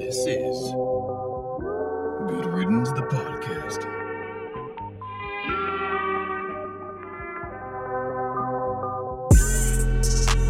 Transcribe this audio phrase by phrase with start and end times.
[0.00, 0.58] This is
[2.26, 3.84] Good Riddance, the podcast.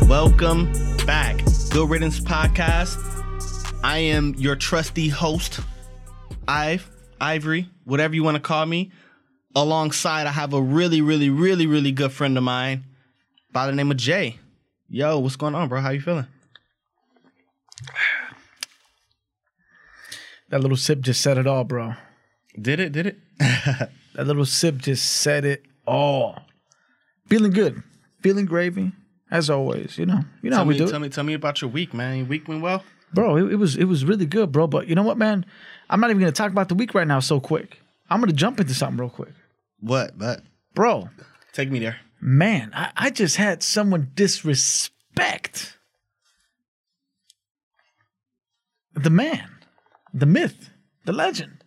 [0.09, 0.73] Welcome
[1.05, 2.97] back, Good Riddance Podcast.
[3.83, 5.59] I am your trusty host,
[6.47, 6.89] Ive,
[7.21, 8.93] Ivory, whatever you want to call me.
[9.57, 12.85] Alongside, I have a really, really, really, really good friend of mine
[13.51, 14.39] by the name of Jay.
[14.89, 15.81] Yo, what's going on, bro?
[15.81, 16.29] How you feeling?
[20.51, 21.95] That little sip just said it all, bro.
[22.61, 22.93] Did it?
[22.93, 23.19] Did it?
[24.17, 26.41] That little sip just said it all.
[27.29, 27.81] Feeling good.
[28.23, 28.91] Feeling gravy,
[29.31, 29.97] as always.
[29.97, 30.99] You know, you know tell how we me, do tell it.
[30.99, 32.19] me, tell me about your week, man.
[32.19, 32.83] Your week went well.
[33.15, 34.67] Bro, it, it was it was really good, bro.
[34.67, 35.47] But you know what, man?
[35.89, 37.79] I'm not even gonna talk about the week right now so quick.
[38.11, 39.33] I'm gonna jump into something real quick.
[39.79, 40.19] What?
[40.19, 40.43] But
[40.75, 41.09] Bro,
[41.53, 41.97] take me there.
[42.21, 45.79] man, I, I just had someone disrespect
[48.95, 49.49] the man,
[50.13, 50.71] the myth,
[51.05, 51.65] the legend.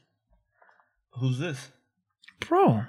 [1.20, 1.70] Who's this?
[2.40, 2.84] bro,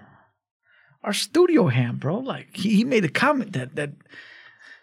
[1.05, 2.19] our studio ham, bro.
[2.19, 3.91] Like he, he made a comment that that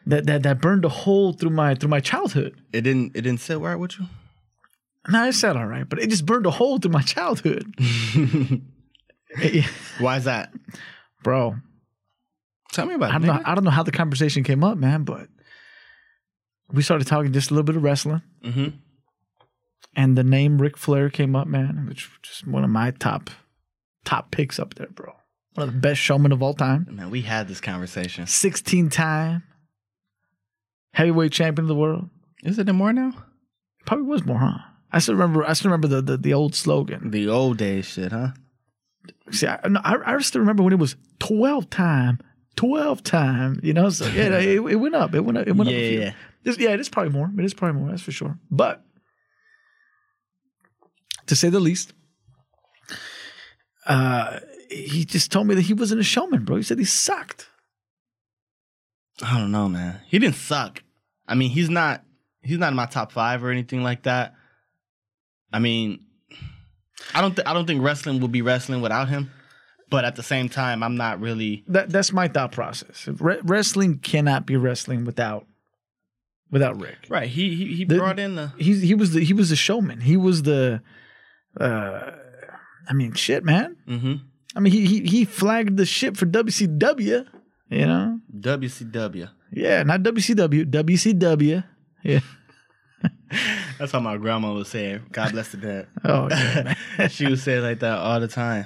[0.05, 2.61] that that that burned a hole through my through my childhood.
[2.71, 3.15] It didn't.
[3.15, 4.05] It didn't sit right with you.
[5.09, 7.73] Nah, it said all right, but it just burned a hole through my childhood.
[9.99, 10.51] Why is that?
[11.23, 11.55] bro,
[12.71, 13.19] Tell me about I it.
[13.19, 13.41] don't know.
[13.45, 15.27] I don't know how the conversation came up, man, but
[16.71, 18.73] we started talking just a little bit of wrestling, Mhm.
[19.95, 23.29] And the name Ric Flair came up, man, which just one of my top
[24.05, 25.13] top picks up there, bro.
[25.53, 26.87] One of the best showmen of all time.
[26.89, 28.25] Man, we had this conversation.
[28.25, 29.43] 16 time
[30.93, 32.09] heavyweight champion of the world.
[32.43, 33.13] Is it more now?
[33.85, 34.57] Probably was more, huh?
[34.91, 35.45] I still remember.
[35.45, 37.11] I still remember the the, the old slogan.
[37.11, 38.29] The old days shit, huh?
[39.31, 42.19] See, I, no, I I still remember when it was twelve time,
[42.55, 43.59] twelve time.
[43.63, 45.15] You know, so yeah, it, it went up.
[45.15, 45.47] It went up.
[45.47, 45.75] It went up.
[45.75, 45.99] a few.
[46.01, 46.13] Yeah.
[46.43, 47.29] This- yeah, it is probably more.
[47.37, 47.89] It is probably more.
[47.91, 48.37] That's for sure.
[48.49, 48.83] But
[51.31, 51.93] to say the least,
[53.85, 56.57] uh, he just told me that he wasn't a showman, bro.
[56.57, 57.47] He said he sucked.
[59.23, 60.01] I don't know, man.
[60.07, 60.83] He didn't suck.
[61.27, 62.03] I mean, he's not
[62.41, 64.33] he's not in my top five or anything like that.
[65.53, 66.01] I mean,
[67.13, 69.31] I don't th- I don't think wrestling would be wrestling without him.
[69.89, 73.07] But at the same time, I'm not really That that's my thought process.
[73.07, 75.45] Re- wrestling cannot be wrestling without
[76.49, 76.97] without Ric.
[77.09, 77.27] right.
[77.29, 80.01] He he, he The- brought in the he he was the he was the showman.
[80.01, 80.81] He was the
[81.59, 82.11] uh
[82.87, 83.77] I mean shit, man.
[83.87, 84.15] hmm
[84.55, 87.25] I mean he he he flagged the ship for WCW,
[87.69, 88.19] you know?
[88.39, 89.29] WCW.
[89.53, 91.63] Yeah, not WCW, WCW.
[92.03, 92.19] Yeah.
[93.79, 95.11] That's how my grandma would say it.
[95.11, 95.87] God bless the dead.
[96.03, 97.07] Oh yeah.
[97.07, 98.65] she would say it like that all the time.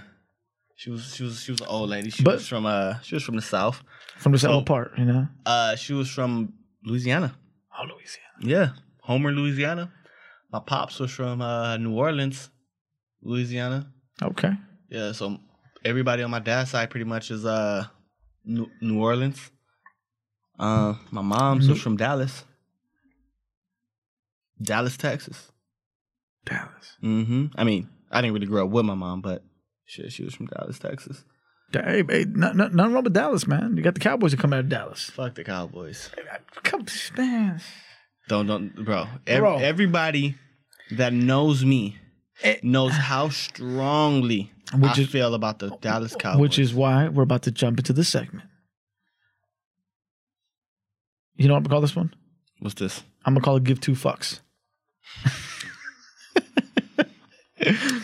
[0.76, 2.10] She was she was she was an old lady.
[2.10, 3.82] She But- was from uh she was from the south.
[4.18, 5.28] From the So- south part, you know.
[5.46, 6.54] Uh she was from
[6.84, 7.36] Louisiana.
[7.78, 8.36] Oh Louisiana.
[8.42, 8.70] Yeah,
[9.02, 9.92] Homer, Louisiana.
[10.52, 12.50] My pops was from uh, New Orleans,
[13.26, 13.92] Louisiana.
[14.22, 14.52] Okay.
[14.90, 15.38] Yeah, so
[15.84, 17.86] everybody on my dad's side pretty much is uh
[18.46, 19.52] New, New Orleans.
[20.58, 22.46] Uh, my mom's was New- from Dallas,
[24.62, 25.52] Dallas, Texas.
[26.46, 26.98] Dallas.
[27.04, 29.44] Mm hmm I mean, I didn't really grow up with my mom, but
[29.86, 31.26] shit, she was from Dallas, Texas.
[31.74, 33.76] Hey, hey, no, no, nothing wrong with Dallas, man.
[33.76, 35.10] You got the Cowboys that come out of Dallas.
[35.10, 36.10] Fuck the Cowboys.
[36.64, 36.86] Come,
[37.18, 37.60] man.
[38.30, 39.08] Don't don't, bro.
[39.28, 39.58] Ev- Bro.
[39.58, 40.36] Everybody
[40.92, 41.98] that knows me
[42.44, 42.58] Eh.
[42.64, 46.42] knows how strongly Which I is- feel about the Dallas Cowboys.
[46.42, 48.46] Which is why we're about to jump into this segment.
[51.38, 52.14] You know what I'm gonna call this one?
[52.60, 53.04] what's this?
[53.26, 54.40] I'm gonna call it "Give Two Fucks."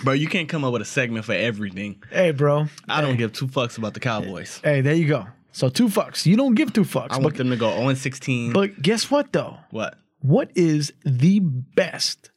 [0.04, 2.02] Bro, you can't come up with a segment for everything.
[2.10, 2.66] Hey, bro.
[2.90, 4.60] I don't give two fucks about the Cowboys.
[4.64, 5.28] Hey, there you go.
[5.52, 6.26] So two fucks.
[6.26, 7.12] You don't give two fucks.
[7.12, 8.54] I want them to go 0 16.
[8.54, 9.58] but guess what though?
[9.70, 9.96] what?
[10.22, 12.31] What is the best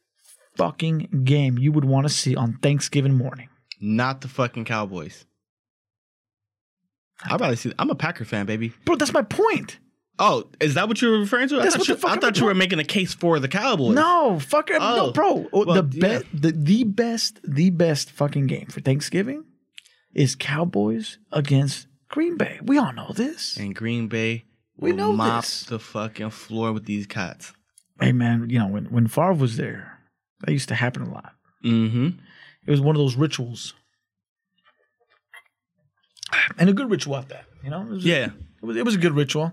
[0.56, 3.48] fucking game you would want to see on Thanksgiving morning?
[3.81, 5.25] Not the fucking Cowboys.
[7.25, 7.72] I'd rather see.
[7.78, 8.72] I'm a Packer fan, baby.
[8.84, 9.78] Bro, that's my point.
[10.19, 11.56] Oh, is that what you were referring to?
[11.59, 13.14] I That's thought, what you, the fuck I I'm thought you were making a case
[13.14, 13.94] for the Cowboys.
[13.97, 14.78] No, fuck it.
[14.81, 14.96] Oh.
[15.06, 15.49] No, bro.
[15.52, 16.19] Oh, well, the, yeah.
[16.32, 19.44] be- the the best the best fucking game for Thanksgiving
[20.14, 22.61] is Cowboys against Green Bay.
[22.62, 23.56] We all know this.
[23.56, 24.44] And Green Bay
[24.76, 25.64] We will know mop this.
[25.64, 27.52] the fucking floor with these cats.
[28.00, 29.94] Hey man, you know when when Favre was there,
[30.40, 31.32] that used to happen a lot.
[31.64, 32.08] Mm-hmm.
[32.66, 33.75] It was one of those rituals,
[36.58, 37.44] and a good ritual at that.
[37.62, 38.26] You know, it was, Yeah.
[38.62, 39.52] it was, it was a good ritual.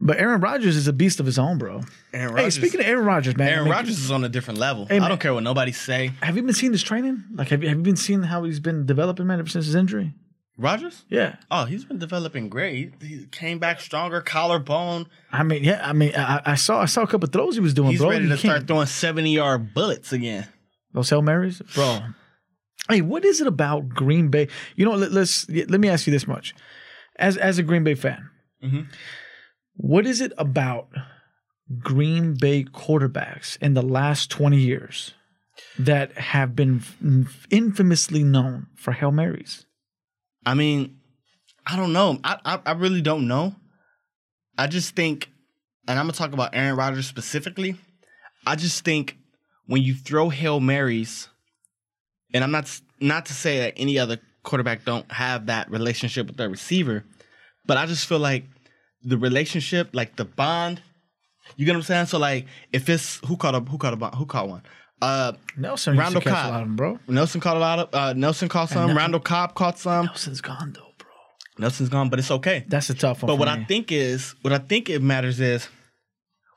[0.00, 1.82] But Aaron Rodgers is a beast of his own, bro.
[2.12, 4.86] Aaron Hey, speaking of Aaron Rodgers, man, Aaron Rodgers is on a different level.
[4.86, 6.10] Hey, I don't care what nobody say.
[6.22, 7.22] have you been seeing his training?
[7.34, 9.76] Like, have you have you been seeing how he's been developing, man, ever since his
[9.76, 10.12] injury?
[10.58, 11.04] Rodgers?
[11.08, 11.36] Yeah.
[11.50, 12.92] Oh, he's been developing great.
[13.00, 15.06] He, he came back stronger, collarbone.
[15.32, 15.80] I mean, yeah.
[15.82, 18.10] I mean, I, I saw I saw a couple throws he was doing, He's bro.
[18.10, 20.46] ready You to start can't- throwing 70 yard bullets again.
[20.92, 22.00] Those Hail Marys, bro.
[22.88, 24.48] Hey, what is it about Green Bay?
[24.76, 26.54] You know, let, us let me ask you this much:
[27.16, 28.28] as as a Green Bay fan,
[28.62, 28.88] Mhm.
[29.76, 30.88] what is it about
[31.78, 35.14] Green Bay quarterbacks in the last twenty years
[35.78, 39.64] that have been f- infamously known for Hail Marys?
[40.44, 40.98] I mean,
[41.66, 42.18] I don't know.
[42.24, 43.54] I, I I really don't know.
[44.58, 45.30] I just think,
[45.88, 47.76] and I'm gonna talk about Aaron Rodgers specifically.
[48.46, 49.16] I just think
[49.66, 51.28] when you throw hail marys,
[52.34, 56.36] and I'm not not to say that any other quarterback don't have that relationship with
[56.36, 57.04] their receiver,
[57.66, 58.44] but I just feel like
[59.02, 60.80] the relationship, like the bond.
[61.56, 62.06] You get what I'm saying?
[62.06, 64.62] So like, if it's who caught a who caught a who caught one?
[65.02, 66.46] Uh, Nelson used to catch Cobb.
[66.46, 66.98] a lot of them, bro.
[67.08, 67.88] Nelson caught a lot of.
[67.92, 68.86] Uh, Nelson caught some.
[68.86, 70.06] Nel- Randall Cobb caught some.
[70.06, 71.08] Nelson's gone though, bro.
[71.58, 72.64] Nelson's gone, but it's okay.
[72.68, 73.26] That's a tough one.
[73.26, 73.62] But for what me.
[73.62, 75.68] I think is, what I think it matters is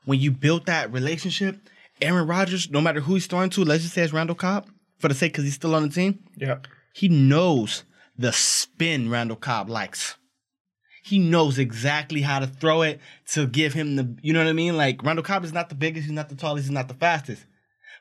[0.04, 1.58] when you build that relationship.
[2.02, 5.08] Aaron Rodgers, no matter who he's throwing to, let's just say it's Randall Cobb, for
[5.08, 6.18] the sake because he's still on the team.
[6.36, 6.58] yeah,
[6.92, 7.84] He knows
[8.18, 10.14] the spin Randall Cobb likes.
[11.02, 14.52] He knows exactly how to throw it to give him the, you know what I
[14.52, 14.76] mean?
[14.76, 17.46] Like Randall Cobb is not the biggest, he's not the tallest, he's not the fastest,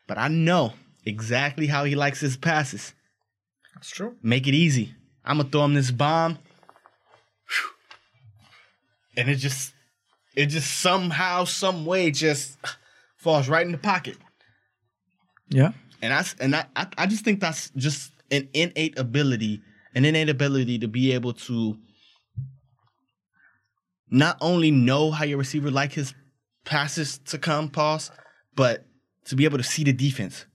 [0.07, 0.73] but I know
[1.05, 2.93] exactly how he likes his passes.
[3.73, 4.15] that's true.
[4.21, 4.93] Make it easy.
[5.23, 6.37] I'm gonna throw him this bomb,
[9.17, 9.73] and it just,
[10.35, 12.57] it just somehow, some way, just
[13.17, 14.17] falls right in the pocket.
[15.49, 15.71] Yeah,
[16.01, 16.65] And I and I,
[16.97, 19.61] I just think that's just an innate ability,
[19.93, 21.77] an innate ability to be able to
[24.09, 26.13] not only know how your receiver like his
[26.63, 28.11] passes to come, pause,
[28.55, 28.85] but
[29.25, 30.45] to be able to see the defense,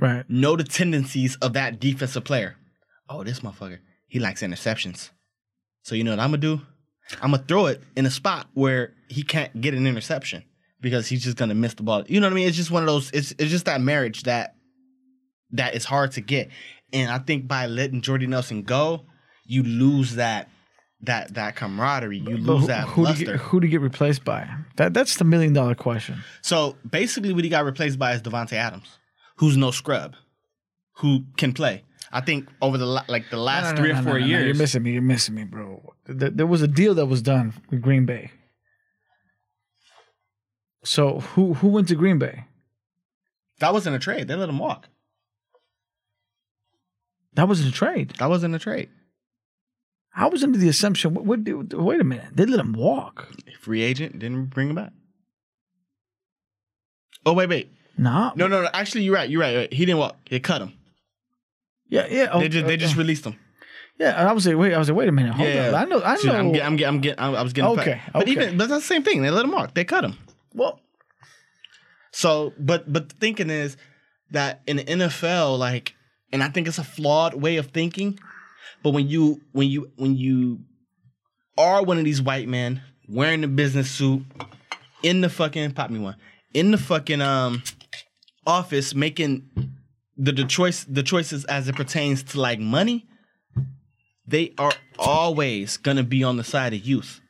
[0.00, 0.24] right.
[0.28, 2.56] know the tendencies of that defensive player.
[3.08, 3.78] Oh, this motherfucker,
[4.08, 5.10] he likes interceptions.
[5.82, 6.60] So you know what I'm gonna do?
[7.20, 10.44] I'm gonna throw it in a spot where he can't get an interception
[10.80, 12.04] because he's just gonna miss the ball.
[12.06, 12.48] You know what I mean?
[12.48, 13.10] It's just one of those.
[13.10, 14.54] It's it's just that marriage that
[15.50, 16.48] that is hard to get.
[16.92, 19.06] And I think by letting Jordy Nelson go,
[19.44, 20.48] you lose that
[21.02, 22.18] that that camaraderie.
[22.18, 23.24] You But lose that who do you luster.
[23.32, 24.48] get, who do you get replaced by?
[24.76, 26.22] That that's the million dollar question.
[26.42, 28.98] So basically, what he got replaced by is Davante Adams,
[29.36, 30.14] who's no scrub,
[30.98, 31.84] who can play.
[32.12, 34.54] I think over the like the last No, no, three no, or four years, You're
[34.54, 34.92] missing me.
[34.92, 35.94] You're missing me, bro.
[36.06, 38.30] There, there was a deal that was done with Green Bay.
[40.84, 42.44] So who who went to Green Bay?
[43.60, 44.26] that wasn't a trade.
[44.26, 44.88] They let him walk.
[47.34, 48.12] That wasn't a trade.
[48.18, 48.90] That wasn't a trade.
[50.14, 51.14] I was under the assumption.
[51.14, 52.28] What, what, do- wait a minute.
[52.34, 53.28] They let him walk.
[53.60, 54.92] Free agent didn't bring him back.
[57.24, 58.32] Oh wait, wait, Nah.
[58.34, 58.68] no, no, no.
[58.74, 59.30] Actually, you're right.
[59.30, 59.56] You're right.
[59.56, 59.72] right.
[59.72, 60.16] He didn't walk.
[60.28, 60.72] They cut him.
[61.88, 62.26] Yeah, yeah.
[62.38, 63.36] they oh, just they uh, just released him.
[63.98, 64.74] Yeah, I was like, wait.
[64.74, 65.34] I was like, wait a minute.
[65.34, 65.74] Hold Yeah, on.
[65.74, 66.02] I know.
[66.02, 66.32] I know.
[66.32, 66.66] I'm getting.
[66.66, 66.88] I'm getting.
[66.94, 67.18] I'm getting.
[67.20, 67.70] I was getting.
[67.78, 68.30] Okay, But okay.
[68.32, 69.22] even but that's the same thing.
[69.22, 69.74] They let him walk.
[69.74, 70.16] They cut him.
[70.54, 70.80] well,
[72.12, 73.76] So, but but the thinking is
[74.32, 75.94] that in the NFL, like,
[76.32, 78.18] and I think it's a flawed way of thinking.
[78.82, 80.60] But when you when you when you
[81.56, 84.24] are one of these white men wearing the business suit
[85.02, 86.16] in the fucking pop me one
[86.54, 87.62] in the fucking um
[88.46, 89.48] office making
[90.16, 93.06] the the choice the choices as it pertains to like money,
[94.26, 97.20] they are always gonna be on the side of youth.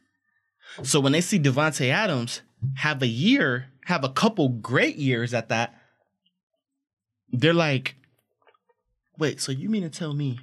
[0.82, 2.42] So when they see Davante Adams
[2.76, 5.74] have a year, have a couple great years at that,
[7.30, 7.96] they're like,
[9.18, 10.38] wait, so you mean to tell me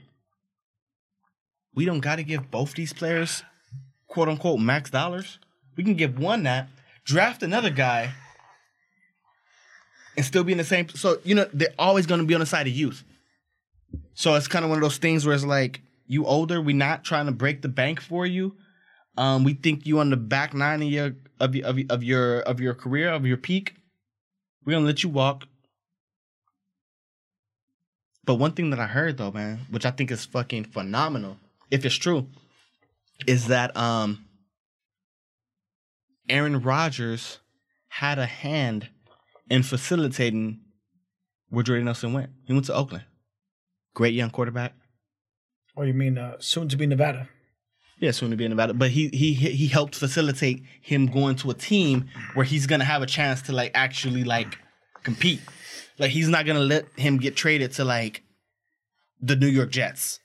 [1.80, 3.42] we don't got to give both these players
[4.10, 5.40] quote unquote max dollars?
[5.78, 6.68] We can give one that,
[7.06, 8.12] draft another guy,
[10.18, 10.90] and still be in the same.
[10.90, 13.06] So, you know, they're always going to be on the side of youth.
[14.14, 17.06] So it's kind of one of those things where it's like, you older, we're not
[17.06, 18.58] trying to break the bank for you.
[19.16, 22.60] Um, we think you on the back nine of your of your of your of
[22.60, 23.76] your, career of your peak.
[24.66, 25.46] We're gonna let you walk.
[28.26, 31.38] But one thing that I heard though, man, which I think is fucking phenomenal,
[31.72, 32.28] if it's true,
[33.28, 34.26] is that um
[36.30, 37.40] Aaron Rodgers
[37.88, 38.90] had a hand
[39.50, 40.60] in facilitating
[41.50, 42.30] where Jordy Nelson went.
[42.46, 43.06] He went to Oakland.
[43.96, 44.74] Great young quarterback.
[45.76, 47.28] or you mean uh, soon to be Nevada?
[48.00, 48.74] Yeah, soon to be in Nevada.
[48.74, 53.02] But he he he helped facilitate him going to a team where he's gonna have
[53.02, 54.58] a chance to like actually like
[55.04, 55.42] compete.
[55.98, 58.24] Like he's not gonna let him get traded to like
[59.20, 60.20] the New York Jets.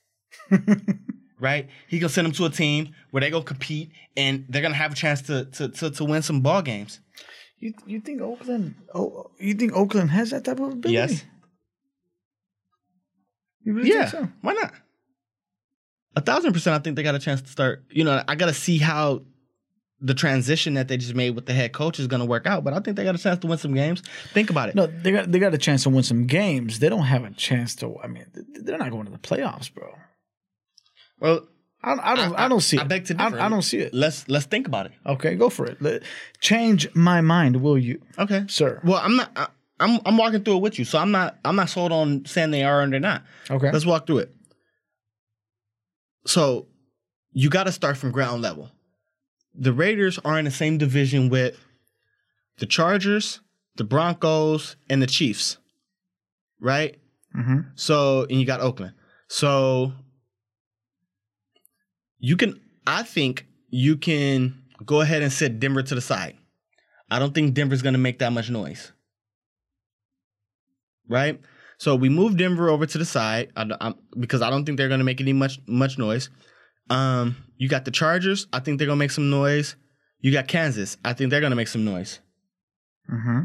[1.45, 1.69] right?
[1.87, 4.93] He gonna send them to a team where they gonna compete and they're gonna have
[4.93, 6.99] a chance to to to, to win some ball games.
[7.61, 8.75] You you think Oakland?
[8.93, 10.95] Oh, you think Oakland has that type of ability?
[10.95, 11.25] Yes.
[13.63, 14.07] You really Yeah.
[14.07, 14.33] think so?
[14.43, 14.73] Why not?
[16.17, 16.75] a thousand percent.
[16.75, 17.85] I think they got a chance to start.
[17.91, 19.23] You know, I got to see how
[20.01, 22.63] the transition that they just made with the head coach is going to work out.
[22.63, 24.01] But I think they got a chance to win some games.
[24.33, 24.77] Think about it.
[24.77, 26.79] No, they got they got a chance to win some games.
[26.79, 27.99] They don't have a chance to.
[28.01, 28.27] I mean,
[28.63, 29.93] they're not going to the playoffs, bro.
[31.25, 31.49] Well,
[31.83, 32.35] I, I don't.
[32.37, 32.89] I, don't see I it.
[32.89, 33.41] beg to I, differ.
[33.41, 33.93] I don't see it.
[33.95, 34.93] let's let's think about it.
[35.07, 35.81] Okay, go for it.
[35.83, 36.03] Let-
[36.41, 38.45] change my mind, will you, Okay.
[38.49, 38.81] sir?
[38.85, 39.31] Well, I'm not.
[39.37, 39.47] I,
[39.81, 41.37] I'm I'm walking through it with you, so I'm not.
[41.45, 43.23] I'm not sold on saying they are and they're not.
[43.51, 43.71] Okay.
[43.73, 44.35] Let's walk through it.
[46.27, 46.67] So,
[47.33, 48.71] you got to start from ground level.
[49.55, 51.59] The Raiders are in the same division with
[52.59, 53.41] the Chargers,
[53.77, 55.59] the Broncos, and the Chiefs.
[56.61, 56.99] Right?
[57.33, 58.95] hmm So, and you got Oakland.
[59.29, 59.93] So,
[62.25, 66.37] you can, I think you can go ahead and set Denver to the side.
[67.11, 68.93] I don't think Denver's going to make that much noise.
[71.07, 71.39] Right?
[71.77, 75.01] So we move Denver over to the side I, because I don't think they're going
[75.01, 76.31] to make any much much noise.
[76.89, 78.47] Um, you got the Chargers.
[78.55, 79.77] I think they're going to make some noise.
[80.21, 80.97] You got Kansas.
[81.05, 82.21] I think they're going to make some noise.
[83.07, 83.41] hmm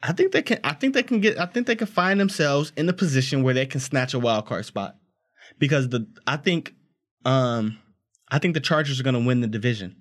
[0.00, 0.60] I think they can.
[0.62, 1.40] I think they can get.
[1.40, 4.46] I think they can find themselves in a position where they can snatch a wild
[4.46, 4.94] card spot,
[5.58, 6.06] because the.
[6.26, 6.74] I think,
[7.24, 7.78] um,
[8.30, 9.96] I think the Chargers are going to win the division.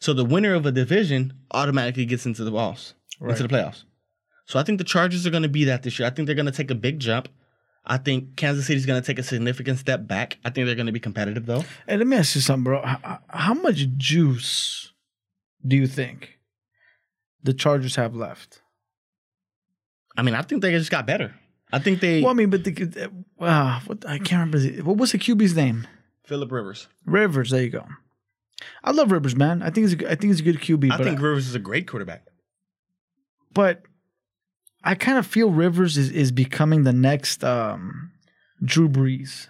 [0.00, 3.84] So the winner of a division automatically gets into the balls, into the playoffs.
[4.46, 6.06] So I think the Chargers are going to be that this year.
[6.06, 7.28] I think they're going to take a big jump.
[7.84, 10.38] I think Kansas City's going to take a significant step back.
[10.44, 11.64] I think they're going to be competitive though.
[11.86, 12.82] Hey, let me ask you something, bro.
[12.82, 14.92] How, how much juice
[15.66, 16.38] do you think
[17.42, 18.60] the Chargers have left?
[20.16, 21.34] I mean, I think they just got better.
[21.72, 23.10] I think they Well, I mean, but the,
[23.40, 24.82] uh, what, I can't remember.
[24.82, 25.86] What was the QB's name?
[26.24, 26.88] Philip Rivers.
[27.06, 27.50] Rivers.
[27.50, 27.86] There you go.
[28.82, 29.62] I love Rivers, man.
[29.62, 30.92] I think he's a, I think he's a good QB.
[30.92, 32.24] I think Rivers is a great quarterback.
[33.52, 33.82] but
[34.84, 38.12] I kind of feel Rivers is, is becoming the next um,
[38.64, 39.48] Drew Brees,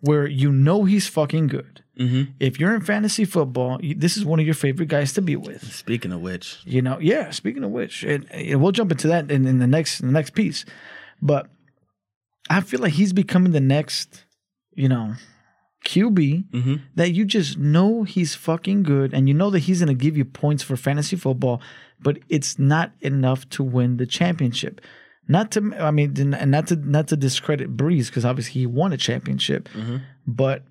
[0.00, 1.82] where you know he's fucking good.
[1.98, 2.32] Mm-hmm.
[2.40, 5.36] If you're in fantasy football, you, this is one of your favorite guys to be
[5.36, 5.72] with.
[5.72, 7.30] Speaking of which, You know, yeah.
[7.30, 10.12] Speaking of which, and, and we'll jump into that in, in the next in the
[10.12, 10.64] next piece,
[11.24, 11.48] but
[12.50, 14.26] I feel like he's becoming the next,
[14.74, 15.14] you know,
[15.86, 16.74] QB mm-hmm.
[16.94, 20.16] that you just know he's fucking good, and you know that he's going to give
[20.16, 21.60] you points for fantasy football,
[22.00, 24.80] but it's not enough to win the championship.
[25.26, 28.92] Not to, I mean, and not to not to discredit Brees because obviously he won
[28.92, 29.70] a championship,
[30.26, 30.62] but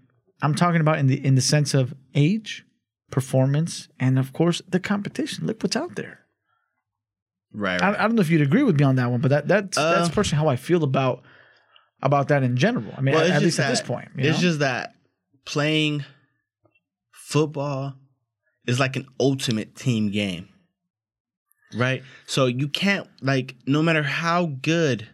[0.43, 2.63] I'm talking about in the in the sense of age,
[3.09, 5.47] performance, and of course the competition.
[5.47, 6.19] Look what's out there.
[7.53, 9.47] Right, I, I don't know if you'd agree with me on that one, but that
[9.47, 11.23] that's Uh, that's personally how I feel about
[12.01, 12.93] about that in general.
[12.97, 14.41] I mean, Well, at, at least at this point, you it's know?
[14.41, 14.93] just that
[15.45, 16.03] playing
[17.11, 17.95] football
[18.67, 20.49] is like an ultimate team game,
[21.75, 22.03] right?
[22.25, 25.07] So you can't like no matter how good,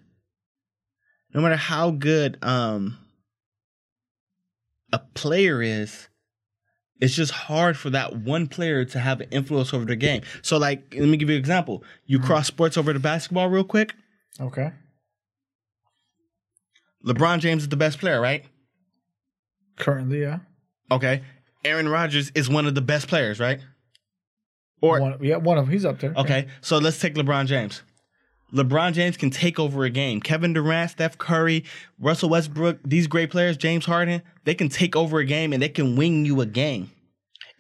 [1.33, 2.97] no matter how good um
[4.91, 6.08] a player is.
[6.99, 10.21] It's just hard for that one player to have an influence over the game.
[10.41, 11.83] So, like, let me give you an example.
[12.05, 12.27] You mm-hmm.
[12.27, 13.93] cross sports over to basketball real quick.
[14.39, 14.71] okay.
[17.05, 18.43] LeBron James is the best player, right?
[19.77, 20.39] Currently, yeah.
[20.91, 21.21] Okay.
[21.63, 23.61] Aaron Rodgers is one of the best players, right?
[24.81, 25.73] Or one, yeah, one of them.
[25.73, 26.13] He's up there.
[26.15, 27.83] okay, so let's take LeBron James.
[28.53, 30.19] LeBron James can take over a game.
[30.19, 31.65] Kevin Durant, Steph Curry,
[31.99, 35.69] Russell Westbrook, these great players, James Harden, they can take over a game and they
[35.69, 36.91] can win you a game.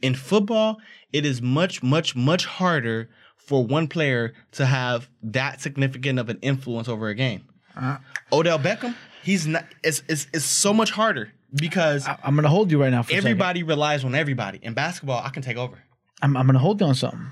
[0.01, 0.77] In football,
[1.11, 6.39] it is much, much, much harder for one player to have that significant of an
[6.41, 7.45] influence over a game.
[7.75, 7.97] Uh,
[8.31, 9.65] Odell Beckham, he's not.
[9.83, 13.13] It's it's, it's so much harder because I, am gonna hold you right now for
[13.13, 14.59] everybody relies on everybody.
[14.61, 15.77] In basketball, I can take over.
[16.21, 17.31] I'm, I'm gonna hold you on something.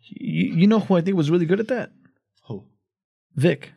[0.00, 1.90] You, you know who I think was really good at that?
[3.34, 3.72] Vick.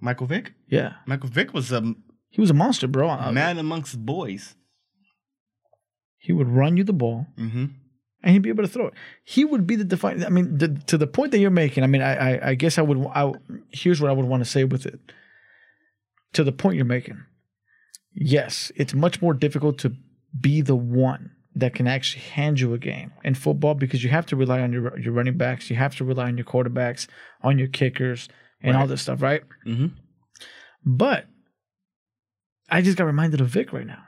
[0.00, 0.52] Michael Vick.
[0.68, 1.94] Yeah, Michael Vick was a
[2.30, 3.08] he was a monster, bro.
[3.08, 4.54] Uh, man amongst boys.
[6.18, 7.64] He would run you the ball, Mm-hmm.
[8.22, 8.94] and he'd be able to throw it.
[9.24, 10.24] He would be the define.
[10.24, 11.84] I mean, the, to the point that you're making.
[11.84, 12.98] I mean, I, I, I guess I would.
[13.14, 13.32] I,
[13.70, 14.98] here's what I would want to say with it.
[16.32, 17.22] To the point you're making,
[18.12, 19.92] yes, it's much more difficult to
[20.38, 24.26] be the one that can actually hand you a game in football because you have
[24.26, 27.06] to rely on your your running backs, you have to rely on your quarterbacks,
[27.42, 28.28] on your kickers,
[28.68, 29.42] and all this stuff, right?
[29.66, 29.86] Mm-hmm.
[30.84, 31.26] But
[32.68, 34.02] I just got reminded of Vick right now.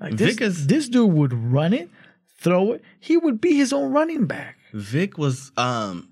[0.00, 1.88] Like this, Vick is- this dude would run it,
[2.40, 2.82] throw it.
[3.00, 4.56] He would be his own running back.
[4.72, 6.08] Vick was um,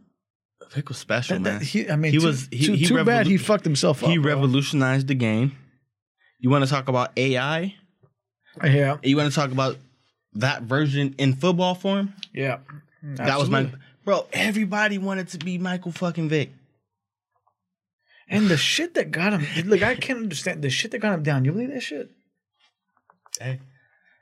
[0.71, 1.59] Vick was special, That- man.
[1.59, 4.03] that- he, I mean, He too, was- he- too, he too bad he fucked himself
[4.03, 4.11] up.
[4.11, 4.33] he bro.
[4.35, 5.57] revolutionized the game.
[6.39, 7.75] You want to talk about AI?
[8.63, 9.79] Yeah, You want to talk about
[10.35, 12.13] that version in football form?
[12.35, 12.59] yeah.
[13.03, 13.69] That was my
[14.05, 14.27] bro.
[14.33, 16.53] Everybody wanted to be Michael fucking Vick.
[18.33, 21.23] And the shit that got him, look, I can't understand the shit that got him
[21.23, 21.45] down.
[21.45, 22.11] You believe that shit?
[23.39, 23.61] Hey.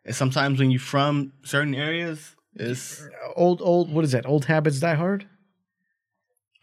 [0.04, 4.26] And sometimes when you're from certain areas, it's Old, old, what is that?
[4.26, 5.26] Old habits die hard.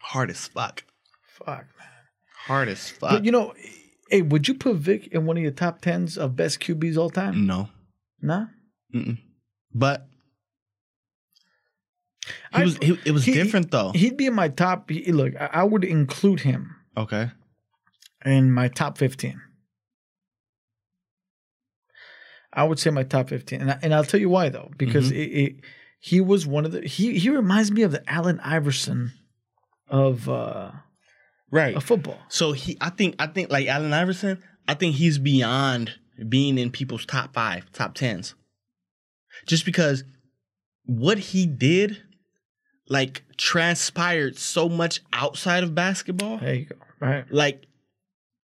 [0.00, 0.84] hard as fuck.
[1.22, 1.88] Fuck, man.
[2.46, 3.10] Hard as fuck.
[3.10, 3.54] But you know,
[4.10, 7.10] hey, would you put Vick in one of your top tens of best QBs all
[7.10, 7.46] time?
[7.46, 7.70] no.
[8.20, 8.46] Nah.
[8.94, 9.18] Mm-mm.
[9.72, 10.06] But
[12.52, 13.92] he I- was he, it was he- different though.
[13.92, 14.90] He'd be in my top.
[14.90, 17.30] he- Look, I, I would include him okay.
[18.24, 19.40] In my top fifteen.
[22.52, 25.06] I would say my top fifteen, and I, and I'll tell you why though, because
[25.12, 25.20] Mm-hmm.
[25.20, 25.56] it, it,
[26.00, 29.12] he was one of the he he reminds me of the Allen Iverson
[29.88, 30.70] of uh
[31.50, 31.74] Right.
[31.76, 32.18] of football.
[32.28, 35.94] So he I think I think like Allen Iverson, I think he's beyond
[36.28, 38.34] being in people's top five, top tens.
[39.46, 40.04] Just because
[40.84, 42.02] what he did
[42.88, 46.38] like transpired so much outside of basketball.
[46.38, 46.76] There you go.
[47.00, 47.24] Right.
[47.30, 47.64] Like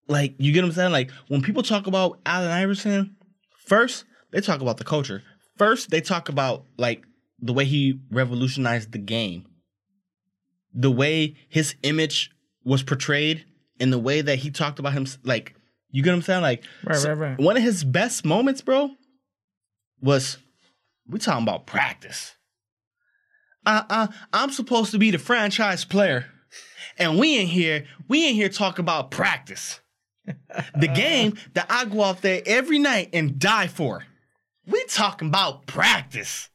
[0.09, 0.93] like you get what I'm saying?
[0.93, 3.17] Like when people talk about Allen Iverson,
[3.67, 5.23] first they talk about the culture.
[5.57, 7.05] First they talk about like
[7.41, 9.47] the way he revolutionized the game.
[10.75, 12.31] The way his image
[12.65, 13.45] was portrayed
[13.81, 15.55] and the way that he talked about him like
[15.91, 16.43] you get what I'm saying?
[16.43, 17.39] Like Right, so- right, right.
[17.39, 18.91] one of his best moments, bro,
[20.01, 20.39] was
[21.07, 22.35] we talking about practice.
[23.67, 26.27] Uh uh, I'm supposed to be the franchise player.
[26.99, 29.81] And we in here, we in here talking about practice.
[30.79, 34.05] The game that I go out there every night and die for.
[34.67, 36.49] We talking about practice.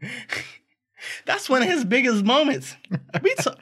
[1.26, 2.74] That's one of his biggest moments.
[3.22, 3.58] We talk,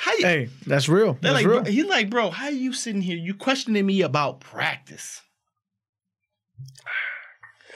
[0.00, 1.18] how you, Hey, that's real.
[1.20, 1.62] That's like, real.
[1.62, 3.16] bro, he's like, bro, how you sitting here?
[3.16, 5.20] You questioning me about practice.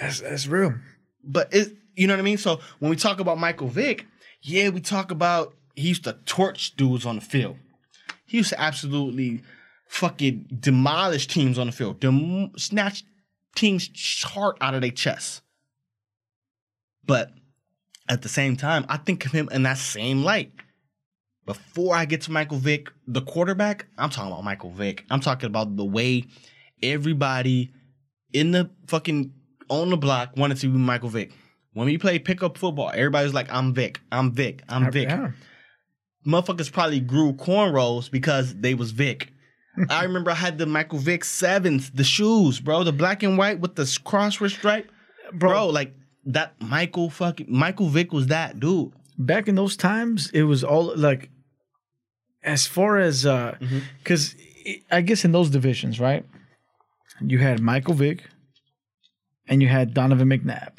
[0.00, 0.74] That's that's real.
[1.22, 2.38] But it, you know what I mean?
[2.38, 4.06] So when we talk about Michael Vick,
[4.40, 7.56] yeah, we talk about he used to torch dudes on the field.
[8.24, 9.42] He used to absolutely
[9.92, 13.04] fucking demolish teams on the field, dem- snatch
[13.54, 15.42] teams' heart out of their chest.
[17.04, 17.30] But
[18.08, 20.50] at the same time, I think of him in that same light.
[21.44, 25.04] Before I get to Michael Vick, the quarterback, I'm talking about Michael Vick.
[25.10, 26.24] I'm talking about the way
[26.82, 27.72] everybody
[28.32, 29.32] in the fucking
[29.68, 31.32] on the block wanted to be Michael Vick.
[31.74, 35.08] When we play pickup football, everybody's like, I'm Vick, I'm Vick, I'm Vick.
[35.08, 35.32] Yeah.
[36.26, 39.32] Motherfuckers probably grew cornrows because they was Vick.
[39.88, 43.60] I remember I had the Michael Vick sevens, the shoes, bro, the black and white
[43.60, 44.90] with the cross stripe.
[45.32, 45.94] Bro, like
[46.26, 48.92] that Michael fucking Michael Vick was that dude.
[49.18, 51.30] back in those times, it was all like,
[52.42, 53.56] as far as, uh,
[53.98, 54.34] because
[54.90, 56.24] I guess in those divisions, right?
[57.20, 58.24] You had Michael Vick,
[59.46, 60.78] and you had Donovan McNabb.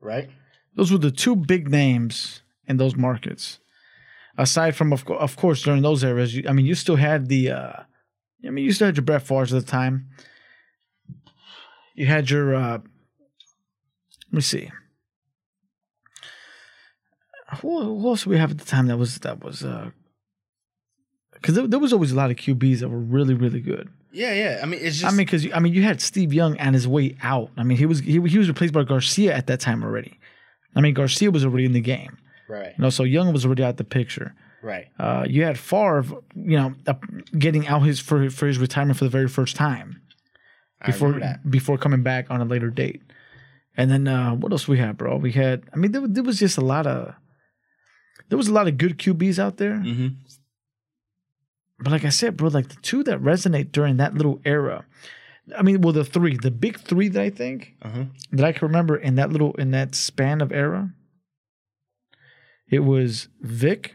[0.00, 0.28] Right?
[0.74, 3.58] Those were the two big names in those markets.
[4.36, 7.28] Aside from, of, co- of course, during those eras, you, I mean, you still had
[7.28, 7.72] the, uh,
[8.46, 10.08] I mean, you still had your Brett Favre's at the time.
[11.94, 14.70] You had your, uh, let me see.
[17.60, 19.90] Who, who else did we have at the time that was that was uh
[21.32, 23.88] because there, there was always a lot of QBs that were really really good.
[24.12, 24.60] Yeah, yeah.
[24.62, 26.86] I mean, it's just I mean, because I mean, you had Steve Young on his
[26.86, 27.50] way out.
[27.56, 30.18] I mean, he was he, he was replaced by Garcia at that time already.
[30.76, 33.64] I mean, Garcia was already in the game, right, you know, so Young was already
[33.64, 34.34] out the picture.
[34.62, 34.86] Right.
[34.98, 36.94] Uh, you had Favre, you know, uh,
[37.38, 40.02] getting out his for for his retirement for the very first time
[40.84, 43.02] before before coming back on a later date.
[43.76, 45.16] And then uh, what else we had, bro?
[45.18, 47.14] We had, I mean, there, there was just a lot of
[48.28, 49.74] there was a lot of good QBs out there.
[49.76, 50.08] Mm-hmm.
[51.80, 54.84] But like I said, bro, like the two that resonate during that little era.
[55.56, 58.04] I mean, well, the three, the big three that I think Uh-huh.
[58.32, 60.92] that I can remember in that little in that span of era.
[62.68, 63.94] It was Vick,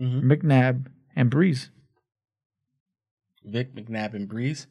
[0.00, 0.30] Mm-hmm.
[0.30, 1.68] McNabb, and Brees.
[3.44, 4.66] Vick McNabb and Brees.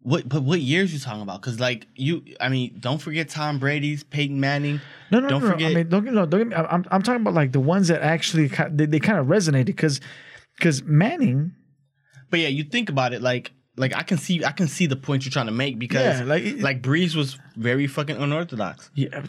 [0.00, 1.40] What but what years you talking about?
[1.42, 4.80] Because like you, I mean, don't forget Tom Brady's, Peyton Manning.
[5.10, 5.52] No, no, Don't no, no.
[5.54, 6.54] forget- I mean, don't get no, don't get me.
[6.54, 10.00] I'm I'm talking about like the ones that actually they, they kind of resonated because
[10.56, 11.52] because Manning,
[12.30, 14.96] But yeah, you think about it, like like I can see I can see the
[14.96, 18.90] point you're trying to make because Yeah, like- it- like Brees was very fucking unorthodox.
[18.94, 19.24] yeah,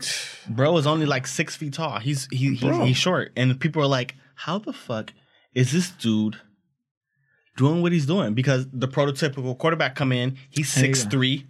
[0.49, 1.99] Bro is only like six feet tall.
[1.99, 5.13] He's he, he's he's short, and people are like, how the fuck
[5.53, 6.37] is this dude
[7.57, 8.33] doing what he's doing?
[8.33, 11.09] Because the prototypical quarterback come in, he's six go.
[11.09, 11.47] three,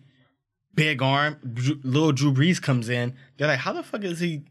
[0.73, 1.37] big arm.
[1.53, 3.15] Drew, little Drew Brees comes in.
[3.37, 4.43] They're like, how the fuck is he?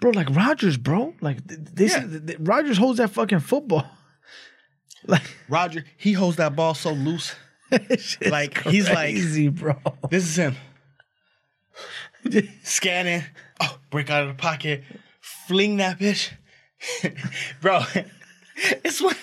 [0.00, 1.92] bro, like Rodgers, bro, like th- this.
[1.92, 2.06] Yeah.
[2.26, 3.86] th- Rodgers holds that fucking football.
[5.06, 7.34] Like Roger, he holds that ball so loose.
[8.20, 9.74] Like, he's like- crazy, bro.
[10.10, 10.56] This is him
[12.62, 13.24] scanning.
[13.60, 14.82] Oh, break out of the pocket,
[15.20, 16.32] fling that bitch,
[17.60, 17.82] bro.
[18.84, 19.14] It's one.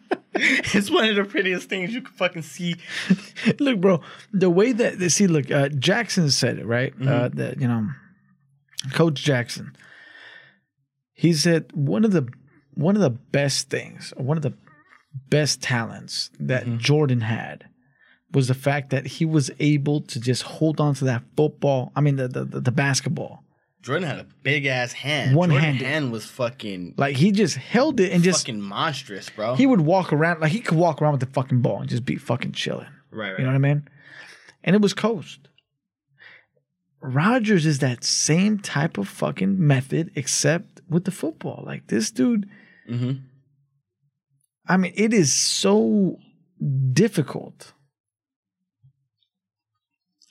[0.34, 2.74] it's one of the prettiest things you can fucking see.
[3.60, 4.00] look, bro,
[4.32, 6.92] the way that they see, look, uh, Jackson said it right.
[7.00, 7.88] Uh, that you know,
[8.92, 9.76] Coach Jackson.
[11.12, 12.28] He said one of the
[12.74, 14.54] one of the best things, one of the
[15.28, 17.68] best talents that Jordan had
[18.32, 21.92] was the fact that he was able to just hold on to that football.
[21.96, 23.44] I mean, the, the, the basketball.
[23.82, 25.34] Jordan had a big ass hand.
[25.34, 25.78] One-handed.
[25.78, 29.54] Jordan hand was fucking Like he just held it and just fucking monstrous, bro.
[29.54, 32.04] he would walk around like he could walk around with the fucking ball and just
[32.04, 32.86] be fucking chilling.
[33.10, 33.38] right, right.
[33.38, 33.88] You know what I mean?
[34.62, 35.48] And it was coast.
[37.02, 41.62] Rodgers is that same type of fucking method, except with the football.
[41.66, 42.46] Like this dude,
[42.86, 43.12] hmm
[44.68, 46.18] I mean, it is so
[46.92, 47.72] difficult.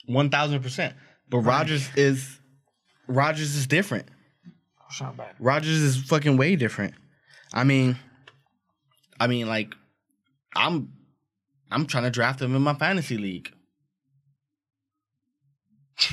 [0.06, 0.94] One thousand percent.
[1.28, 2.39] But Rodgers is
[3.10, 4.06] Rodgers is different.
[5.38, 6.94] Rodgers is fucking way different.
[7.52, 7.96] I mean,
[9.18, 9.74] I mean, like,
[10.54, 10.92] I'm,
[11.70, 13.52] I'm trying to draft him in my fantasy league.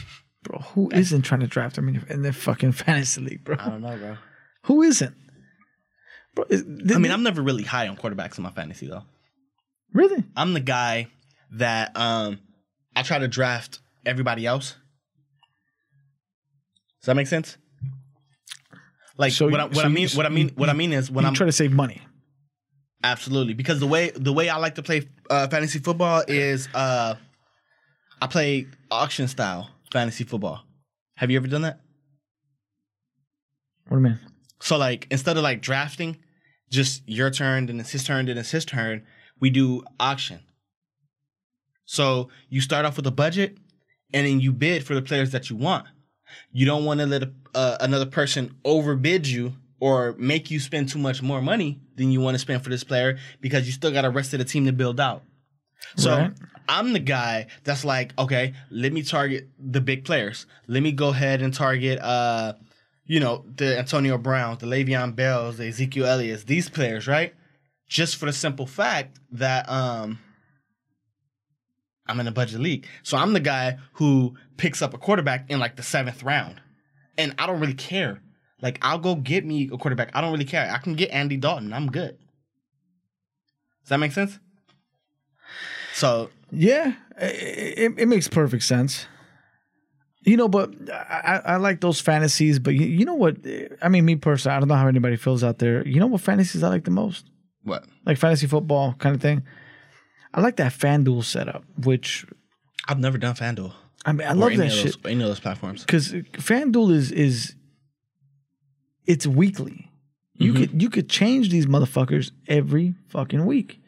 [0.44, 3.58] Bro, who isn't trying to draft him in, in the fucking fantasy league, bro?
[3.60, 4.18] I don't know, bro.
[4.64, 5.14] Who isn't?
[6.36, 9.04] Bro, is, I mean, I'm never really high on quarterbacks in my fantasy though.
[9.94, 10.24] really?
[10.38, 11.08] I'm the guy
[11.52, 12.40] that um
[12.96, 14.76] I try to draft everybody else.
[17.02, 17.58] Does that make sense?
[19.18, 21.10] Like So what, I, what so I mean, what I mean, what I mean is
[21.10, 22.02] when I'm trying to save money.
[23.04, 27.16] absolutely because the way the way I like to play uh, fantasy football is uh
[28.22, 30.64] I play auction style fantasy football.
[31.16, 31.80] Have you ever done that?
[33.88, 34.20] What do you mean?
[34.60, 36.18] So like instead of like drafting,
[36.70, 39.04] just your turn, then it's his turn, then it's his turn,
[39.40, 40.40] we do auction.
[41.86, 43.58] So you start off with a budget,
[44.14, 45.86] and then you bid for the players that you want.
[46.52, 50.90] You don't want to let a, uh, another person overbid you or make you spend
[50.90, 53.92] too much more money than you want to spend for this player because you still
[53.92, 55.24] got the rest of the team to build out.
[55.96, 56.32] So Right.
[56.68, 60.46] I'm the guy that's like, okay, let me target the big players.
[60.68, 62.54] Let me go ahead and target, uh,
[63.06, 67.34] you know, the Antonio Browns, the Le'Veon Bells, the Ezekiel Elliott's, these players, right?
[67.88, 70.20] Just for the simple fact that um,
[72.08, 72.88] I'm in a budget league.
[73.04, 76.62] So I'm the guy who picks up a quarterback in like the seventh round.
[77.18, 78.22] And I don't really care.
[78.62, 80.12] Like, I'll go get me a quarterback.
[80.14, 80.72] I don't really care.
[80.72, 81.74] I can get Andy Dalton.
[81.74, 82.18] I'm good.
[83.84, 84.40] Does that make sense?
[85.94, 89.08] So Yeah, it, it makes perfect sense.
[90.22, 92.60] You know, but I, I like those fantasies.
[92.60, 93.38] But you, you know what?
[93.82, 95.88] I mean, me personally, I don't know how anybody feels out there.
[95.88, 97.26] You know what fantasies I like the most?
[97.68, 97.86] what?
[98.06, 99.44] Like fantasy football kind of thing.
[100.34, 102.26] I like that FanDuel setup, which
[102.88, 103.74] I've never done FanDuel.
[104.06, 105.82] I mean, I love that shit Those, any of those platforms.
[105.82, 107.56] because FanDuel is is
[109.06, 109.92] it's weekly.
[110.36, 110.58] You Mhm.
[110.58, 113.82] could you could change these motherfuckers every fucking week.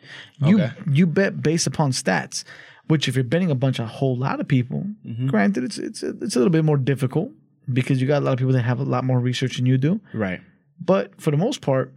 [0.46, 0.72] You Okay.
[0.92, 2.44] you bet based upon stats,
[2.88, 5.28] which if you're betting a bunch of whole lot of people, Mhm.
[5.28, 7.32] granted it's it's a, it's a little bit more difficult
[7.72, 9.78] because you got a lot of people that have a lot more research than you
[9.78, 10.02] do.
[10.14, 10.42] Right.
[10.84, 11.94] But for the most part,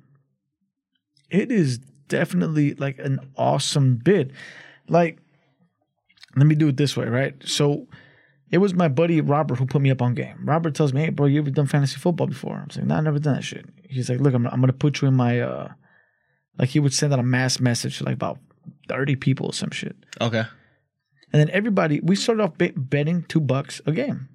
[1.31, 1.81] it is
[2.13, 4.33] definitely like an awesome bid.
[4.89, 5.19] Like,
[6.37, 7.35] let me do it this way, right?
[7.45, 7.87] So
[8.51, 10.37] it was my buddy Robert who put me up on game.
[10.45, 13.05] Robert tells me, "Hey, bro, you ever done fantasy football before?" I'm saying, "No, I've
[13.05, 15.69] never done that shit." He's like, "Look, I'm, I'm gonna put you in my uh."
[16.59, 18.39] Like he would send out a mass message to like about
[18.89, 20.45] thirty people or some shit, Okay.
[21.33, 24.29] and then everybody we started off bet- betting two bucks a game.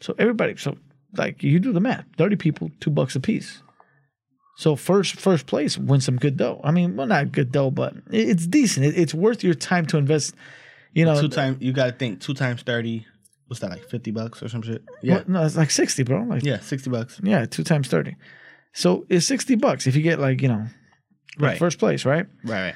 [0.00, 0.76] So everybody, so
[1.16, 3.62] like you do the math, thirty people, two bucks a piece.
[4.56, 6.60] So first first place wins some good dough.
[6.64, 8.86] I mean, well, not good dough, but it's decent.
[8.86, 10.34] It's worth your time to invest.
[10.94, 13.06] You know, Two times you gotta think two times thirty.
[13.48, 14.82] What's that like fifty bucks or some shit?
[15.02, 15.16] Yeah.
[15.16, 16.22] well, no, it's like sixty, bro.
[16.22, 17.20] Like Yeah, sixty bucks.
[17.22, 18.16] yeah, two times thirty.
[18.72, 20.64] So it's sixty bucks if you get like you know,
[21.38, 21.58] Right.
[21.58, 22.26] first place, right?
[22.42, 22.62] Right.
[22.68, 22.74] Right.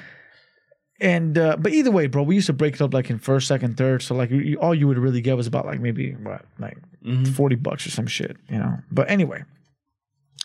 [0.99, 3.47] And uh, but either way, bro, we used to break it up like in first,
[3.47, 4.03] second, third.
[4.03, 7.27] So like you, all you would really get was about like maybe what like Mhm.
[7.33, 8.77] forty bucks or some shit, you know.
[8.91, 9.43] But anyway,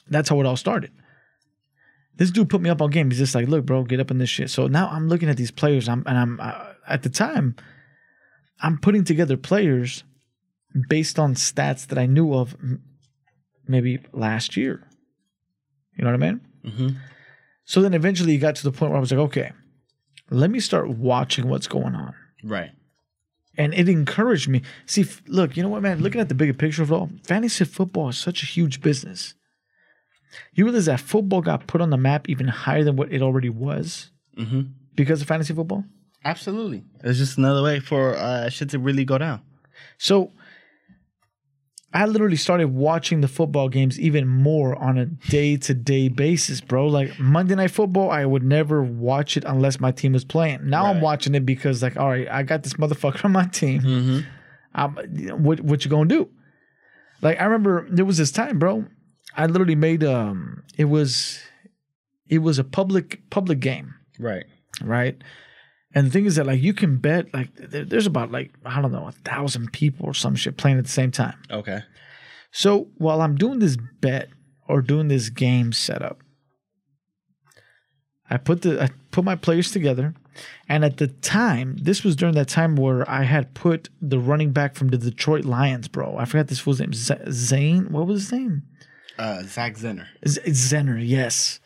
[0.08, 0.90] that's how it all started.
[2.16, 3.10] This dude put me up on game.
[3.10, 4.50] He's just like, look, bro, get up in this shit.
[4.50, 5.88] So now I'm looking at these players.
[5.88, 7.56] I'm and I'm uh, at the time,
[8.60, 10.04] I'm putting together players
[10.88, 12.56] based on stats that I knew of
[13.68, 14.82] maybe last year.
[15.96, 16.40] You know what I mean?
[16.64, 16.88] Mm-hmm.
[17.64, 19.52] So then eventually it got to the point where I was like, okay,
[20.30, 22.14] let me start watching what's going on.
[22.44, 22.70] Right.
[23.58, 24.62] And it encouraged me.
[24.84, 26.00] See, f- look, you know what, man?
[26.00, 29.34] Looking at the bigger picture of it all, fantasy football is such a huge business.
[30.54, 33.48] You realize that football got put on the map even higher than what it already
[33.50, 34.62] was Mm-hmm.
[34.94, 35.84] because of fantasy football?
[36.24, 36.84] Absolutely.
[37.02, 39.40] It's just another way for uh, shit to really go down.
[39.96, 40.32] So
[41.94, 46.60] I literally started watching the football games even more on a day to day basis,
[46.60, 46.88] bro.
[46.88, 50.68] Like Monday Night Football, I would never watch it unless my team was playing.
[50.68, 53.80] Now I'm watching it because, like, all right, I got this motherfucker on my team.
[53.80, 54.18] Mm-hmm.
[54.74, 56.28] I'm, what what you gonna do?
[57.22, 58.84] Like I remember there was this time, bro.
[59.36, 61.40] I literally made um it was
[62.28, 64.44] it was a public public game, Right.
[64.82, 65.16] right?
[65.94, 68.80] And the thing is that like you can bet like there, there's about like I
[68.82, 71.38] don't know a thousand people or some shit playing at the same time.
[71.50, 71.80] Okay.
[72.52, 74.28] So while I'm doing this bet
[74.68, 76.20] or doing this game setup,
[78.28, 80.14] I put the I put my players together,
[80.68, 84.50] and at the time, this was during that time where I had put the running
[84.52, 86.16] back from the Detroit Lions, bro.
[86.18, 86.92] I forgot this fool's name.
[86.92, 87.92] Z- Zane.
[87.92, 88.62] What was his name?
[89.18, 90.06] Uh, Zach Zenner.
[90.26, 91.00] Z- Zenner.
[91.02, 91.60] Yes.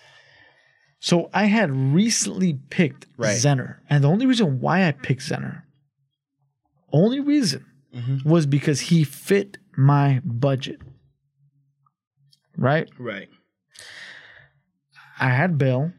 [1.01, 3.37] So I had recently picked Right.
[3.37, 5.63] Zenner, and the only reason why I picked Zenner,
[6.93, 8.25] only reason Mhm.
[8.25, 10.81] was because he fit my budget.
[12.57, 12.89] Right?
[12.99, 13.29] Right.
[15.19, 15.93] I had Bell.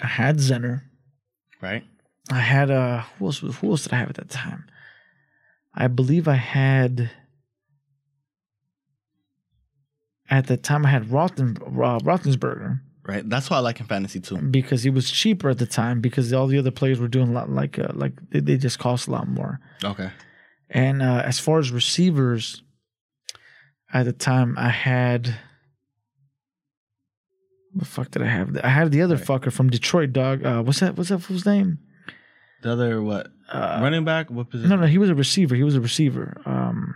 [0.00, 0.82] I had Zenner.
[1.60, 1.84] Right.
[2.30, 4.64] I had uh who else who else did I have at that time?
[5.74, 7.10] I believe I had
[10.32, 13.28] at the time I had Rotten uh, Roethlisberger Right.
[13.28, 14.36] That's why I like in fantasy too.
[14.38, 17.32] because he was cheaper at the time because all the other players were doing a
[17.32, 19.58] lot like uh, like they, they just cost a lot more.
[19.82, 20.10] Okay.
[20.70, 22.62] And uh, as far as receivers,
[23.92, 25.34] at the time I had
[27.74, 28.56] the fuck did I have?
[28.62, 29.24] I had the other Right.
[29.24, 30.44] fucker from Detroit, dog.
[30.44, 30.96] Uh, what's that?
[30.96, 31.78] What's that fool's name?
[32.62, 33.28] The other what?
[33.50, 34.30] Uh, Running back.
[34.30, 34.70] What position?
[34.70, 35.54] no, no, he was a receiver.
[35.56, 36.40] He was a receiver.
[36.46, 36.94] Um,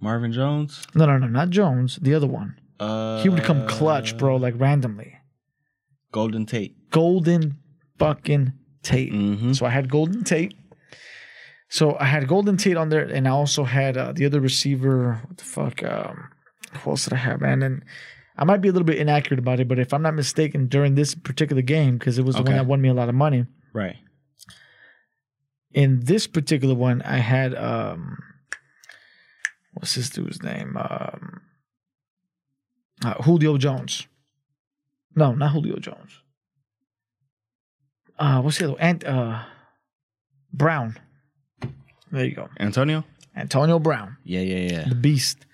[0.00, 0.84] Marvin Jones.
[0.94, 1.98] no, no, no, not Jones.
[2.00, 2.56] The other one.
[2.82, 5.18] Uh, He would come clutch, bro, like randomly.
[6.10, 6.90] Golden Tate.
[6.90, 7.58] Golden
[7.98, 9.12] fucking Tate.
[9.12, 9.52] Mm-hmm.
[9.52, 10.54] So I had Golden Tate.
[11.68, 15.20] So I had Golden Tate on there, and I also had uh, the other receiver.
[15.26, 15.82] What the fuck?
[15.82, 16.28] Um,
[16.72, 17.62] who else did I have, man?
[17.62, 17.82] And
[18.36, 20.94] I might be a little bit inaccurate about it, but if I'm not mistaken, during
[20.94, 23.46] this particular game, because it was the one that won me a lot of money.
[23.72, 23.96] Right.
[25.72, 28.18] In this particular one, I had um,
[29.74, 30.76] what's this dude's name?
[30.76, 31.40] Um,
[33.04, 34.06] uh, Julio Jones.
[35.14, 36.20] No, not Julio Jones.
[38.18, 38.76] Uh, what's the other?
[38.80, 39.42] And uh,
[40.52, 40.98] Brown.
[42.10, 43.04] There you go, Antonio.
[43.34, 44.40] Antonio Brown, Yeah.
[44.40, 44.70] Yeah.
[44.72, 44.88] Yeah.
[44.88, 45.46] the beast.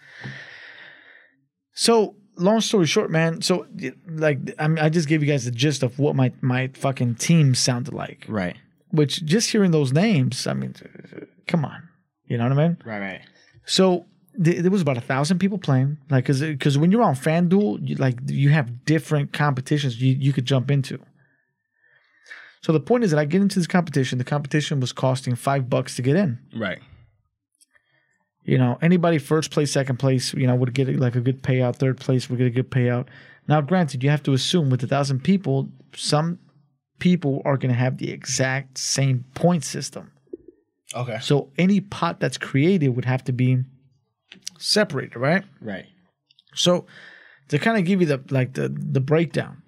[1.73, 3.41] So, long story short, man.
[3.43, 3.67] So,
[4.09, 7.15] like, I mean, I just gave you guys the gist of what my my fucking
[7.17, 8.25] team sounded like.
[8.29, 8.57] Right.
[8.91, 10.75] Which, just hearing those names, I mean,
[11.47, 11.89] come on,
[12.27, 12.79] you know what I mean?
[12.85, 13.01] Right.
[13.01, 13.21] Right.
[13.65, 14.07] So
[14.39, 17.97] there was about a thousand people playing, like, cause, cause when you're on FanDuel, you,
[17.97, 21.01] like, you have different competitions you, you could jump into.
[22.63, 24.19] So the point is that I get into this competition.
[24.19, 26.39] The competition was costing five bucks to get in.
[26.55, 26.79] Right.
[28.45, 31.77] You know, anybody first place, second place, you know, would get like a good payout.
[31.77, 33.09] Third place would get a good payout.
[33.47, 36.39] Now, granted, you have to assume with a thousand people, some
[36.99, 40.13] people are going to have the exact same point system.
[40.95, 41.19] Okay.
[41.21, 43.65] So any pot that's created would have to be
[44.59, 45.45] separated, right?
[45.61, 45.87] Right.
[46.55, 46.87] So
[47.49, 49.63] to kind of give you the like the the breakdown.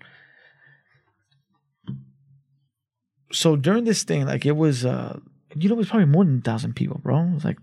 [3.32, 5.18] So during this thing, like it was, uh
[5.56, 7.20] you know, it was probably more than a thousand people, bro.
[7.22, 7.58] It was like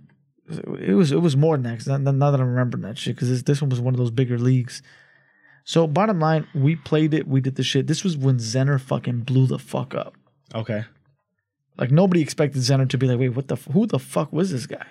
[0.79, 1.77] it was it was more than that.
[1.79, 3.97] 'cause now, now that I'm remembering that shit, because this, this one was one of
[3.97, 4.81] those bigger leagues.
[5.65, 7.87] So bottom line, we played it, we did the shit.
[7.87, 10.15] This was when Zenner fucking blew the fuck up.
[10.55, 10.85] Okay.
[11.77, 14.51] Like nobody expected Zenner to be like, wait, what the f- who the fuck was
[14.51, 14.85] this guy?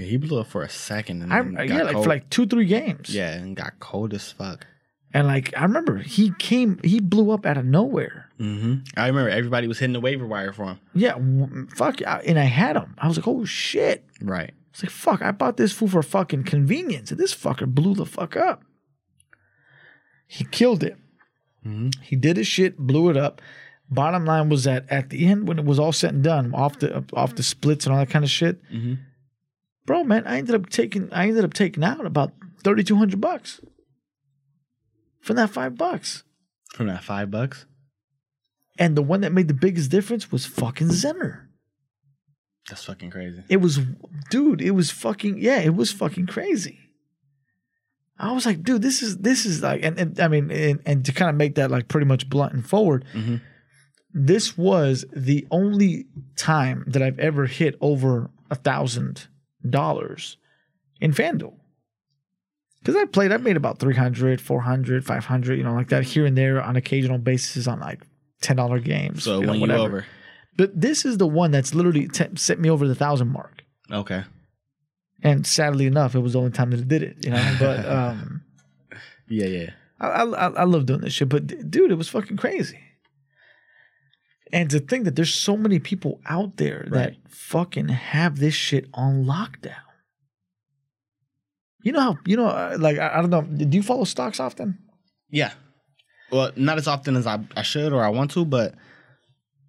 [0.00, 2.04] Yeah, he blew up for a second and I yeah, like cold.
[2.04, 3.14] for like two three games.
[3.14, 4.66] yeah, and got cold as fuck.
[5.12, 8.28] And like I remember he came, he blew up out of nowhere.
[8.38, 8.74] Mm-hmm.
[8.96, 10.78] I remember everybody was hitting the waiver wire for him.
[10.94, 12.00] Yeah, w- fuck.
[12.06, 12.94] I- And I had him.
[12.98, 14.04] I was like, oh shit.
[14.22, 14.52] Right.
[14.70, 15.20] It's like fuck.
[15.20, 18.62] I bought this fool for fucking convenience, and this fucker blew the fuck up.
[20.26, 20.96] He killed it.
[21.66, 21.92] Mhm.
[22.02, 23.42] He did his shit, blew it up.
[23.90, 26.78] Bottom line was that at the end, when it was all said and done, off
[26.78, 28.98] the off the splits and all that kind of shit, Mhm.
[29.90, 33.20] Bro, man, I ended up taking I ended up taking out about thirty two hundred
[33.20, 33.60] bucks
[35.20, 36.22] from that five bucks.
[36.74, 37.66] From that five bucks.
[38.78, 41.46] And the one that made the biggest difference was fucking Zenner.
[42.68, 43.42] That's fucking crazy.
[43.48, 43.80] It was,
[44.30, 46.78] dude, it was fucking, yeah, it was fucking crazy.
[48.16, 51.04] I was like, dude, this is, this is like, and, and I mean, and, and
[51.06, 53.40] to kind of make that like pretty much blunt and forward, Mhm.
[54.14, 59.26] this was the only time that I've ever hit over a thousand
[59.68, 60.36] dollars
[61.00, 61.54] in FanDuel.
[62.80, 66.36] Because I played, I made about 300, 400, 500, you know, like that here and
[66.36, 68.06] there on occasional basis on like
[68.42, 69.24] $10 games.
[69.24, 69.82] So you know, whatever.
[69.82, 70.06] over.
[70.56, 73.64] But this is the one that's literally t- set me over the thousand mark.
[73.92, 74.24] Okay.
[75.22, 77.56] And sadly enough, it was the only time that it did it, you know.
[77.58, 78.42] But um,
[79.28, 79.70] Yeah, yeah.
[80.00, 81.28] I, I I love doing this shit.
[81.28, 82.80] But dude, it was fucking crazy.
[84.52, 88.88] And to think that there's so many people out there that fucking have this shit
[88.94, 89.76] on lockdown.
[91.82, 93.42] You know how you know uh, like I, I don't know.
[93.42, 94.78] Do you follow stocks often?
[95.30, 95.52] Yeah.
[96.30, 98.74] Well, not as often as I, I should or I want to, but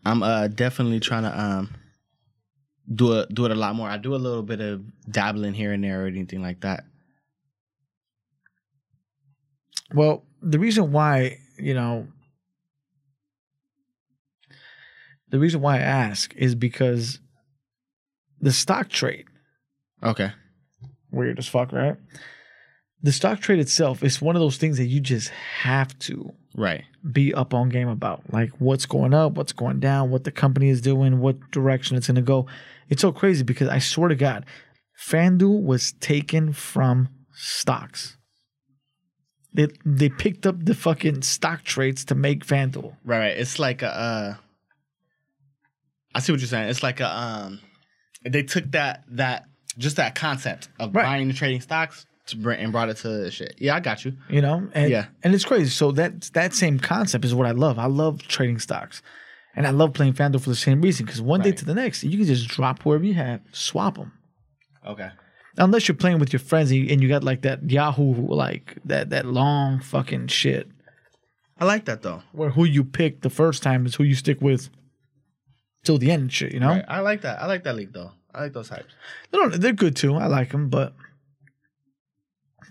[0.05, 1.75] I'm uh definitely trying to um
[2.93, 3.87] do it do it a lot more.
[3.87, 6.83] I do a little bit of dabbling here and there or anything like that.
[9.93, 12.07] Well, the reason why, you know,
[15.31, 17.19] the reason why I ask is because
[18.39, 19.25] the stock trade,
[20.03, 20.31] Okay.
[21.11, 21.95] weird as fuck, right?
[23.03, 26.83] The stock trade itself is one of those things that you just have to Right.
[27.11, 28.31] be up on game about.
[28.31, 32.07] Like what's going up, what's going down, what the company is doing, what direction it's
[32.07, 32.45] going to go.
[32.89, 34.45] It's so crazy because I swear to God,
[35.07, 38.17] FanDuel was taken from stocks.
[39.53, 42.95] They they picked up the fucking stock trades to make FanDuel.
[43.03, 43.37] Right, right.
[43.37, 44.35] It's like a uh
[46.13, 46.69] I see what you're saying.
[46.69, 47.59] It's like a um
[48.23, 49.45] they took that that
[49.77, 51.03] just that concept of Right.
[51.03, 53.55] buying and trading stocks to bring and brought it to shit.
[53.57, 54.13] Yeah, I got you.
[54.29, 55.05] You know, and Yeah.
[55.23, 55.69] and it's crazy.
[55.69, 57.79] So that that same concept is what I love.
[57.79, 59.01] I love trading stocks,
[59.55, 61.05] and I love playing FanDuel for the same reason.
[61.05, 64.11] Because one day to the next, you can just drop wherever you have, swap them.
[64.85, 65.09] Okay.
[65.57, 68.77] Unless you're playing with your friends and you, and you got like that Yahoo like
[68.85, 70.69] that that long fucking shit
[71.59, 72.23] I like that though.
[72.31, 74.69] where who you pick the first time is who you stick with
[75.83, 76.31] till the end.
[76.31, 76.69] Shit, you know.
[76.69, 76.85] Right.
[76.87, 77.41] I like that.
[77.41, 78.11] I like that league though.
[78.33, 78.93] I like those types.
[79.31, 80.15] They don't, they're good too.
[80.15, 80.93] I like them, but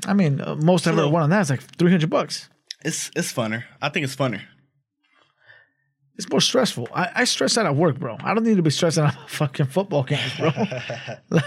[0.07, 2.49] I mean, uh, most I've ever won on that is like three hundred bucks.
[2.85, 3.65] It's it's funner.
[3.83, 4.41] I think it's funner.
[6.17, 6.89] It's more stressful.
[6.95, 8.17] I, I stress out at work, bro.
[8.21, 10.51] I don't need to be stressing out about fucking football games, bro.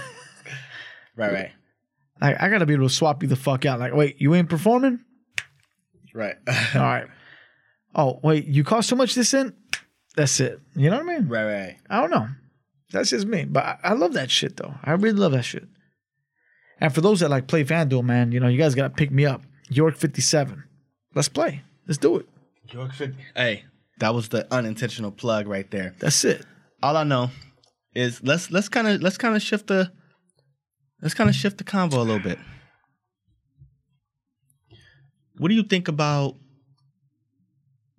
[1.16, 1.52] Right, right.
[2.20, 3.80] like I gotta be able to swap you the fuck out.
[3.80, 5.00] Like, wait, you ain't performing?
[6.12, 6.36] Right.
[6.76, 7.06] All right.
[7.94, 9.54] Oh, wait, you cost so much this in?
[10.16, 10.60] That's it.
[10.76, 11.28] You know what I mean?
[11.28, 11.78] right, right.
[11.90, 12.28] I don't know.
[12.92, 13.46] That's just me.
[13.46, 14.76] But I, I love that shit though.
[14.84, 15.68] I really love that shit.
[16.80, 19.26] And for those that like play FanDuel, man, you know, you guys gotta pick me
[19.26, 19.42] up.
[19.70, 20.64] York 57.
[21.16, 21.64] Let's play.
[21.88, 22.28] Let's do it.
[22.72, 23.18] York 50.
[23.36, 23.66] Hey,
[24.00, 25.96] that was the unintentional plug right there.
[26.00, 26.46] That's it.
[26.82, 27.30] All I know
[27.96, 29.92] is let's let's kind of let's kind of shift the
[31.02, 32.40] let's kind of shift the convo a little bit.
[35.38, 36.36] What do you think about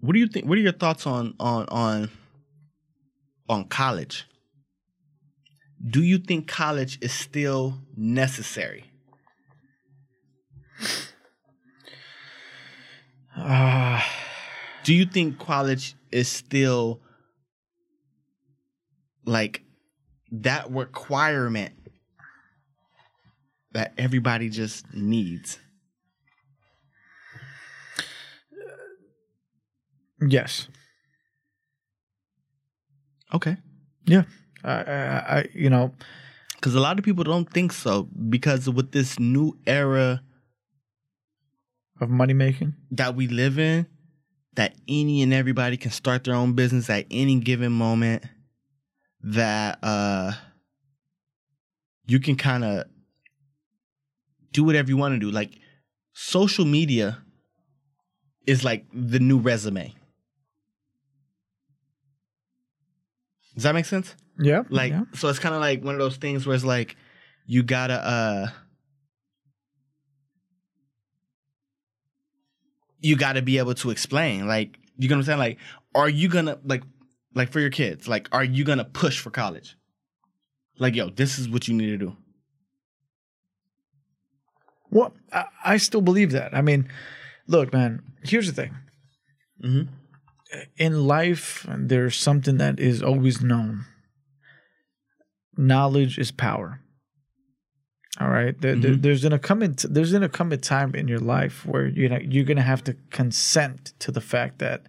[0.05, 2.11] what do you think what are your thoughts on on on
[3.49, 4.27] on college?
[5.83, 8.85] Do you think college is still necessary?
[13.35, 14.07] Ah.
[14.85, 17.01] do you think college is still
[19.25, 19.62] like
[20.31, 21.73] that requirement
[23.73, 25.59] that everybody just needs?
[30.29, 30.69] Yes.
[33.33, 33.57] Okay.
[34.07, 34.25] Yeah.
[34.63, 35.93] I, I, I you know,
[36.55, 40.23] Because a lot of people don't think so because with this new era
[42.01, 42.75] of money making.
[42.91, 43.87] that we live in,
[44.55, 48.25] that any and everybody can start their own business at any given moment,
[49.23, 50.33] that uh
[52.07, 52.85] you can kind of
[54.53, 55.31] do whatever you want to do.
[55.31, 55.53] Like
[56.13, 57.19] social media
[58.47, 59.95] is like the new resume.
[63.55, 64.14] Does that make sense?
[64.38, 64.64] Yeah.
[64.69, 65.05] Like yeah.
[65.14, 66.97] so it's kind of like one of those things where it's like
[67.47, 68.47] you gotta uh
[73.01, 74.47] you gotta be able to explain.
[74.47, 75.38] Like you know what I'm saying?
[75.38, 75.59] Like,
[75.95, 76.83] are you gonna like
[77.35, 79.77] like for your kids, like are you gonna push for college?
[80.79, 82.17] Like, yo, this is what you need to do.
[84.90, 86.55] Well, I, I still believe that.
[86.55, 86.88] I mean,
[87.47, 88.75] look, man, here's the thing.
[89.62, 89.93] Mm-hmm.
[90.77, 93.85] In life, there's something that is always known.
[95.57, 96.81] Knowledge is power.
[98.21, 98.59] All right.
[98.61, 99.03] There, there- Mhm.
[99.03, 99.75] there's gonna come in.
[99.88, 102.95] There's gonna come a time in your life where you know you're gonna have to
[103.11, 104.87] consent to the fact that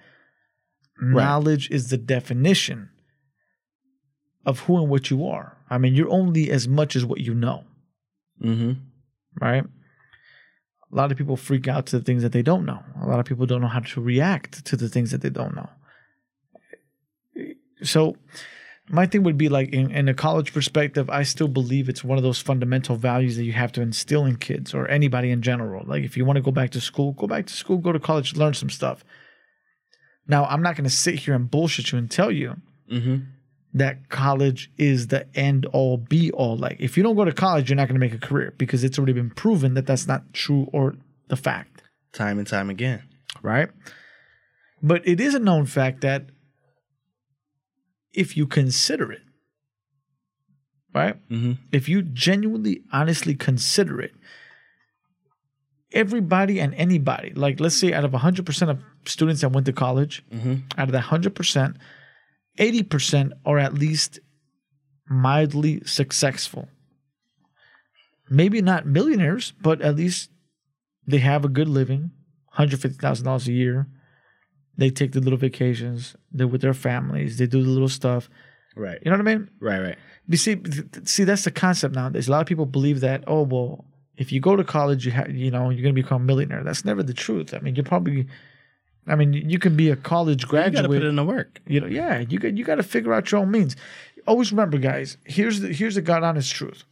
[1.01, 2.89] knowledge is the definition
[4.45, 5.57] of who and what you are.
[5.69, 7.65] I mean, you're only as much as what you know.
[8.43, 8.73] Mm-hmm.
[9.41, 9.65] right?
[10.91, 12.83] A lot of people freak out to the things that they don't know.
[13.01, 15.55] A lot of people don't know how to react to the things that they don't
[15.55, 15.69] know.
[17.83, 18.15] So,
[18.87, 22.17] my thing would be like in, in a college perspective, I still believe it's one
[22.17, 25.83] of those fundamental values that you have to instill in kids or anybody in general.
[25.85, 27.99] Like, if you want to go back to school, go back to school, go to
[27.99, 29.03] college, learn some stuff.
[30.27, 32.61] Now, I'm not going to sit here and bullshit you and tell you
[32.91, 33.15] Mm-hmm.
[33.75, 36.55] That college is the end all be all.
[36.57, 38.83] Like, if you don't go to college, you're not going to make a career because
[38.83, 40.95] it's already been proven that that's not true or
[41.27, 43.03] the fact, Time and time again.
[43.43, 43.69] right?
[44.81, 46.27] But it is a known fact that
[48.13, 49.21] if you consider it,
[50.93, 51.15] right?
[51.29, 51.53] Mm-hmm.
[51.73, 54.13] if you genuinely, honestly consider it,
[55.91, 60.23] everybody and anybody, like let's say out of 100% of students that went to college,
[60.33, 60.79] Mm-hmm.
[60.79, 61.75] out of that 100%,
[62.57, 64.19] 80% are at least
[65.07, 66.67] mildly successful.
[68.29, 70.31] Maybe not millionaires, but at least
[71.05, 72.11] they have a good living,
[72.57, 73.87] $150,000 a year.
[74.77, 78.29] They take the little vacations, they're with their families, they do the little stuff.
[78.75, 78.99] Right.
[79.03, 79.49] You know what I mean?
[79.61, 79.79] Right.
[79.79, 79.97] Right.
[80.27, 80.61] You see,
[81.05, 82.27] see, that's the concept nowadays.
[82.27, 83.85] A lot of people believe that, oh well,
[84.17, 86.63] if you go to college, you have, you know, you're gonna become a millionaire.
[86.63, 87.53] That's never the truth.
[87.53, 88.27] I mean, you're probably,
[89.07, 90.73] I mean, you can be a college graduate.
[90.73, 91.59] You got to put in the work.
[91.67, 93.75] You know, yeah, you got you got to figure out your own means.
[94.27, 95.17] Always remember, guys.
[95.25, 96.83] Here's the here's the god honest truth.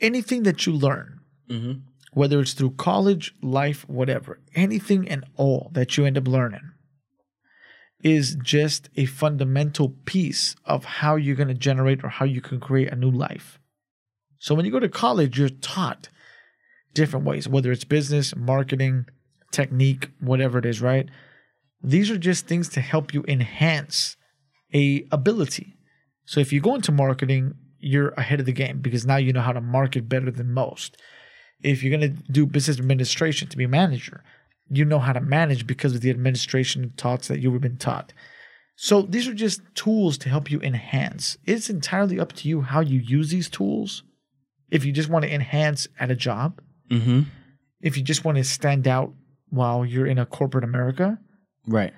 [0.00, 1.80] Anything that you learn, Mm-hmm.
[2.14, 6.70] whether it's through college, life, whatever, anything and all that you end up learning
[8.02, 12.58] is just a fundamental piece of how you're going to generate or how you can
[12.58, 13.58] create a new life.
[14.38, 16.08] So when you go to college, you're taught
[16.94, 19.06] different ways, whether it's business, marketing,
[19.52, 21.08] technique, whatever it is, right?
[21.82, 24.16] These are just things to help you enhance
[24.74, 25.76] a ability.
[26.24, 29.40] So if you go into marketing, you're ahead of the game because now you know
[29.40, 30.96] how to market better than most.
[31.62, 34.22] If you're going to do business administration to be a manager,
[34.68, 38.12] you know how to manage because of the administration taught that you have been taught.
[38.76, 41.36] So these are just tools to help you enhance.
[41.44, 44.02] It's entirely up to you how you use these tools.
[44.70, 47.22] If you just want to enhance at a job, Mm-hmm.
[47.80, 49.12] if you just want to stand out
[49.52, 51.18] while you're in a corporate America,
[51.66, 51.92] Right.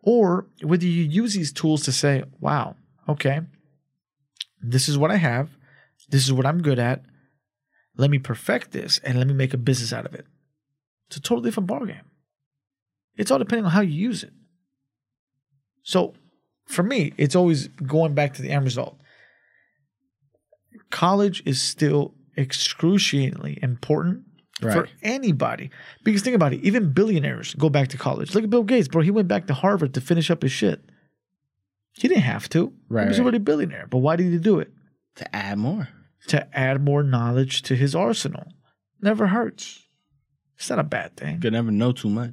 [0.00, 2.76] or whether you use these tools to say, wow,
[3.08, 3.40] okay,
[4.62, 5.50] this is what I have,
[6.08, 7.02] this is what I'm good at.
[7.96, 10.24] Let me perfect this and let me make a business out of it.
[11.08, 12.04] It's a totally different ballgame.
[13.16, 14.32] It's all depending on how you use it.
[15.82, 16.14] So
[16.66, 18.96] for me, it's always going back to the end result.
[20.90, 24.22] College is still excruciatingly important
[24.60, 25.70] for anybody.
[26.04, 28.34] Because think about it, even billionaires go back to college.
[28.34, 29.02] Look at Bill Gates, bro.
[29.02, 30.80] He went back to Harvard to finish up his shit.
[31.92, 32.72] He didn't have to.
[32.88, 33.24] Right, He was right.
[33.24, 33.86] already a billionaire.
[33.90, 34.70] But why did he do it?
[35.16, 35.88] To add more.
[36.28, 38.44] To add more knowledge to his arsenal.
[39.02, 39.82] Never hurts.
[40.56, 41.36] It's not a bad thing.
[41.36, 42.32] You could never know too much.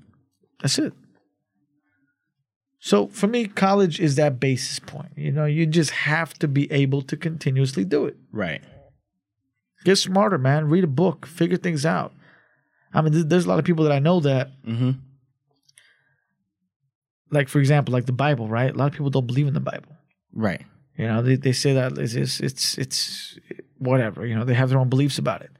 [0.61, 0.93] That's it.
[2.80, 5.11] So for me, college is that basis point.
[5.15, 8.15] You know, you just have to be able to continuously do it.
[8.32, 8.61] Right.
[9.84, 10.69] Get smarter, man.
[10.69, 12.13] Read a book, figure things out.
[12.97, 14.91] I mean, th- there's a lot of people that I know that Mm-hmm.
[17.31, 19.59] like for example like the bible right a lot of people don't believe in the
[19.59, 19.93] bible
[20.33, 20.63] Right.
[20.97, 23.37] you know they, they say that it's, it's it's it's
[23.77, 25.51] whatever you know they have their own beliefs about it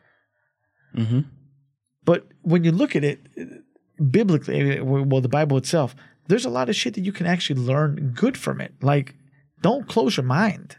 [0.96, 1.20] Mm-hmm.
[2.06, 3.20] but when you look at it
[4.12, 5.96] biblically well the bible itself
[6.28, 9.16] there's a lot of shit that you can actually learn good from it like
[9.62, 10.78] don't close your mind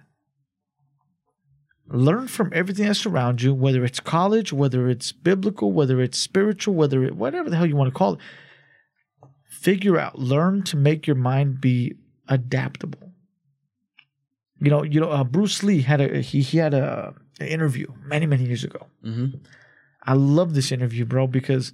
[1.91, 6.75] learn from everything that's around you whether it's college whether it's biblical whether it's spiritual
[6.75, 8.21] whether it whatever the hell you want to call it
[9.49, 11.95] figure out learn to make your mind be
[12.29, 13.13] adaptable
[14.61, 17.87] you know you know uh, bruce lee had a he, he had a, an interview
[18.05, 19.37] many many years ago Mm-hmm.
[20.05, 21.73] i love this interview bro because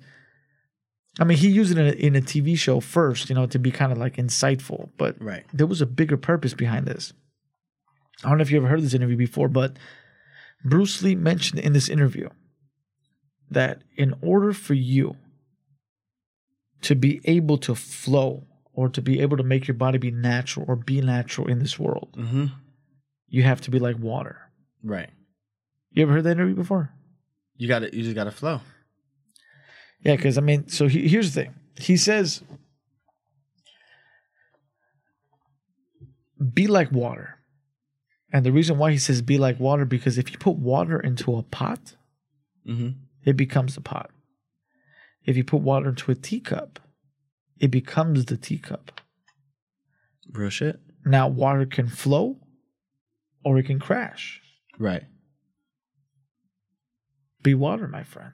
[1.19, 3.59] i mean he used it in a, in a tv show first you know to
[3.59, 5.45] be kind of like insightful but Right.
[5.53, 7.13] there was a bigger purpose behind this
[8.23, 9.77] i don't know if you ever heard this interview before but
[10.65, 12.29] bruce lee mentioned in this interview
[13.51, 15.17] that in order for you
[16.83, 20.65] to be able to flow or to be able to make your body be natural
[20.69, 22.47] or be natural in this world Mm-hmm.
[23.29, 24.39] you have to be like water
[24.83, 25.11] Right.
[25.93, 26.91] you ever heard that interview before
[27.57, 28.61] You got to You just got to flow.
[30.03, 31.55] Yeah, because I mean, so he, here's the thing.
[31.79, 32.43] He says,
[36.53, 37.39] "Be like water,"
[38.35, 41.37] and the reason why he says "be like water" because if you put water into
[41.37, 41.97] a pot,
[42.67, 42.91] Mm-hmm.
[43.25, 44.11] it becomes a pot.
[45.25, 46.81] If you put water into a teacup,
[47.59, 49.01] it becomes the teacup.
[50.33, 50.81] Real shit.
[51.05, 52.39] Now, water can flow,
[53.45, 54.41] or it can crash.
[54.79, 55.05] Right.
[57.43, 58.33] Be water, my friend.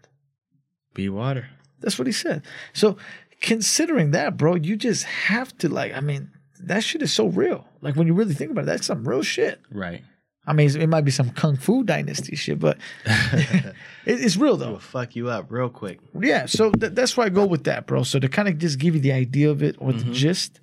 [0.95, 1.49] Be water.
[1.81, 2.43] That's what he said.
[2.73, 2.97] So,
[3.41, 5.93] considering that, bro, you just have to like.
[5.93, 6.31] I mean,
[6.61, 7.67] that shit is so real.
[7.83, 9.61] Like when you really think about it, that's some real shit.
[9.73, 10.03] Right.
[10.47, 13.75] I mean, it might be some kung fu dynasty shit, but it,
[14.07, 14.67] it's real though.
[14.67, 14.79] Will though.
[14.81, 16.01] fuck you up real quick.
[16.19, 18.03] Yeah, so th- that's why I go with that, bro.
[18.03, 20.15] So to kind of just give you the idea of it or the Mhm.
[20.15, 20.61] gist,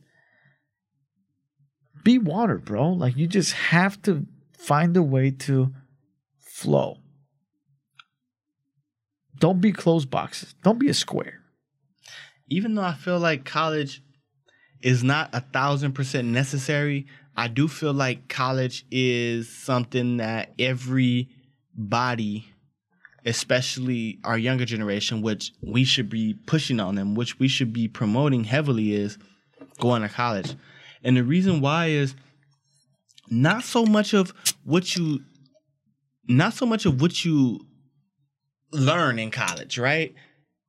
[2.03, 2.91] be water, bro.
[2.91, 4.25] Like you just have to
[4.57, 5.73] find a way to
[6.39, 6.97] flow.
[9.39, 10.55] Don't be closed boxes.
[10.63, 11.41] Don't be a square.
[12.49, 14.01] even though I feel like college
[14.81, 22.47] is not a thousand percent necessary, I do feel like college is something that everybody,
[23.25, 27.87] especially our younger generation, which we should be pushing on them, which we should be
[27.87, 29.17] promoting heavily, is
[29.79, 30.55] going to college.
[31.03, 32.15] And the reason why is
[33.29, 35.21] not so much of what you
[36.27, 37.65] not so much of what you
[38.71, 40.13] learn in college, right?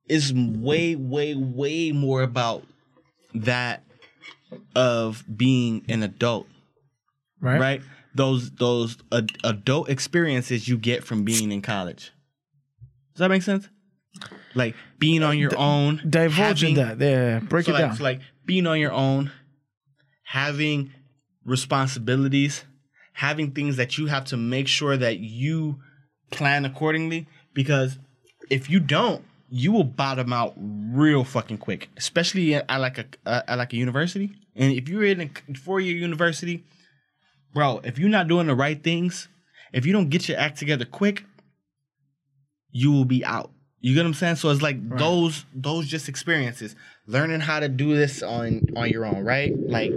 [0.07, 2.63] Is way, way, way more about
[3.33, 3.83] that
[4.75, 6.47] of being an adult,
[7.39, 7.59] Right.
[7.59, 7.81] right?
[8.15, 12.11] Those those ad- adult experiences you get from being in college.
[13.13, 13.67] Does that make sense?
[14.55, 16.99] Like being on your own, Divulge in having- that.
[16.99, 17.39] Yeah.
[17.39, 17.95] Break so it like, down.
[17.97, 19.31] so like being on your own,
[20.23, 20.91] having
[21.45, 22.63] responsibilities,
[23.13, 25.79] having things that you have to make sure that you
[26.31, 27.27] plan accordingly.
[27.53, 27.99] Because
[28.49, 33.41] if you don't, you will bottom out real fucking quick, especially at, like a uh,
[33.47, 34.31] at like a university.
[34.55, 36.63] And if you're in a four year university,
[37.53, 39.27] bro, if you're not doing the right things,
[39.73, 41.23] if you don't get your act together quick,
[42.71, 43.51] you will be out.
[43.81, 44.35] You get what I'm saying?
[44.35, 46.75] So it's like those those just experiences,
[47.07, 49.53] learning how to do this on on your own, right?
[49.57, 49.93] Like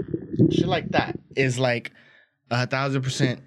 [0.51, 1.93] shit like that is like
[2.51, 3.41] a thousand percent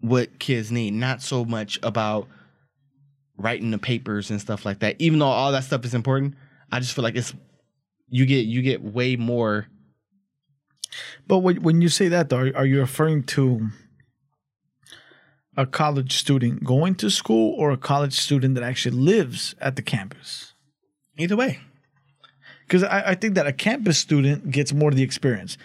[0.00, 0.94] what kids need.
[0.94, 2.28] Not so much about
[3.40, 4.96] writing the papers and stuff like that.
[4.98, 6.34] Even though all that stuff is important,
[6.70, 7.32] I just feel like it's
[8.08, 9.66] you get you get way more.
[11.26, 13.68] But when, when you say that, though, are, are you referring to
[15.56, 19.82] a college student going to school or a college student that actually lives at the
[19.82, 20.54] campus?
[21.18, 21.58] Either way,
[22.66, 25.56] Because I, I think that a campus student gets more of the experience.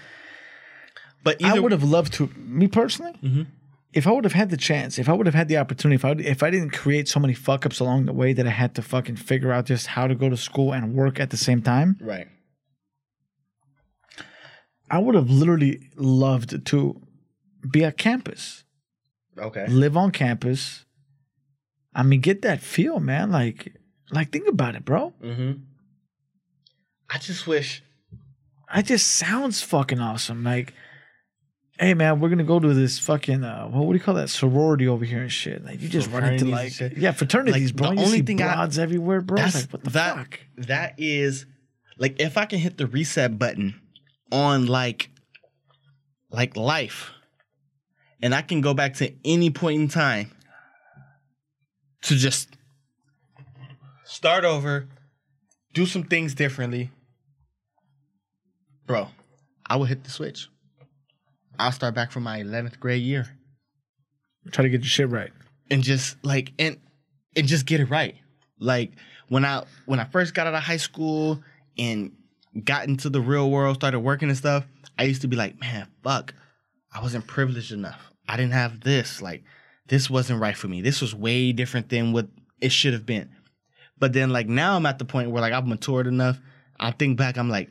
[1.23, 3.47] but I would have loved to, me personally, Mhm.
[3.95, 6.03] If I would have had the chance, if I would have had the opportunity, if
[6.03, 8.75] I, if I didn't create so many fuck ups along the way that I had
[8.75, 11.61] to fucking figure out just how to go to school and work at the same
[11.61, 12.27] time, right.
[14.91, 17.01] I would have literally loved to
[17.71, 18.65] be at campus.
[19.37, 19.65] Okay.
[19.67, 20.85] live on campus.
[21.93, 23.31] I mean, get that feel, man.
[23.31, 23.73] Like,
[24.11, 25.13] like think about it, bro.
[25.23, 25.63] Mm-hmm.
[27.09, 27.81] I just wish.
[28.75, 30.43] It just sounds fucking awesome.
[30.43, 30.73] Like,
[31.79, 34.29] hey, man, we're gonna go to this fucking uh, what, what do you call that
[34.29, 35.63] sorority over here and shit.
[35.63, 37.89] Like, you just run into like yeah fraternities, Like, bro.
[37.89, 39.37] the you only see thing I- broads everywhere, bro.
[39.37, 40.15] That's like what the that.
[40.17, 40.39] fuck.
[40.57, 41.45] That is
[41.97, 43.79] like if I can hit the reset button
[44.31, 45.09] on like
[46.31, 47.11] like life,
[48.21, 50.31] and I can go back to any point in time
[52.03, 52.49] to just
[54.03, 54.87] start over,
[55.73, 56.91] do some things differently,
[58.85, 59.07] bro.
[59.67, 60.47] I will hit the switch.
[61.59, 63.27] I'll start back from my 11th grade year
[64.51, 65.31] Try to get your shit right.
[65.71, 66.77] and just like and
[67.35, 68.15] and just get it right.
[68.59, 68.91] Like
[69.29, 71.41] when I when I first got out of high school
[71.77, 72.11] and
[72.63, 74.65] got into the real world, started working and stuff,
[74.97, 76.33] I used to be like, man, fuck,
[76.93, 78.11] I wasn't privileged enough.
[78.29, 79.21] I didn't have this.
[79.21, 79.43] Like
[79.87, 80.81] this wasn't right for me.
[80.81, 82.27] This was way different than what
[82.61, 83.29] it should have been.
[83.97, 86.39] But then like now I'm at the point where like I've matured enough.
[86.79, 87.69] I think back, I'm like,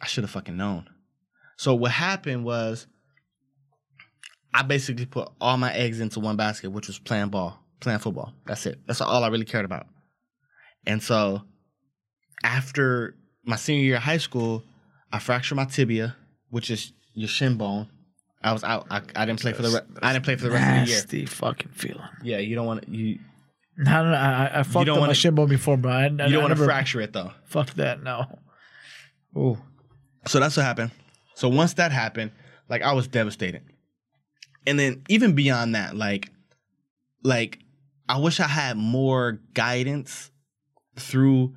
[0.00, 0.88] I should have fucking known.
[1.56, 2.86] So what happened was
[4.54, 8.32] I basically put all my eggs into one basket, which was playing ball, playing football.
[8.46, 8.78] That's it.
[8.86, 9.86] That's all I really cared about.
[10.86, 11.42] And so
[12.44, 14.62] after my senior year of high school,
[15.12, 16.16] I fractured my tibia,
[16.50, 17.88] which is your shin bone.
[18.42, 18.86] I was out.
[18.90, 20.90] I, I didn't play for the re- I didn't play for the rest of the
[20.90, 20.96] year.
[21.00, 22.02] Nasty fucking feeling.
[22.24, 23.20] Yeah, you don't want to you
[23.78, 24.16] No, no, no.
[24.16, 25.92] I, I fucked up my wanna- shin bone before, bro.
[25.92, 27.30] I, I, you don't want to fracture it though.
[27.44, 28.02] Fuck that.
[28.02, 28.38] No.
[29.36, 29.58] Oh,
[30.26, 30.90] So that's what happened.
[31.36, 32.32] So once that happened,
[32.68, 33.62] like I was devastated.
[34.66, 36.30] And then even beyond that, like
[37.22, 37.58] like
[38.08, 40.30] I wish I had more guidance
[40.96, 41.54] through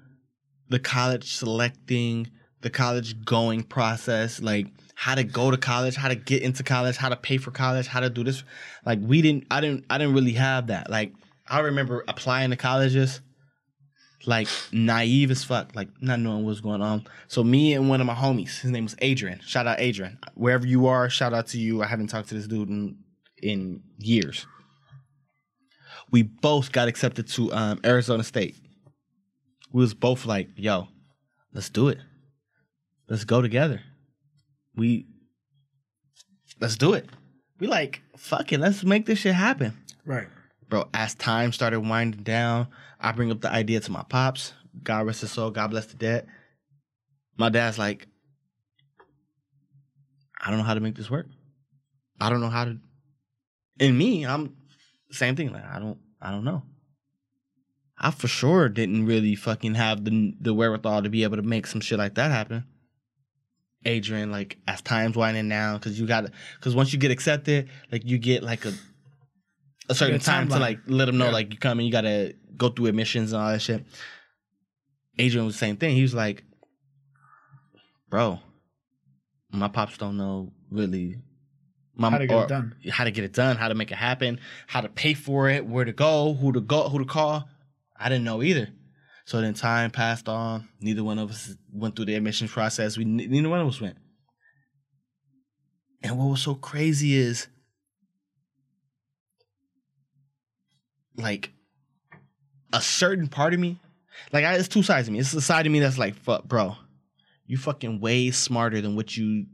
[0.70, 2.30] the college selecting,
[2.62, 6.96] the college going process, like how to go to college, how to get into college,
[6.98, 8.44] how to pay for college, how to do this.
[8.86, 10.90] Like we didn't I didn't I didn't really have that.
[10.90, 11.14] Like
[11.48, 13.22] I remember applying to colleges
[14.28, 17.06] like naive as fuck, like not knowing what's going on.
[17.28, 19.40] So me and one of my homies, his name was Adrian.
[19.42, 20.18] Shout out Adrian.
[20.36, 21.82] Wherever you are, shout out to you.
[21.82, 22.98] I haven't talked to this dude in
[23.42, 24.46] in years.
[26.12, 28.56] We both got accepted to um, Arizona State.
[29.72, 30.88] We was both like, "Yo,
[31.54, 32.00] let's do it.
[33.10, 33.82] Let's go together.
[34.76, 35.08] We
[36.60, 37.10] let's do it.
[37.60, 38.60] We like, fuck it.
[38.60, 39.74] Let's make this shit happen."
[40.06, 40.28] right.
[40.70, 42.68] Bro, as time started winding down,
[43.00, 44.54] I bring up the idea to my pops.
[44.84, 45.52] God rest his soul.
[45.52, 46.28] God bless the dead.
[47.38, 48.08] My dad's like,
[50.42, 51.28] I don't know how to make this work.
[52.20, 52.78] I don't know how to.
[53.80, 54.56] And me, I'm
[55.12, 55.52] same thing.
[55.52, 56.64] Like I don't, I don't know.
[57.98, 61.68] I for sure didn't really fucking have the the wherewithal to be able to make
[61.68, 62.66] some shit like that happen.
[63.86, 66.26] Adrian, like as times winding down, because you got,
[66.60, 68.74] because once you get accepted, like you get like a
[69.90, 71.32] a certain a time to like let them know Yeah.
[71.32, 73.86] like you come and you gotta go through admissions and all that shit.
[75.18, 75.96] Adrian was the same thing.
[75.96, 76.44] He was like,
[78.10, 78.40] "Bro,
[79.52, 81.18] my pops don't know really
[81.96, 82.76] my, How to get or it done.
[82.92, 85.66] how to get it done, how to make it happen, how to pay for it,
[85.66, 87.48] where to go, who to go, who to call.
[87.98, 88.68] I didn't know either.
[89.24, 90.68] So then time passed on.
[90.82, 92.98] Neither one of us went through the admissions process.
[92.98, 93.98] We neither one of us went.
[96.04, 97.48] And what was so crazy is
[101.18, 101.52] like
[102.74, 103.80] a certain part of me,
[104.32, 105.20] like I, it's two sides of me.
[105.20, 106.76] It's the side of me that's like, fuck, bro,
[107.46, 109.46] you fucking way smarter than what you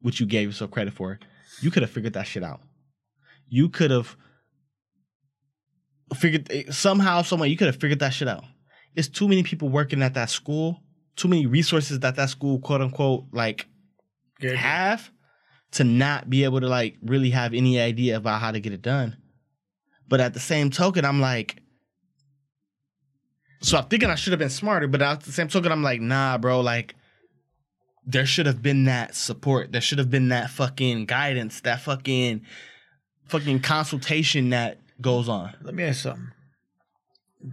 [0.00, 1.18] what you gave yourself credit for.
[1.60, 2.60] You could have figured that shit out.
[3.48, 4.16] You could have
[6.14, 7.48] figured eh, somehow, someway.
[7.48, 8.44] You could have figured that shit out.
[8.94, 10.80] It's too many people working at that school.
[11.16, 13.66] Too many resources that that school, quote unquote, like
[14.40, 14.54] Yeah.
[14.54, 15.10] have
[15.72, 18.82] to not be able to like really have any idea about how to get it
[18.82, 19.16] done.
[20.08, 21.62] But at the same token, I'm like,
[23.60, 26.00] so I'm thinking I should have been smarter, but at the same token, I'm like,
[26.00, 26.94] nah, bro, like
[28.06, 29.72] there should have been that support.
[29.72, 32.42] There should have been that fucking guidance, that fucking
[33.26, 35.54] fucking consultation that goes on.
[35.62, 36.30] Let me ask something.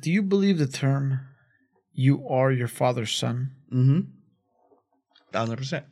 [0.01, 1.21] Do you believe the term
[1.93, 3.51] "you are your father's son"?
[3.71, 3.99] Mm-hmm.
[5.31, 5.85] Thousand percent.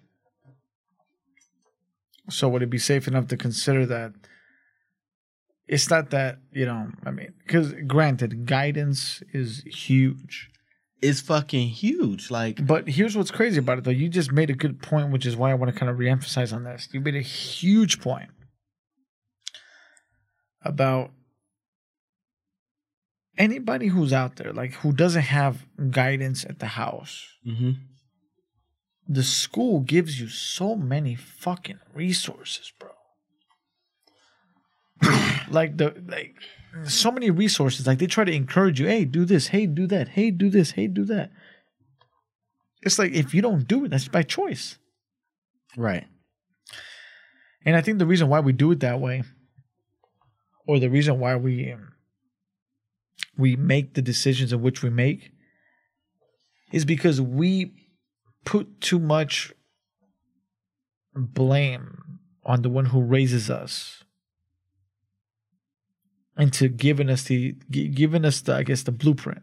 [2.30, 4.14] So would it be safe enough to consider that
[5.70, 6.90] it's not that you know?
[7.06, 10.50] I mean, because granted, guidance is huge.
[11.00, 12.32] It's fucking huge.
[12.32, 13.92] Like But here's what's crazy about it, though.
[13.92, 16.52] You just made a good point, which is why I want to kind of reemphasize
[16.52, 16.90] on this.
[16.92, 18.32] You made a huge point
[20.64, 21.12] about
[23.38, 27.28] anybody who's out there, like who doesn't have guidance at the house.
[27.48, 27.72] mm-hmm.
[29.12, 32.90] The school gives you so many fucking resources, bro.
[35.52, 36.36] like the like
[36.84, 37.88] so many resources.
[37.88, 40.72] Like they try to encourage you, hey, do this, hey, do that, hey, do this,
[40.72, 41.32] hey, do that.
[42.82, 44.78] It's like if you don't do it, that's by choice.
[45.78, 46.08] Right.
[47.66, 49.24] And I think the reason why we do it that way,
[50.68, 51.94] or the reason why we um,
[53.38, 55.32] we make the decisions in which we make,
[56.72, 57.74] is because we
[58.46, 59.54] put too much
[61.14, 64.04] blame on the one who raises us
[66.40, 69.42] into giving us the giving us the I guess the blueprint.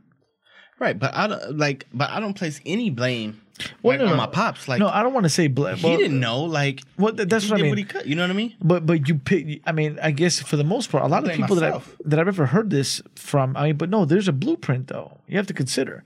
[0.79, 3.41] Right, but I don't like, but I don't place any blame
[3.83, 4.69] Well, like, no, on my pops.
[4.69, 5.77] Like no, I don't want to say blame.
[5.77, 6.43] he didn't know.
[6.45, 7.77] Like Well, that's what I mean.
[7.77, 8.07] what could.
[8.07, 8.55] You know what I mean?
[8.61, 9.63] But but you pick.
[9.67, 11.75] I mean, I guess for the most part, a lot of people that.
[11.75, 13.57] I've, that I've ever heard this from.
[13.57, 15.21] I mean, but no, there's a blueprint though.
[15.27, 16.05] You have to consider.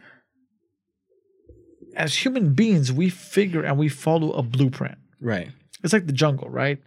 [1.97, 4.99] As human beings, we figure and we follow a blueprint.
[5.21, 5.51] Right.
[5.83, 6.79] It's like the jungle, right?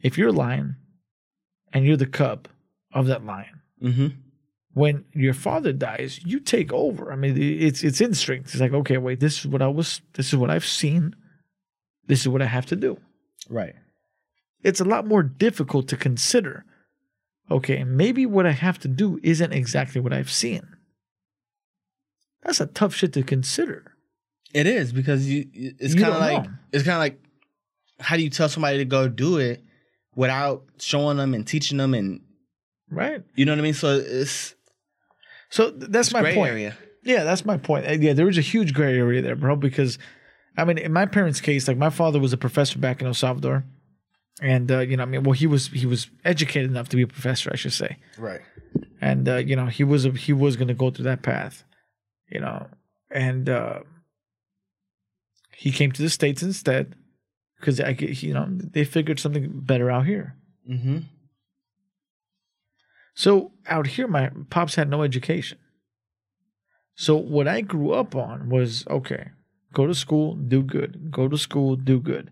[0.00, 0.76] If you're a lion,
[1.72, 2.48] and you're the cub
[2.94, 4.06] of that lion, Mm-hmm.
[4.72, 7.12] when your father dies, you take over.
[7.12, 8.50] I mean, it's it's instinct.
[8.52, 10.00] It's like, okay, wait, this is what I was.
[10.14, 11.14] This is what I've seen.
[12.06, 12.98] This is what I have to do.
[13.50, 13.74] Right.
[14.62, 16.64] it's a lot more difficult to consider.
[17.50, 20.62] Okay, maybe what I have to do isn't exactly what I've seen.
[22.42, 23.92] That's a tough shit to consider.
[24.54, 25.46] It is because you.
[25.52, 26.50] It's kind of like know.
[26.72, 27.18] it's kind of like
[28.00, 29.62] how do you tell somebody to go do it
[30.16, 32.20] without showing them and teaching them and
[32.90, 33.22] Right?
[33.34, 33.74] you know what I mean?
[33.74, 34.54] So it's,
[35.50, 36.50] So th- that's it's my point.
[36.52, 36.76] area.
[37.02, 37.86] Yeah, that's my point.
[37.86, 39.98] Uh, Yeah, there was a huge gray area there, bro, because
[40.56, 43.14] I mean, in my parents' case, like my father was a professor back in El
[43.14, 43.64] Salvador.
[44.40, 47.02] And uh, you know, I mean, well, he was he was educated enough to be
[47.02, 47.98] a professor, I should say.
[48.18, 48.40] Right.
[49.00, 51.62] and uh, you know he was a, he was going to go through that path,
[52.28, 52.66] you know,
[53.10, 53.80] and uh,
[55.56, 56.94] he came to the states instead
[57.60, 60.36] because I you know they figured something better out here.
[60.68, 60.98] Mm-hmm.
[63.14, 65.58] So out here, my pops had no education.
[66.96, 69.30] So what I grew up on was okay,
[69.72, 71.10] go to school, do good.
[71.10, 72.30] Go to school, do good.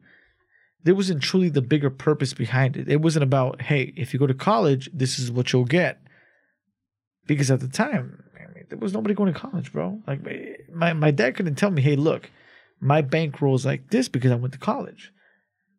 [0.85, 2.89] There wasn't truly the bigger purpose behind it.
[2.89, 6.01] It wasn't about, hey, if you go to college, this is what you'll get.
[7.27, 10.01] Because at the time, I mean, there was nobody going to college, bro.
[10.07, 12.31] Like eh, my my dad couldn't tell me, hey, look,
[12.81, 15.13] my bankroll is like this because I went to college.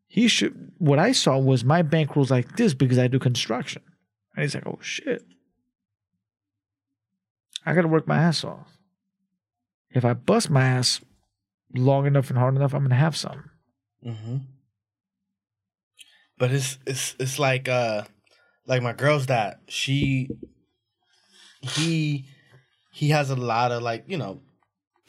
[0.08, 0.72] He should.
[0.78, 3.82] What I saw was my bankroll's like this because I do construction.
[4.36, 5.23] And he's like, oh shit.
[7.65, 8.77] I gotta work my ass off.
[9.91, 11.01] If I bust my ass
[11.75, 13.49] long enough and hard enough, I'm gonna have some.
[14.05, 14.38] Mm-hmm.
[16.38, 18.03] but it's it's it's like uh
[18.67, 19.59] like my girl's dad.
[19.69, 20.29] She
[21.61, 22.25] he
[22.91, 24.41] he has a lot of like you know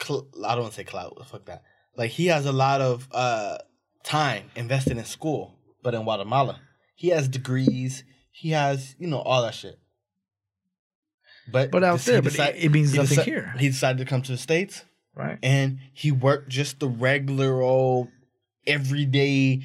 [0.01, 1.21] cl- I don't want to say clout.
[1.27, 1.63] Fuck that.
[1.97, 3.57] Like he has a lot of uh
[4.03, 6.61] time invested in school, but in Guatemala,
[6.95, 8.03] he has degrees.
[8.37, 9.79] He has you know all that shit.
[11.49, 14.05] But But out there, but it, it means he nothing deci- here, He decided to
[14.05, 14.83] come to the states
[15.15, 15.39] right?
[15.41, 18.09] and he worked just the regular old
[18.67, 19.61] everyday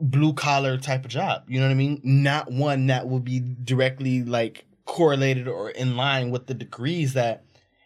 [0.00, 1.44] blue collar type of job.
[1.48, 2.00] You know what I mean?
[2.02, 7.44] Not one that would be directly like correlated or in line with the degrees that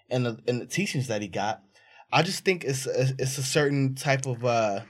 [0.08, 1.62] and the and the teachings that he got.
[2.12, 4.82] I just think it's a, it's a certain type of uh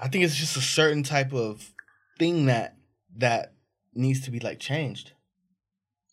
[0.00, 1.74] I think it's just a certain type of
[2.18, 2.76] thing that
[3.16, 3.52] that
[3.94, 5.12] needs to be like changed.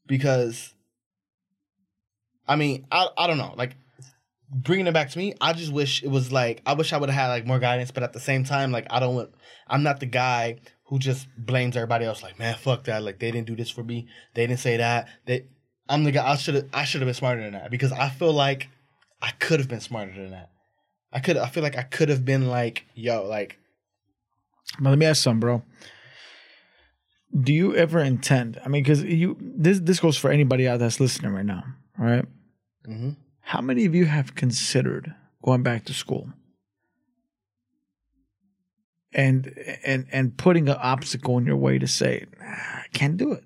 [0.06, 0.74] Because
[2.48, 3.76] I mean, I I don't know, like
[4.50, 7.10] bringing it back to me, I just wish it was like I wish I would
[7.10, 9.32] have had like more guidance, but at the same time, like I don't want
[9.68, 12.24] I'm not the guy who just blames everybody else.
[12.24, 13.04] Like man, fuck that.
[13.04, 14.08] Like they didn't do this for me.
[14.34, 15.08] They didn't say that.
[15.26, 15.46] They
[15.90, 16.30] I'm the guy.
[16.30, 18.70] I should have I should have been smarter than that because I feel like
[19.22, 20.50] I could have been smarter than that.
[21.12, 23.58] I could I feel like I could have been like yo like
[24.80, 25.64] But let me ask some, bro.
[27.40, 28.60] Do you ever intend?
[28.64, 31.64] I mean, because you this this goes for anybody out that's listening right now,
[31.98, 32.26] right?
[32.88, 33.18] mhm.
[33.42, 35.14] How many of you have considered
[35.44, 36.30] going back to school
[39.14, 39.54] and
[39.86, 43.44] and and putting an obstacle in your way to say, "Nah, I can't do it?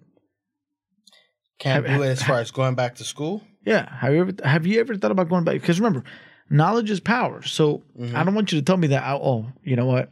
[1.59, 3.43] can't Have- do it as far as going back to school.
[3.65, 3.87] Yeah.
[3.99, 5.61] Have you ever have you ever thought about going back?
[5.61, 6.03] Because remember,
[6.49, 7.43] knowledge is power.
[7.43, 8.15] So Mhm.
[8.15, 9.03] I don't want you to tell me that.
[9.05, 10.09] Oh, you know what?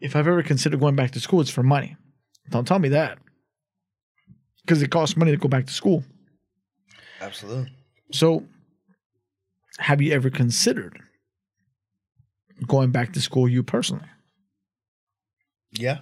[0.00, 1.96] If I've ever considered going back to school, it's for money.
[2.50, 3.18] Don't tell me that.
[4.62, 6.04] Because it costs money to go back to school.
[7.20, 7.72] Absolutely.
[8.12, 8.44] So,
[9.78, 10.98] have you ever considered
[12.66, 14.06] going back to school, you personally?
[15.72, 15.98] Yeah.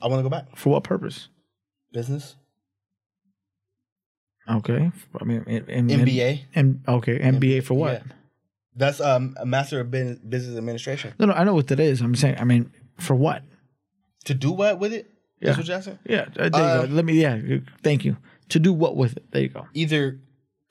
[0.00, 0.56] I want to go back.
[0.56, 1.28] For what purpose?
[1.92, 2.36] Business.
[4.50, 4.90] Okay.
[5.20, 6.42] I mean, MBA.
[6.54, 7.92] And okay, MBA for what?
[7.92, 8.12] Yeah.
[8.74, 11.14] That's um a master of business administration.
[11.18, 12.00] No, no, I know what that is.
[12.00, 13.42] I'm saying, I mean, for what?
[14.24, 15.11] To do what with it?
[15.42, 15.46] Yeah.
[15.48, 15.98] That's what you're asking?
[16.06, 16.92] Yeah, uh, there you Uh, go.
[16.94, 17.14] Let me.
[17.14, 17.38] Yeah,
[17.82, 18.16] thank you.
[18.50, 19.30] To do what with it?
[19.32, 19.66] There you go.
[19.74, 20.20] Either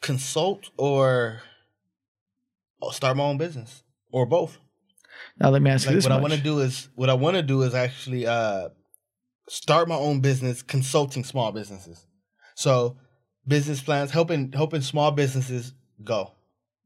[0.02, 1.42] consult or
[2.80, 4.58] or start my own business or both.
[5.40, 7.36] Now let me ask you this what I want to do is what I want
[7.36, 8.70] to do is actually uh
[9.50, 12.06] start my own business consulting small businesses.
[12.56, 12.98] So
[13.48, 16.32] business plans helping helping small businesses go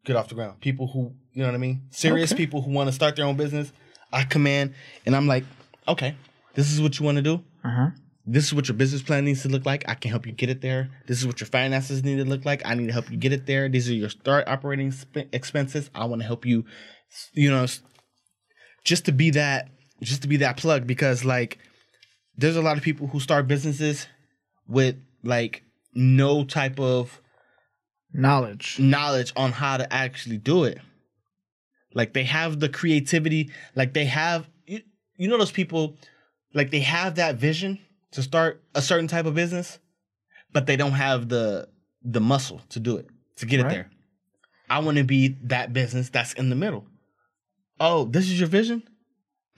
[0.06, 0.60] get off the ground.
[0.60, 1.84] People who, you know what I mean?
[1.92, 2.44] Serious Okay.
[2.46, 3.72] people who want to start their own business,
[4.12, 4.74] I command
[5.06, 5.46] and I'm like,
[5.88, 6.16] "Okay,
[6.56, 7.44] this is what you want to do.
[7.64, 7.90] Uh huh.
[8.28, 9.88] This is what your business plan needs to look like.
[9.88, 10.90] I can help you get it there.
[11.06, 12.64] This is what your finances need to look like.
[12.66, 13.70] I need to help you get it there.
[13.70, 15.92] These are your start operating sp- expenses.
[15.94, 16.66] I want to help you,
[17.34, 17.68] you know,
[18.84, 19.70] just to be that,
[20.02, 21.60] just to be that plug because like,
[22.36, 24.08] there's a lot of people who start businesses
[24.68, 25.62] with like
[25.94, 27.22] no type of
[28.12, 28.80] Knowledge.
[28.80, 30.80] knowledge on how to actually do it.
[31.94, 34.82] Like they have the creativity, like they have you,
[35.18, 35.98] you know those people
[36.56, 37.78] like they have that vision
[38.12, 39.78] to start a certain type of business,
[40.52, 41.68] but they don't have the
[42.02, 43.72] the muscle to do it, to get Right.
[43.72, 43.90] it there.
[44.70, 46.88] I want to be that business that's in the middle.
[47.80, 48.84] Oh, this is your vision?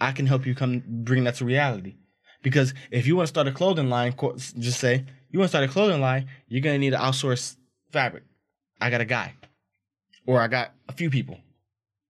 [0.02, 1.96] I can help you come bring that to reality.
[2.44, 4.14] Because if you want to start a clothing line,
[4.60, 7.58] just say you want to start a clothing line, you're gonna need to outsource
[7.92, 8.24] fabric.
[8.80, 9.34] I got a guy,
[10.26, 11.40] or I got a few people,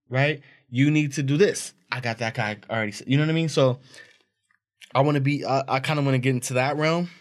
[0.09, 0.41] right?
[0.69, 1.73] You need to do this.
[1.91, 2.93] I got that guy already.
[3.07, 3.49] You know what I mean?
[3.49, 3.79] So
[4.97, 5.45] I want to be.
[5.45, 7.11] I, I kind of want to get into that realm,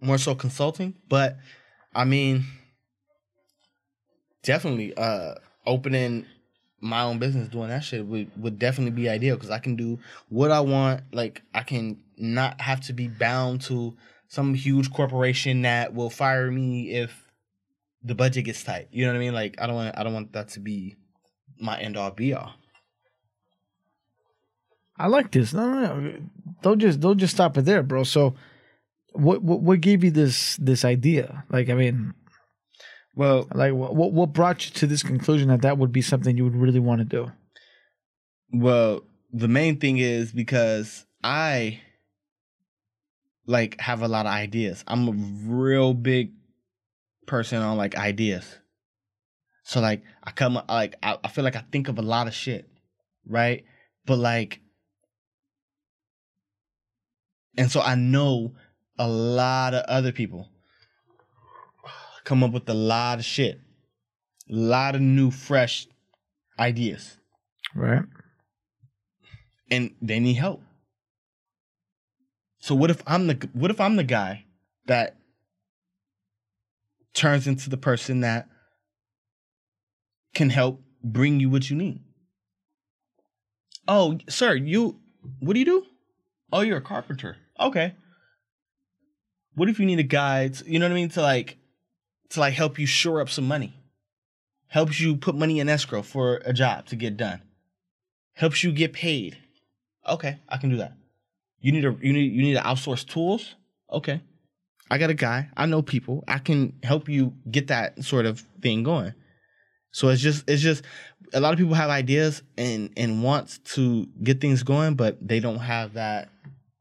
[0.00, 0.94] more so consulting.
[1.08, 1.36] But
[1.92, 2.44] I mean,
[4.44, 5.34] definitely uh
[5.66, 6.26] opening
[6.80, 9.98] my own business doing that shit would, would definitely be ideal because I can do
[10.28, 11.02] what I want.
[11.12, 13.96] Like I can not have to be bound to
[14.28, 17.26] some huge corporation that will fire me if
[18.00, 18.90] the budget gets tight.
[18.92, 19.34] You know what I mean?
[19.34, 20.94] Like I don't want I don't want that to be
[21.58, 22.54] my end all be all.
[24.98, 25.52] I like this.
[25.54, 26.18] No, no, no.
[26.62, 28.02] Don't just don't just stop it there, bro.
[28.04, 28.34] So,
[29.12, 31.44] what what what gave you this this idea?
[31.50, 32.14] Like, I mean,
[33.14, 36.36] Well, like what what- what brought you to this conclusion that that would be something
[36.36, 37.32] you would really want to do?
[38.52, 41.80] Well, the main thing is because I
[43.46, 44.84] like have a lot of ideas.
[44.86, 45.12] I'm a
[45.52, 46.32] real big
[47.26, 48.58] person on like ideas.
[49.64, 52.34] So like I come like I, I feel like I think of a lot of
[52.34, 52.68] shit,
[53.26, 53.64] right?
[54.06, 54.60] But like
[57.56, 58.54] and so I know
[58.98, 60.50] a lot of other people
[62.24, 63.60] come up with a lot of shit.
[64.50, 65.86] A lot of new fresh
[66.58, 67.18] ideas
[67.74, 68.02] Right.
[69.70, 70.62] and they need help.
[72.60, 74.44] So what if I'm the what if I'm the guy
[74.86, 75.16] that
[77.14, 78.48] turns into the person that
[80.34, 82.00] can help bring you what you need?
[83.86, 84.98] Oh, sir, you
[85.40, 85.86] what do you do?
[86.52, 87.36] Oh, you're a carpenter.
[87.60, 87.94] Okay.
[89.54, 91.58] What if you need a guy, to, you know what I mean, to like
[92.30, 93.74] to like help you shore up some money?
[94.68, 97.42] Helps you put money in escrow for a job to get done.
[98.34, 99.38] Helps you get paid.
[100.06, 100.92] Okay, I can do that.
[101.60, 103.56] You need a you need you need to outsource tools?
[103.90, 104.20] Okay.
[104.90, 105.48] I got a guy.
[105.56, 106.24] I know people.
[106.26, 109.12] I can help you get that sort of thing going.
[109.90, 110.84] So it's just it's just
[111.32, 115.40] a lot of people have ideas and and wants to get things going, but they
[115.40, 116.30] don't have that.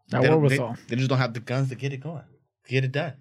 [0.10, 2.24] That they, they, they just don't have the guns to get it going,
[2.68, 3.14] get it done.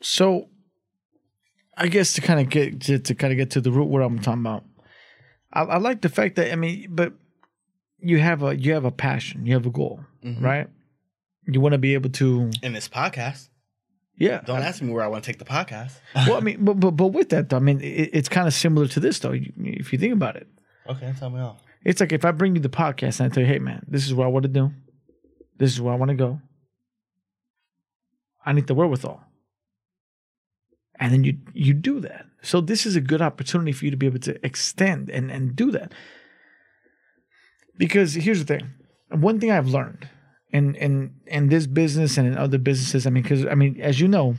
[0.00, 0.48] So,
[1.76, 4.02] I guess to kind of get to, to kind of get to the root what
[4.02, 4.64] I'm talking about,
[5.52, 7.12] I, I like the fact that I mean, but
[8.00, 10.42] you have a you have a passion, you have a goal, Mhm.
[10.42, 10.68] right?
[11.46, 13.48] You want to be able to, In this podcast,
[14.16, 14.42] yeah.
[14.42, 15.92] don't ask me where I want to take the podcast.
[16.14, 18.54] well, I mean, but but, but with that, though, I mean, it, it's kind of
[18.54, 19.32] similar to this, though.
[19.34, 20.46] If you think about it,
[20.88, 21.60] okay, tell me all.
[21.84, 24.06] It's like if I bring you the podcast and I tell you, hey, man, this
[24.06, 24.72] is what I want to do,
[25.56, 26.40] this is where I want to go.
[28.44, 29.20] I need the wherewithal,
[30.98, 32.24] and then you you do that.
[32.42, 35.54] So this is a good opportunity for you to be able to extend and and
[35.54, 35.92] do that.
[37.76, 38.70] Because here's the thing,
[39.10, 40.08] one thing I've learned
[40.50, 44.00] in in in this business and in other businesses, I mean, because I mean, as
[44.00, 44.36] you know,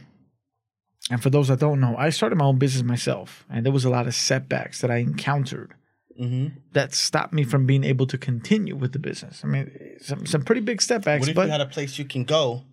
[1.12, 3.86] and for those that don't know, I started my own business myself, and there was
[3.86, 5.76] a lot of setbacks that I encountered
[6.20, 6.48] Mm-hmm.
[6.74, 9.42] that stopped me from being able to continue with the business.
[9.44, 12.04] I mean, some some pretty big setbacks, What if but you had a place you
[12.04, 12.64] can go,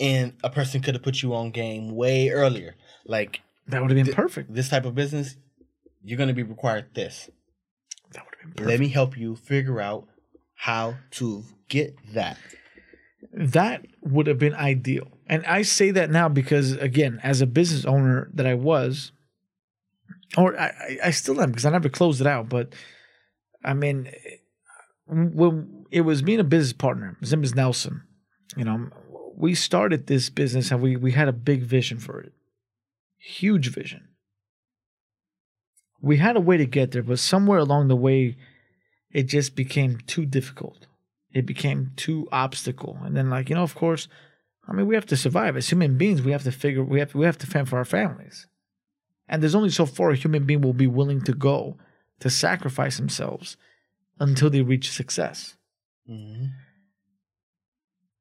[0.00, 2.74] and a person could have put you on game way earlier?
[3.04, 4.54] Like that would have been perfect.
[4.54, 5.36] this type of business,
[6.02, 7.28] you're going to be required this.
[8.12, 8.70] That would have been perfect.
[8.70, 10.08] Let me help you figure out
[10.54, 12.38] how to get that.
[13.32, 15.08] That would have been ideal.
[15.26, 19.12] And I say that now because, again, as a business owner that I was,
[20.36, 22.48] or I, I- still am because I never closed it out.
[22.48, 22.74] But
[23.64, 24.10] I mean,
[25.06, 28.02] when it was me and a business partner, his name is Nelson.
[28.56, 28.90] You know,
[29.36, 32.32] we started this business and we we had a big vision for it,
[33.18, 34.08] huge vision.
[36.00, 38.36] We had a way to get there, but somewhere along the way,
[39.12, 40.86] it just became too difficult.
[41.32, 44.08] It became too obstacle, and then like you know, of course,
[44.68, 46.22] I mean, we have to survive as human beings.
[46.22, 46.82] We have to figure.
[46.84, 48.46] We have we have to fend for our families,
[49.28, 51.76] and there's only so far a human being will be willing to go
[52.20, 53.56] to sacrifice themselves
[54.18, 55.56] until they reach success.
[56.10, 56.46] Mm-hmm.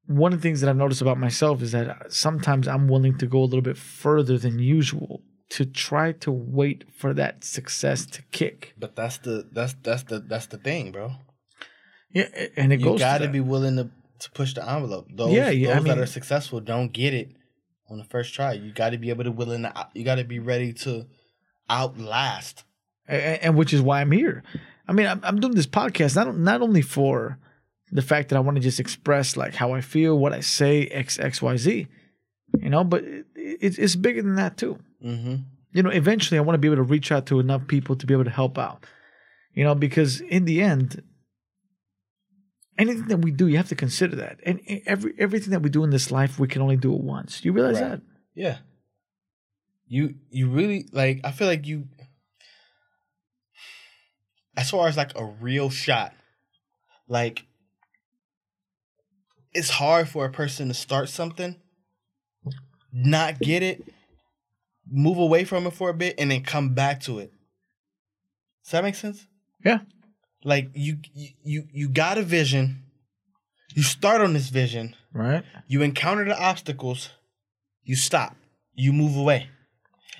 [0.08, 3.28] One of the things that I've noticed about myself is that sometimes I'm willing to
[3.28, 8.22] go a little bit further than usual to try to wait for that success to
[8.32, 8.74] kick.
[8.78, 11.14] But that's the that's that's the that's the thing, bro.
[12.12, 13.00] Yeah, and it You goes.
[13.00, 13.90] got to be willing to
[14.20, 15.08] to push the envelope.
[15.14, 17.32] Those, Yeah, yeah, I those that are successful don't get it
[17.90, 18.54] on the first try.
[18.54, 19.88] You got to be able to willing to.
[19.94, 21.06] You got to be ready to
[21.70, 22.64] outlast.
[23.08, 24.44] and, and which is why I'm here.
[24.88, 27.40] I mean, I'm, I'm doing this podcast not not only for
[27.92, 30.88] the fact that I want to just express like how I feel, what I say,
[30.88, 31.88] x x y z,
[32.60, 34.80] you know, but it, it, it's bigger than that too.
[35.04, 35.36] Mm-hmm.
[35.72, 38.06] You know, eventually I want to be able to reach out to enough people to
[38.06, 38.86] be able to help out.
[39.54, 41.02] You know, because in the end,
[42.78, 45.84] anything that we do, you have to consider that, and every everything that we do
[45.84, 47.44] in this life, we can only do it once.
[47.46, 47.90] You realize Right.
[47.92, 48.02] that?
[48.34, 48.58] Yeah.
[49.88, 51.88] You you really like I feel like you
[54.58, 56.14] as far as like a real shot,
[57.08, 57.46] like
[59.54, 61.56] it's hard for a person to start something,
[62.92, 63.84] not get it,
[64.90, 67.32] move away from it for a bit, and then come back to it.
[68.64, 69.28] Does that make sense?
[69.64, 69.80] Yeah.
[70.46, 71.00] Like you
[71.44, 72.84] you you, got a vision,
[73.76, 75.44] you start on this vision, Right.
[75.68, 77.10] you encounter the obstacles,
[77.84, 78.36] you stop,
[78.76, 79.50] you move away.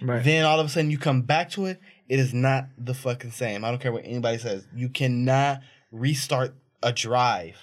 [0.02, 0.24] Right.
[0.24, 3.32] Then all of a sudden you come back to it, it is not the fucking
[3.32, 3.64] same.
[3.64, 4.66] I don't care what anybody says.
[4.76, 5.62] You cannot
[5.92, 7.58] restart a drive.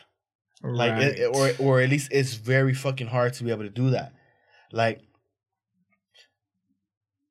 [0.63, 3.71] Like it, it- or or at least it's very fucking hard to be able to
[3.71, 4.13] do that.
[4.71, 5.01] Like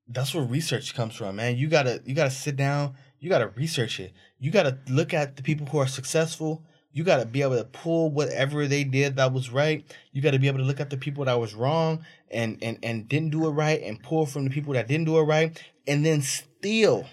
[0.08, 1.56] that's where research comes from, man.
[1.58, 4.14] You gotta you gotta sit down, you gotta research it.
[4.40, 6.66] You gotta look at the people who are successful.
[6.92, 9.86] You gotta be able to pull whatever they did that was right.
[10.12, 13.08] You gotta be able to look at the people that was wrong and and and
[13.08, 15.58] didn't do it right and pull from the people that didn't do it right.
[15.88, 17.06] And then still,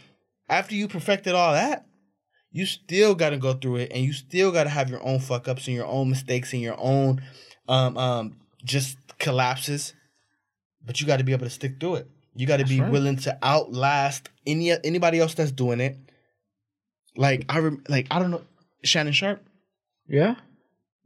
[0.49, 1.87] after you perfected all that,
[2.51, 5.21] you still got to go through it and you still got to have your own
[5.21, 7.23] fuck ups and your own mistakes and your own
[7.69, 9.93] um um just collapses
[10.85, 12.09] but you got to be able to stick through it
[12.39, 12.91] you got to be right.
[12.91, 15.97] willing to outlast any anybody else that's doing it
[17.17, 18.43] like i rem- like i don't know
[18.85, 19.45] Shannon Sharpe
[20.09, 20.37] yeah.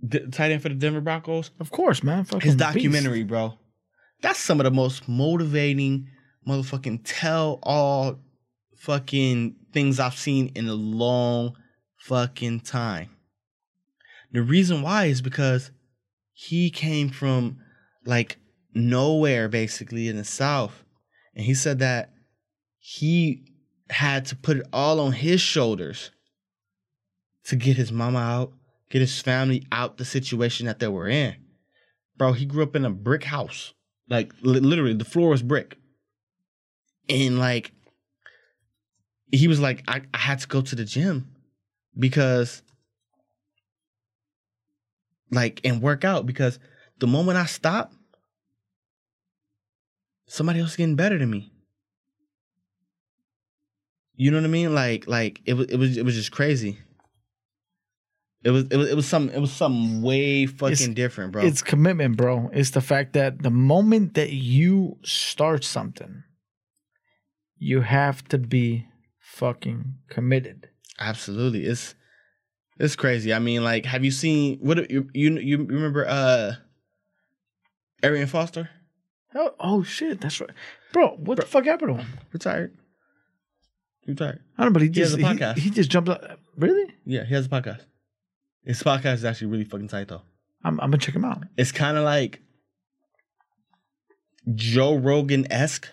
[0.00, 1.50] the tight end for the Denver Broncos.
[1.58, 2.24] Of course, man.
[2.24, 2.58] Fucking His beast.
[2.58, 3.58] documentary, bro.
[4.20, 6.08] That's some of the most motivating
[6.46, 8.20] motherfucking tell all
[8.76, 11.56] fucking things I've seen in a long
[11.98, 13.10] fucking time.
[14.32, 15.70] The reason why is because
[16.32, 17.58] he came from
[18.04, 18.38] like
[18.74, 20.84] nowhere basically in the South.
[21.34, 22.10] And he said that
[22.78, 23.44] he
[23.90, 26.10] had to put it all on his shoulders
[27.44, 28.52] to get his mama out,
[28.90, 31.36] get his family out the situation that they were in.
[32.16, 33.72] Bro, he grew up in a brick house.
[34.08, 35.76] Like li- literally, the floor was brick.
[37.08, 37.72] And like,
[39.30, 41.34] he was like, I, I had to go to the gym
[41.98, 42.62] because,
[45.30, 46.58] like, and work out because
[46.98, 47.92] the moment I stop,
[50.32, 51.52] somebody else getting better than me.
[54.14, 54.74] You know what I mean?
[54.74, 56.78] Like, like it was, it was, it was just crazy.
[58.44, 61.44] It was, it was, it was something, it was something way fucking It's- different, bro.
[61.44, 62.50] It's commitment, bro.
[62.52, 66.24] It's the fact that the moment that you start something,
[67.58, 68.86] you have to be
[69.20, 70.68] fucking committed.
[70.98, 71.94] Absolutely, it's
[72.80, 73.32] it's crazy.
[73.32, 76.06] I mean, like, have you seen what you you you remember?
[76.08, 76.54] uh
[78.02, 78.68] Arian Foster
[79.34, 80.50] Oh, oh shit, that's right,
[80.92, 81.16] bro.
[81.16, 82.18] What the fuck happened to him?
[82.32, 82.76] retired.
[84.06, 84.40] Retired.
[84.58, 85.58] I don't know, but he He has just a he, podcast.
[85.58, 86.38] he just jumped up.
[86.56, 86.92] Really?
[87.06, 87.80] Yeah, he has a podcast.
[88.64, 90.22] His podcast is actually really fucking tight though.
[90.64, 91.44] I'm, I'm gonna check him out.
[91.56, 92.40] It's kind of like
[94.54, 95.88] Joe Rogan esque.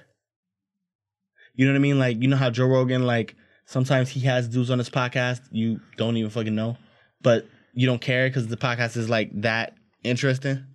[1.56, 2.00] You know what I mean?
[2.00, 3.36] Like, you know how Joe Rogan, like,
[3.66, 6.78] sometimes he has dudes on his podcast you don't even fucking know,
[7.22, 9.74] but you don't care because the podcast is like that
[10.04, 10.66] interesting.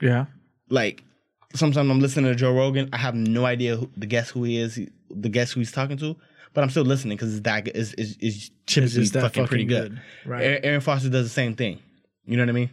[0.00, 0.26] Yeah.
[0.68, 1.04] Like,
[1.56, 4.58] sometimes I'm listening to Joe Rogan, I have no idea who, the guess who he
[4.58, 6.16] is, he- the guess who he's talking to,
[6.54, 9.46] but I'm still listening because it's that is is is It's typically just that fucking,
[9.46, 10.00] pretty good.
[10.24, 10.60] Right.
[10.64, 11.80] Arian, Foster does the same thing.
[12.24, 12.70] You know what I mean?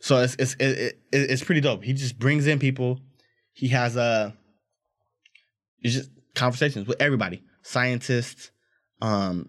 [0.00, 1.82] So it's it's it, it, it's pretty dope.
[1.84, 3.00] He just brings in people.
[3.52, 4.32] He has uh
[5.80, 8.50] it's just conversations with everybody, scientists,
[9.00, 9.48] um,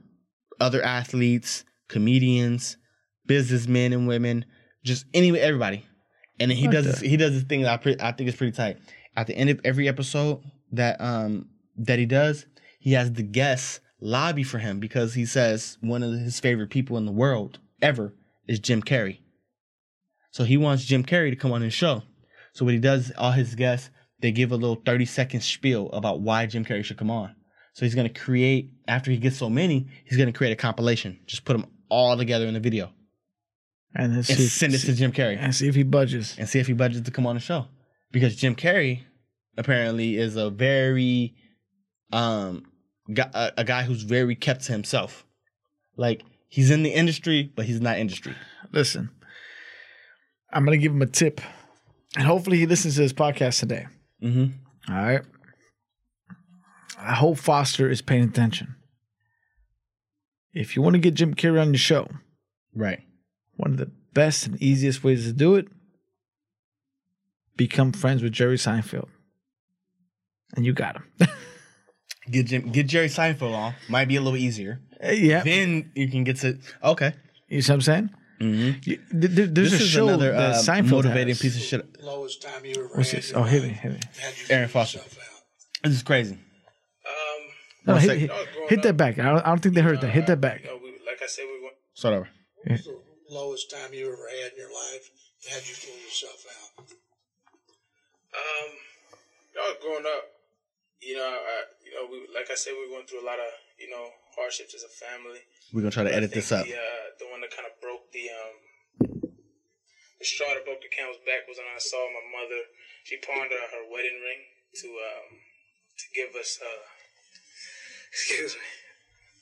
[0.59, 2.77] other athletes, comedians,
[3.25, 4.45] businessmen and women,
[4.83, 5.85] just anyway everybody.
[6.39, 8.51] And then he does he does this thing that I, pre- I think is pretty
[8.51, 8.77] tight.
[9.15, 12.45] At the end of every episode that um that he does,
[12.79, 16.97] he has the guests lobby for him because he says one of his favorite people
[16.97, 18.13] in the world ever
[18.47, 19.19] is Jim Carrey.
[20.31, 22.03] So he wants Jim Carrey to come on his show.
[22.53, 26.21] So what he does, all his guests, they give a little 30 second spiel about
[26.21, 27.35] why Jim Carrey should come on.
[27.73, 31.19] So he's gonna create, after he gets so many, he's gonna create a compilation.
[31.25, 32.91] Just put them all together in a video
[33.95, 36.35] and and see, send it see, to Jim Carrey and see if he budges.
[36.37, 37.65] and see if he budges to come on the show.
[38.11, 39.03] Because Jim Carrey
[39.57, 41.35] apparently is a very
[42.11, 42.65] um
[43.17, 45.25] a, a guy who's very kept to himself.
[45.95, 48.35] Like he's in the industry, but he's not industry.
[48.71, 49.09] Listen,
[50.51, 51.39] I'm gonna give him a tip,
[52.17, 53.87] and hopefully he listens to this podcast today.
[54.21, 54.93] Mm-hmm.
[54.93, 55.21] All right.
[56.97, 58.75] I hope Foster is paying attention.
[60.53, 62.07] If you want to get Jim Carrey on your show,
[62.75, 62.99] Right.
[63.57, 65.67] One of the best and easiest ways to do it,
[67.55, 69.07] become friends with Jerry Seinfeld.
[70.55, 71.03] And you got him.
[72.31, 73.75] Get Jim get Jerry Seinfeld on.
[73.87, 74.79] Might be a little easier.
[75.03, 75.43] yeah.
[75.43, 77.13] Then you can get to okay.
[77.49, 78.09] You see what I'm saying?
[78.41, 78.79] Mm-hmm.
[78.89, 81.39] You- th- th- There's This a is show another that uh, Seinfeld motivating has.
[81.39, 82.01] piece of shit.
[82.01, 83.31] lowest time you ever What's this?
[83.35, 83.99] Oh, hit me, hit me.
[84.49, 85.01] Arian Foster.
[85.83, 86.33] This is crazy.
[86.33, 86.39] Um,
[87.85, 89.19] No, One hit, hit, I hit that back.
[89.19, 90.09] I don't, I don't think they heard that.
[90.09, 90.63] Hit that back.
[90.63, 92.29] you know, we, like I said, we went Start over.
[92.65, 92.97] the
[93.35, 95.11] lowest time you ever had in your life.
[95.43, 96.87] Had you fool yourself out?
[98.31, 98.71] Um,
[99.59, 100.31] I was growing up.
[101.03, 103.51] You know, I, you know, we like I said, we went through a lot of
[103.77, 104.07] you know
[104.39, 105.43] hardships as a family.
[105.75, 106.65] We're gonna try to I edit this up.
[106.65, 108.55] The, uh, the one that kind of broke the um,
[110.17, 112.71] the straw that broke the camel's back was when I saw my mother.
[113.03, 114.47] She pawned her, her wedding ring
[114.81, 115.43] to um
[115.99, 116.57] to give us.
[116.63, 116.87] Uh,
[118.15, 118.65] excuse me.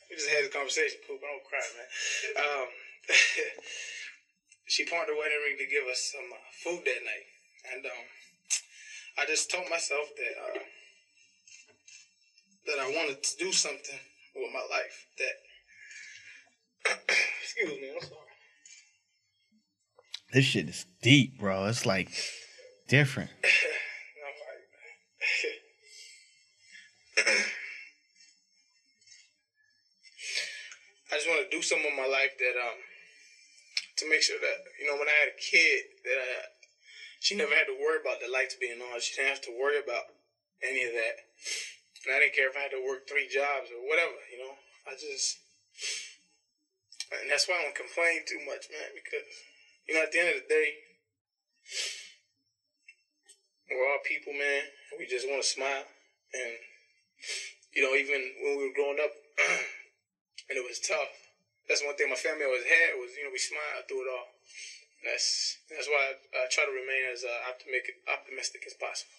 [0.09, 0.99] We just had this conversation.
[1.05, 1.21] Poop.
[1.21, 1.89] I don't cry, man.
[2.37, 2.69] Um,
[4.65, 7.27] she pawned her wedding ring to give us some uh, food that night,
[7.73, 8.05] and um,
[9.17, 10.59] I just told myself that uh,
[12.67, 13.99] that I wanted to do something
[14.35, 15.35] with my life that
[17.41, 18.19] Excuse me, I'm sorry.
[20.33, 21.65] This shit is deep, bro.
[21.65, 22.09] It's like
[22.87, 23.29] different.
[31.11, 32.79] I just want to do something in my life that um
[33.97, 36.49] to make sure that you know when I had a kid that I,
[37.19, 38.99] she never had to worry about the lights being on.
[38.99, 40.11] She didn't have to worry about
[40.59, 41.23] any of that.
[42.03, 44.19] And I didn't care if I had to work three jobs or whatever.
[44.27, 45.39] You know, I just
[47.21, 49.23] and that's why I don't complain too much, man, because
[49.87, 50.69] you know, at the end of the day,
[53.69, 54.63] we're all people, man.
[54.97, 55.85] We just want to smile.
[56.33, 56.53] And,
[57.75, 59.11] you know, even when we were growing up
[60.49, 61.11] and it was tough,
[61.67, 64.27] that's one thing my family always had was, you know, we smiled through it all.
[64.99, 69.15] And that's that's why I, I try to remain as uh, optimistic, optimistic as possible.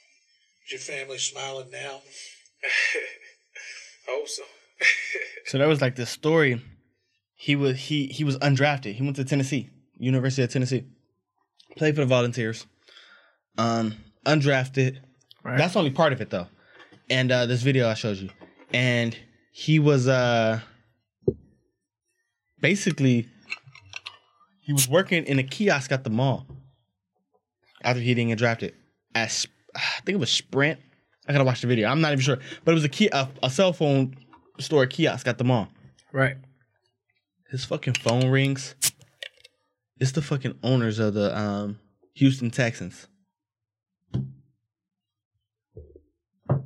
[0.67, 2.01] Is your family smiling now?
[2.65, 4.43] I hope so.
[5.47, 6.63] So there was like this story.
[7.35, 8.95] He was he he was undrafted.
[8.95, 9.69] He went to Tennessee,
[9.99, 10.85] University of Tennessee,
[11.77, 12.67] played for the Volunteers.
[13.59, 15.01] Um, undrafted.
[15.45, 15.59] Right.
[15.59, 16.47] That's only part of it though.
[17.11, 18.31] And uh, this video I showed you,
[18.73, 19.17] and
[19.53, 20.61] he was uh
[22.65, 23.29] basically
[24.63, 26.47] he was working in a kiosk at the mall
[27.83, 28.73] after he didn't get drafted.
[29.15, 30.81] At Sp- I think it was Sprint.
[31.29, 31.91] I gotta watch the video.
[31.91, 34.17] I'm not even sure, but it was a key a, a cell phone
[34.61, 35.69] store kiosk at the mall.
[36.11, 36.39] Right.
[37.51, 38.75] His fucking phone rings.
[40.01, 41.79] It's the fucking owners of the um
[42.15, 43.09] Houston Texans.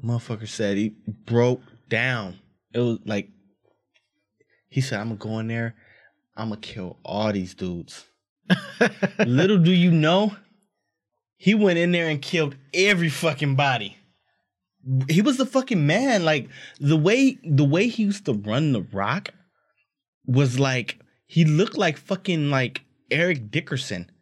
[0.05, 0.90] Motherfucker said he
[1.26, 2.38] broke down.
[2.72, 3.30] It was like
[4.68, 5.74] he said, I'm gonna go in there,
[6.39, 8.07] I'm gonna kill all these dudes.
[9.26, 10.34] Little do you know,
[11.36, 13.97] he went in there and killed every fucking body.
[15.09, 16.24] He was the fucking man.
[16.24, 16.49] Like
[16.80, 19.30] the way the way he used to run the rock
[20.26, 24.11] was like he looked like fucking like Eric Dickerson.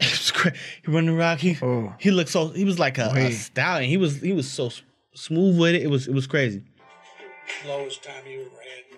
[0.00, 0.52] It was cra-
[0.84, 1.38] he run the rock.
[1.40, 1.94] He Oh.
[1.98, 3.88] he looked so he was like a, a stallion.
[3.90, 4.82] He was he was so s-
[5.14, 5.82] smooth with it.
[5.82, 6.62] It was it was crazy.
[7.66, 8.89] Lowest time you ever had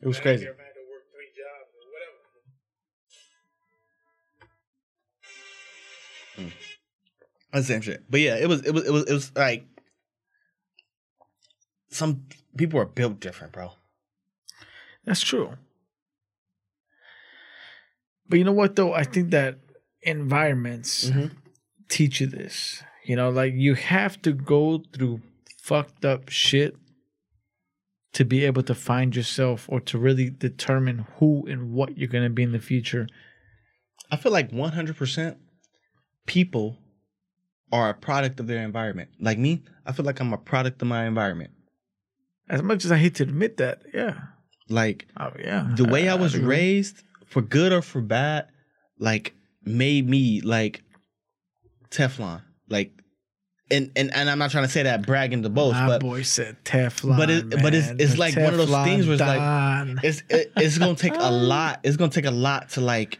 [0.00, 0.44] three was crazy.
[0.44, 0.62] whatever.
[6.36, 6.48] Hmm.
[7.52, 8.04] That's the same shit.
[8.10, 9.66] But yeah, it was it was it was it was like
[11.90, 12.24] some
[12.56, 13.72] people are built different, bro.
[15.04, 15.52] That's true.
[18.28, 18.92] But you know what though?
[18.92, 19.58] I think that
[20.02, 21.34] environments mm-hmm.
[21.88, 22.82] teach you this.
[23.04, 25.22] You know, like you have to go through
[25.58, 26.76] fucked up shit
[28.16, 32.30] to be able to find yourself or to really determine who and what you're gonna
[32.30, 33.06] be in the future.
[34.10, 35.36] I feel like 100%
[36.26, 36.78] people
[37.72, 39.10] are a product of their environment.
[39.20, 41.50] Like me, I feel like I'm a product of my environment.
[42.48, 44.14] As much as I hate to admit that, yeah.
[44.68, 45.68] Like Oh yeah.
[45.74, 46.46] the way I I'd was agree.
[46.48, 48.46] raised, for good or for bad,
[48.98, 50.82] like made me like
[51.90, 52.42] Teflon.
[52.68, 52.92] Like
[53.70, 56.22] and and, and I'm not trying to say that bragging to boast, My but boy
[56.22, 57.16] said Teflon.
[57.16, 60.22] but it- but it's- it's The like one of those things where it's like- it's
[60.28, 61.80] it, it's gonna take a lot.
[61.82, 63.18] It's gonna take a lot to like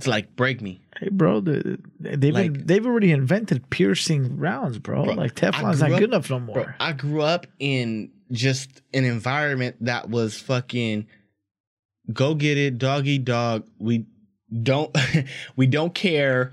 [0.00, 0.80] to like break me.
[0.98, 5.04] Hey, bro, the, they've Like- been, they've already invented piercing rounds, bro.
[5.04, 6.54] Bro, like Teflon's not up- good enough no more.
[6.54, 11.06] Bro, I grew up in just an environment that was fucking
[12.12, 13.66] go get it, dog eat dog.
[13.78, 14.06] We
[14.62, 14.96] don't
[15.56, 16.52] we don't care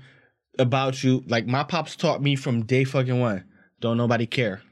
[0.58, 1.22] about you.
[1.26, 3.44] Like my pops taught me from day fucking one.
[3.80, 4.62] Don't nobody care.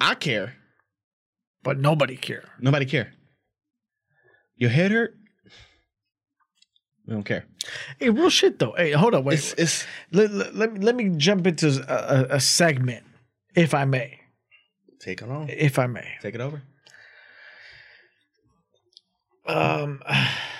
[0.00, 0.54] I care.
[1.62, 2.44] but nobody care.
[2.60, 3.12] Nobody care.
[4.56, 5.14] Your head hurt?
[7.06, 7.44] We don't care.
[7.98, 8.72] Hey, real shit though.
[8.76, 9.34] Hey, hold on, wait.
[9.34, 11.94] It's it's let, let, let me let me jump into a,
[12.32, 13.04] a, a segment,
[13.54, 14.20] if I may,
[15.00, 15.48] take it on.
[15.48, 16.08] if I may.
[16.22, 16.62] Take it over.
[19.46, 20.02] Um,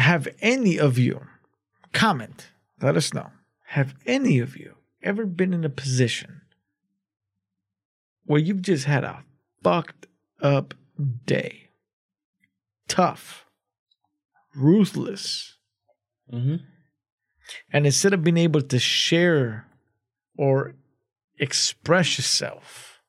[0.00, 1.20] have any of you
[1.92, 2.48] comment?
[2.80, 3.30] Let us know.
[3.68, 6.42] Have any of you ever been in a position
[8.24, 9.24] where you've just had a
[9.62, 10.06] fucked
[10.42, 10.74] up
[11.26, 11.68] day?
[12.88, 13.46] Tough,
[14.54, 15.56] ruthless,
[16.32, 16.56] Mm-hmm.
[17.72, 19.66] and instead of being able to share
[20.38, 20.74] or
[21.40, 23.00] express yourself,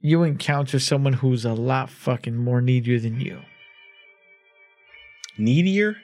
[0.00, 3.42] you encounter someone who's a lot fucking more needier than you.
[5.40, 5.96] Needier?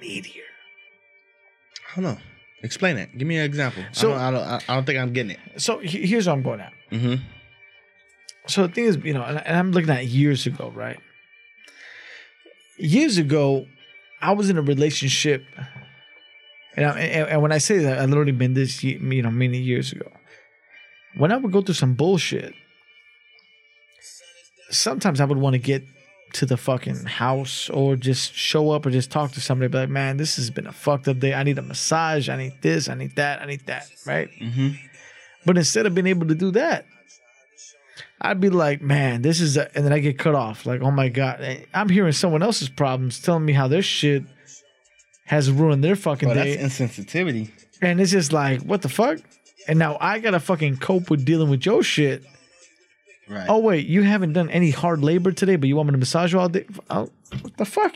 [0.00, 0.44] Needier.
[1.90, 2.18] I don't know.
[2.62, 3.16] Explain it.
[3.16, 3.84] Give me an example.
[3.92, 5.40] So- I don't, I don't, I don't think I'm getting it.
[5.60, 6.72] So here's what I'm going at.
[6.90, 7.22] Mm-hmm.
[8.46, 10.98] So the thing is, you know, and, I'm looking at years ago, right?
[12.78, 13.66] Years ago,
[14.22, 15.44] I was in a relationship,
[16.76, 19.58] and, I, and, and when I say that, I literally been this, you know, many
[19.58, 20.10] years ago.
[21.16, 22.54] When I would go through some bullshit,
[24.70, 25.84] sometimes I would want to get
[26.34, 29.70] to the fucking house or just show up or just talk to somebody.
[29.70, 31.34] Be like, man, this has been a fucked up day.
[31.34, 32.28] I need a massage.
[32.28, 32.88] I need this.
[32.88, 33.42] I need that.
[33.42, 33.90] I need that.
[34.06, 34.28] Right.
[34.40, 34.70] Mm-hmm.
[35.46, 36.86] But instead of being able to do that,
[38.20, 40.66] I'd be like, man, this is, a, and then I get cut off.
[40.66, 41.64] Like, oh my God.
[41.72, 44.24] I'm hearing someone else's problems telling me how their shit
[45.26, 47.50] has ruined their fucking Bro, that's insensitivity.
[47.82, 49.18] and it's just like, what the fuck?
[49.68, 52.24] And now I gotta fucking cope with dealing with your shit.
[53.28, 53.46] Right.
[53.48, 56.32] Oh wait, you haven't done any hard labor today, but you want me to massage
[56.32, 56.66] you all day?
[56.88, 57.10] Oh,
[57.42, 57.94] what the fuck?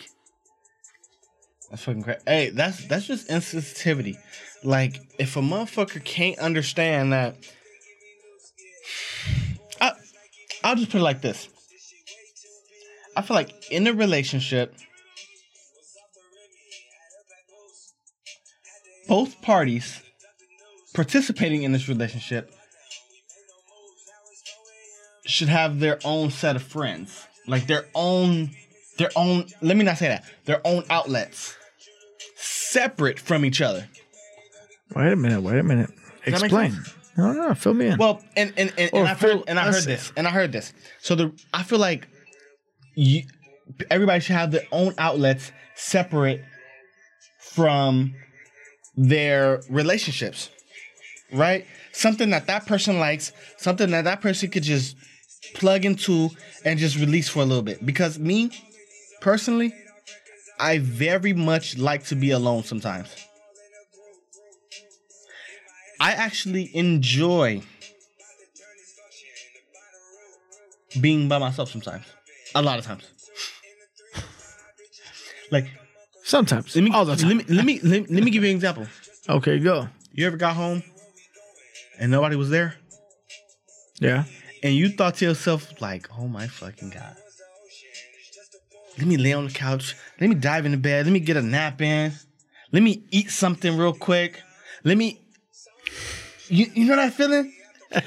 [1.70, 2.20] That's fucking crazy.
[2.26, 4.16] Hey, that's that's just insensitivity.
[4.62, 7.36] Like, if a motherfucker can't understand that,
[9.80, 9.92] I,
[10.62, 11.48] I'll just put it like this.
[13.16, 14.74] I feel like in a relationship,
[19.08, 20.00] both parties
[20.94, 22.54] participating in this relationship
[25.24, 28.50] should have their own set of friends, like their own,
[28.98, 29.46] their own.
[29.60, 30.24] Let me not say that.
[30.44, 31.56] Their own outlets,
[32.36, 33.88] separate from each other.
[34.94, 35.40] Wait a minute.
[35.42, 35.90] Wait a minute.
[36.26, 36.76] make Explain.
[37.16, 37.98] No, no, fill me in.
[37.98, 40.72] Well, and and and, and I've heard and I heard this and I heard this.
[41.00, 42.08] So the I feel like
[42.94, 43.22] you
[43.90, 46.42] everybody should have their own outlets separate
[47.38, 48.14] from
[48.96, 50.50] their relationships,
[51.32, 51.66] right?
[51.92, 54.96] Something that that person likes, something that that person could just
[55.54, 56.30] plug into
[56.64, 57.84] and just release for a little bit.
[57.84, 58.50] Because me,
[59.20, 59.74] personally,
[60.58, 63.08] I very much like to be alone sometimes.
[66.00, 67.62] I actually enjoy
[71.00, 72.04] being by myself sometimes.
[72.54, 73.04] A lot of times.
[75.50, 75.66] Like,
[76.24, 76.74] Sometimes.
[76.74, 77.28] let me, all the time.
[77.28, 78.86] let me let me let me let me give you an example.
[79.28, 79.88] okay, go.
[80.12, 80.82] You ever got home
[81.98, 82.74] and nobody was there?
[84.00, 84.24] Yeah.
[84.62, 87.16] And you thought to yourself, like, oh my fucking God.
[88.98, 89.96] Let me lay on the couch.
[90.20, 91.06] Let me dive into bed.
[91.06, 92.12] Let me get a nap in.
[92.70, 94.40] Let me eat something real quick.
[94.84, 95.20] Let me.
[96.48, 97.52] You, you know that feeling?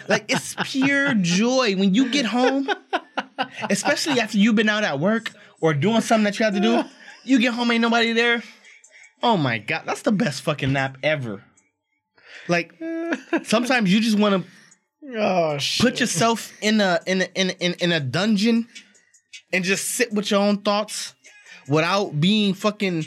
[0.08, 2.70] Like, it's pure joy when you get home,
[3.70, 6.84] especially after you've been out at work or doing something that you have to do.
[7.24, 8.44] You get home, ain't nobody there.
[9.24, 11.44] Oh my God, that's the best fucking nap ever.
[12.48, 12.74] Like,
[13.44, 14.50] sometimes you just want to
[15.14, 15.84] Oh shit.
[15.84, 18.68] put yourself in a in a, in a, in, in a dungeon
[19.54, 21.14] and just sit with your own thoughts
[21.68, 23.06] without being fucking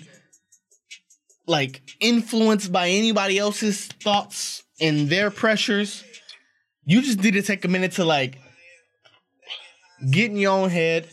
[1.47, 6.05] like influenced by anybody else's thoughts and their pressures.
[6.85, 8.39] You just need to take a minute to like
[10.11, 11.09] get in your own head,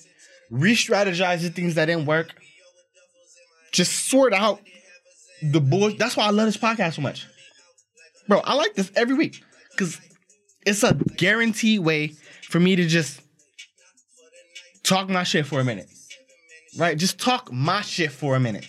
[0.51, 2.29] re-strategize the things that didn't work,
[3.71, 4.61] just sort out
[5.41, 5.99] the bullshit.
[5.99, 7.27] That's why I love this podcast so much,
[8.27, 8.39] bro.
[8.39, 9.99] I like this every week because
[10.65, 12.13] it's a guaranteed way
[12.49, 13.21] for me to just
[14.83, 15.89] talk my shit for a minute.
[16.77, 16.97] Right?
[16.97, 18.67] Just talk my shit for a minute.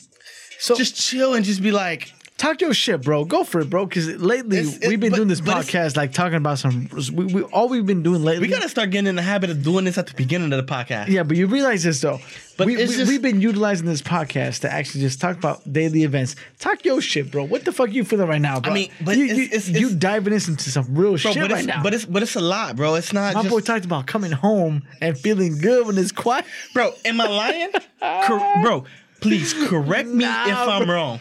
[0.59, 3.25] So Just chill and just be like, talk your shit, bro.
[3.25, 3.87] Go for it, bro.
[3.87, 6.89] Because lately It's- it's- we've been but- doing this podcast, like talking about some.
[7.13, 8.47] We, we all we've been doing lately.
[8.47, 10.73] we gotta start getting in the habit of doing this at the beginning of the
[10.73, 11.09] podcast.
[11.09, 12.19] Yeah, but you realize this though.
[12.59, 16.05] But we, we, just, we've been utilizing this podcast to actually just talk about daily
[16.05, 16.37] events.
[16.59, 17.45] Talk your shit, bro.
[17.45, 18.71] What the fuck you feeling right now, bro?
[18.73, 21.51] I mean, but you, it's- you, it's- you diving into some real Bro, shit but
[21.51, 21.83] right it's now.
[21.83, 22.95] but it's but it's a lot, bro.
[22.95, 26.45] It's not My just boy talked about coming home and feeling good when it's quiet.
[26.73, 27.73] Bro, am I lying?
[28.27, 28.85] Cor- bro,
[29.21, 30.95] please correct me Nah, if I'm bro.
[30.95, 31.21] wrong.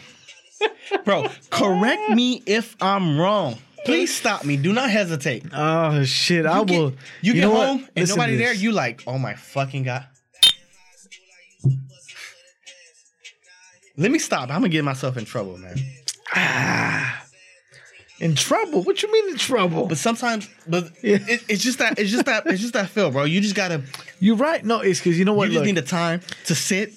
[1.04, 3.58] Bro, correct me if I'm wrong.
[3.84, 4.56] Please stop me.
[4.56, 5.44] Do not hesitate.
[5.54, 6.44] Oh shit!
[6.46, 6.92] I get, will.
[7.22, 7.66] you get know what?
[7.68, 8.52] home and Listen nobody there.
[8.52, 10.06] You like, oh my fucking god.
[13.96, 14.50] Let me stop.
[14.50, 15.76] I'm gonna get myself in trouble, man.
[16.34, 17.24] Ah,
[18.20, 18.82] in trouble?
[18.82, 19.86] What you mean in trouble?
[19.86, 21.18] But sometimes, but Yeah.
[21.26, 23.24] it, it's just that it's just that it's just that feel, bro.
[23.24, 23.82] You just gotta
[24.20, 24.64] You're right.
[24.64, 25.44] No, it's because you know what?
[25.48, 26.92] you just Look, need the time to sit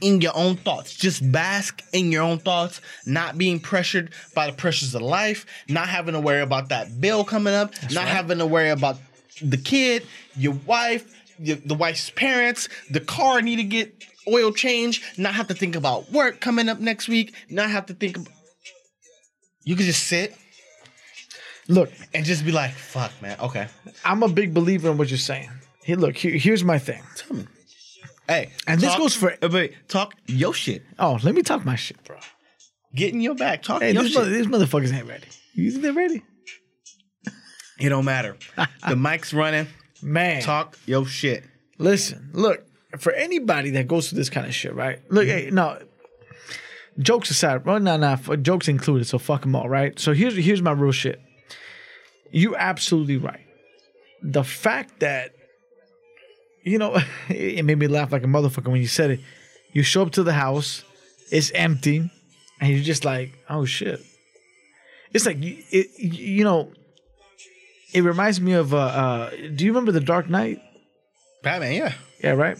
[0.00, 0.94] in your own thoughts.
[0.94, 5.88] Just bask in your own thoughts, not being pressured by the pressures of life, not
[5.88, 8.96] having to worry about that bill coming up, not having to worry about
[9.42, 10.06] the kid,
[10.36, 15.48] your wife, your, the wife's parents, the car need to get oil change, not have
[15.48, 18.32] to think about work coming up next week, not have to think about
[19.64, 20.34] you can just sit
[21.68, 23.68] look, and just be like, fuck man, okay.
[24.04, 25.50] I'm a big believer in what you're saying.
[25.84, 27.02] Hey, look, here, here's my thing.
[28.28, 30.82] Hey, And this goes for- wait, talk your shit.
[30.98, 32.18] Oh, let me talk my shit, bro.
[32.94, 33.62] Get in your back.
[33.62, 34.18] Talk Hey, your this shit.
[34.20, 35.26] mother, these motherfuckers ain't ready.
[35.54, 36.22] You think they're ready?
[37.80, 38.36] It don't matter.
[38.88, 39.68] the mic's running.
[40.02, 41.44] Man, Talk your shit.
[41.78, 42.64] Listen, look,
[42.98, 44.98] for anybody that goes through this kind of shit, right?
[45.12, 45.38] Look, mm-hmm.
[45.46, 45.78] hey, no,
[46.98, 49.96] jokes aside, well, no, no, jokes included, so fuck them all, right?
[49.98, 51.20] So here's here's my real shit.
[52.32, 53.46] You absolutely right.
[54.22, 55.30] The fact that,
[56.62, 56.98] you know,
[57.28, 59.20] it made me laugh like a motherfucker when you said it.
[59.72, 60.84] You show up to the house,
[61.30, 62.10] it's empty,
[62.60, 64.00] and you're just like, oh shit.
[65.12, 66.72] It's like you, it, you know.
[67.94, 70.60] It reminds me of uh, uh do you remember the Dark Knight?
[71.42, 71.92] Batman, yeah.
[72.22, 72.58] Yeah, right.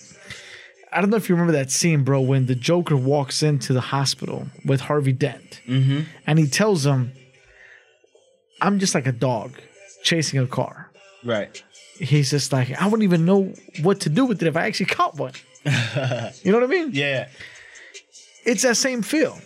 [0.90, 3.80] I don't know if you remember that scene, bro, when the Joker walks into the
[3.82, 6.00] hospital with Harvey Dent, Mm-hmm.
[6.26, 7.12] and he tells him,
[8.62, 9.52] "I'm just like a dog
[10.02, 10.90] chasing a car."
[11.24, 11.62] Right.
[11.98, 13.52] He's just like, "I wouldn't even know
[13.82, 15.32] what to do with it if I actually caught one."
[15.64, 16.90] you know what I mean?
[16.92, 17.28] Yeah.
[18.44, 19.38] It's that same feel.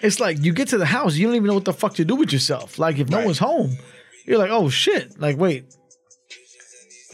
[0.00, 2.04] It's like you get to the house, you don't even know what the fuck to
[2.04, 2.78] do with yourself.
[2.78, 3.76] Like if no one's home,
[4.26, 5.64] you're like, "Oh shit!" Like wait,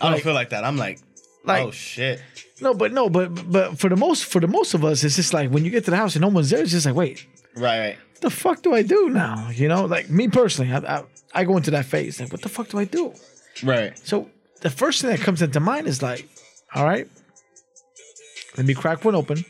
[0.00, 0.64] I don't Like- feel like that.
[0.64, 0.98] I'm like,
[1.44, 2.20] Like- oh shit.
[2.60, 5.32] no, but no, but but for the most for the most of us, it's just
[5.34, 7.26] like when you get to the house and no one's there, it's just like, wait,
[7.56, 7.96] Right, right.
[8.12, 9.50] what the fuck do I do now?
[9.50, 11.02] You know, like me personally, I, I,
[11.34, 12.20] I go into that phase.
[12.20, 13.14] Like, what the fuck do I do?
[13.62, 13.98] Right.
[14.06, 14.30] So
[14.60, 16.28] the first thing that comes into mind is like,
[16.74, 17.08] all right,
[18.56, 19.44] let me crack one open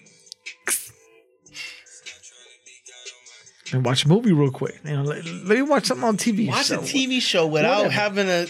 [3.73, 4.79] and watch a movie real quick.
[4.85, 6.49] You know, let, let me watch something on TV.
[6.49, 7.91] Watch So, a TV show without whatever.
[7.93, 8.47] having a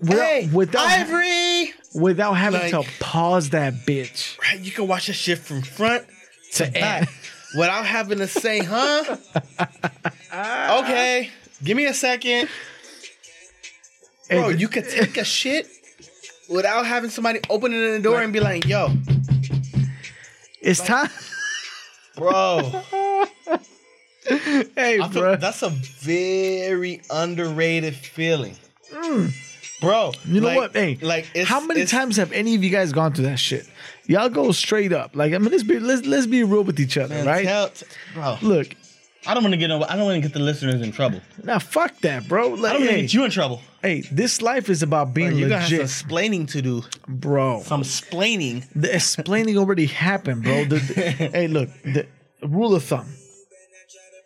[0.00, 1.72] Without, hey, without, Ivory.
[1.92, 6.06] without having Like- to pause that bitch Right, you can watch that shit from front
[6.54, 7.08] to back end.
[7.58, 9.16] without having to say, huh?
[10.84, 11.30] okay,
[11.64, 12.48] give me a second.
[14.30, 15.66] Bro, you could take a shit
[16.48, 18.88] without having somebody open it in the door and be like, yo,
[20.60, 21.10] it's time.
[22.16, 22.60] bro.
[24.26, 25.36] hey, I bro.
[25.36, 28.56] that's a very underrated feeling.
[29.80, 30.26] Bro, Mm.
[30.34, 30.72] You know like- what?
[30.74, 33.64] Hey, like it's, how many times have any of you guys gone through that shit?
[34.06, 35.14] Y'all go straight up.
[35.14, 37.44] Like, I mean, let's be let's let's be real with each other, man, right?
[37.44, 37.70] tell-
[38.14, 38.74] bro, Look,
[39.26, 41.20] I don't want to get no, I don't want to get the listeners in trouble.
[41.42, 42.44] now fuck that, bro.
[42.44, 43.60] I don't want to hey, get you in trouble.
[43.82, 46.82] hey, this life is about being you got some legit, explaining to do.
[47.08, 47.62] bro.
[47.62, 48.64] Some explaining.
[48.74, 50.64] The explaining already happened, bro.
[50.64, 52.06] The- the- hey, look, the
[52.42, 53.08] rule of thumb.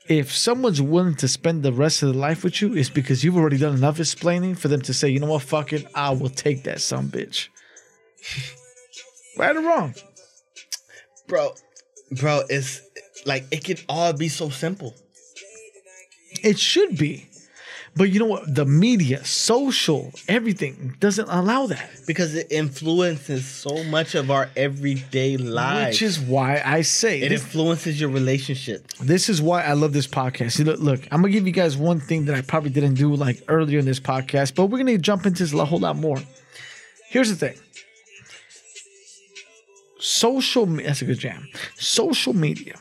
[0.08, 3.36] If someone's willing to spend the rest of their life with you, it's because you've
[3.36, 6.28] already done enough explaining for them to say, you know what, fuck it, I will
[6.28, 7.48] take that some bitch.
[9.38, 9.94] right or wrong?
[11.28, 11.54] Bro,
[12.20, 12.82] bro, it's
[13.24, 14.94] like it could all be so simple.
[16.42, 17.28] It should be.
[17.94, 18.54] But you know what?
[18.54, 21.90] The media, social, everything doesn't allow that.
[22.06, 25.96] Because it influences so much of our everyday lives.
[25.96, 28.88] Which is why I say it this, influences your relationship.
[29.02, 30.52] this is why I love this podcast.
[30.52, 33.14] See, look, look, I'm gonna give you guys one thing that I probably didn't do
[33.14, 36.18] like earlier in this podcast, but we're gonna jump into this a whole lot more.
[37.10, 37.58] Here's the thing.
[39.98, 41.46] Social that's a good jam.
[41.76, 42.76] Social media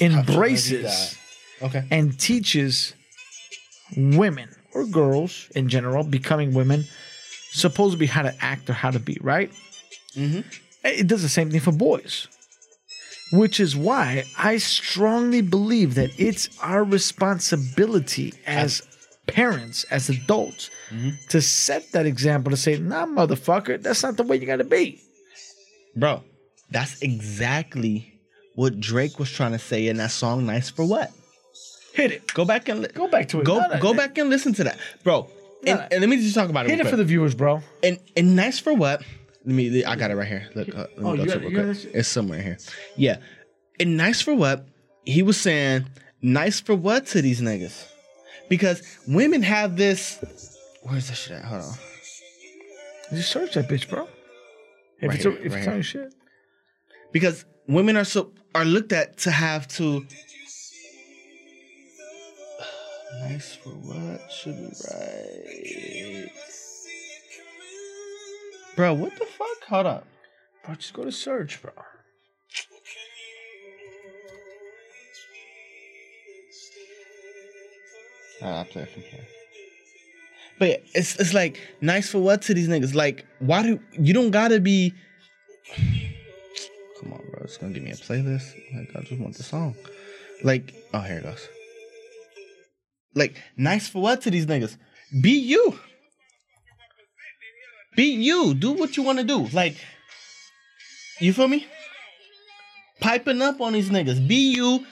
[0.00, 1.16] embraces
[1.62, 1.84] Okay.
[1.90, 2.94] and teaches
[3.96, 6.84] women or girls in general becoming women
[7.52, 9.50] supposed to be how to act or how to be right
[10.16, 10.44] Mhm.
[10.84, 12.28] it does the same thing for boys
[13.32, 18.82] which is why i strongly believe that it's our responsibility as
[19.26, 20.70] parents as adults
[21.28, 25.00] to set that example to say nah motherfucker that's not the way you gotta be
[25.96, 26.22] Bro,
[26.70, 28.12] that's exactly
[28.58, 31.12] what Drake was trying to say in that song "Nice for What."
[31.94, 33.96] hit it Go back and li- go back to it go No, no, go no.
[33.96, 35.28] back and listen to that, bro.
[35.66, 35.86] And, No.
[35.90, 36.70] and let me just talk about it.
[36.70, 39.02] hit real it for the viewers bro and and nice for what?
[39.44, 39.84] Let me.
[39.84, 40.48] I got it right here.
[40.54, 41.82] Look, uh, let me Oh, go you to got- it real you got quick.
[41.82, 41.94] this?
[41.94, 42.58] It's somewhere here.
[42.96, 43.16] Yeah,
[43.80, 44.66] and nice for what?
[45.04, 45.86] He was saying
[46.22, 47.84] nice for what to these niggas?
[48.48, 50.18] Because women have this.
[50.82, 51.44] Where's that shit at?
[51.44, 51.74] Hold on.
[53.10, 54.06] just search that bitch bro
[55.00, 55.64] if Right it's here, if right it's here.
[55.64, 56.14] talking shit
[57.12, 60.06] Because women are so are looked at to have to.
[63.22, 66.30] Nice for what should be right.
[68.76, 69.64] Bro, what the fuck?
[69.68, 70.06] Hold up.
[70.64, 71.72] Bro, just go to search, bro.
[78.40, 79.26] Ah, I'll play it from here.
[80.58, 82.94] But yeah, it's it's like nice for what to these niggas?
[82.94, 84.94] Like, why do you don't gotta be?
[87.56, 87.72] Come on, bro.
[87.72, 88.54] It's gonna give me a playlist.
[88.74, 89.74] Like, I just want the song.
[90.42, 91.48] Like, oh, here it goes.
[93.14, 94.76] Like, nice for what to these niggas?
[95.20, 95.78] Be you.
[97.96, 98.54] Be you.
[98.54, 99.46] Do what you want to do.
[99.48, 99.76] Like,
[101.20, 101.66] you feel me?
[103.00, 104.26] Piping up on these niggas.
[104.26, 104.86] Be you.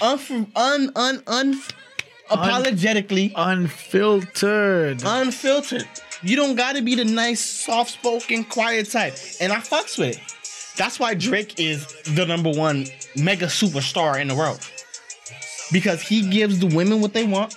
[0.00, 0.18] Un
[0.56, 1.60] un un un
[2.30, 5.02] apologetically Unfiltered.
[5.04, 5.86] unfiltered.
[6.22, 9.14] You don't gotta be the nice, soft spoken, quiet type.
[9.40, 10.20] And I fucks with it.
[10.76, 12.86] That's why Drake is the number one
[13.16, 14.60] mega superstar in the world.
[15.70, 17.56] Because he gives the women what they want.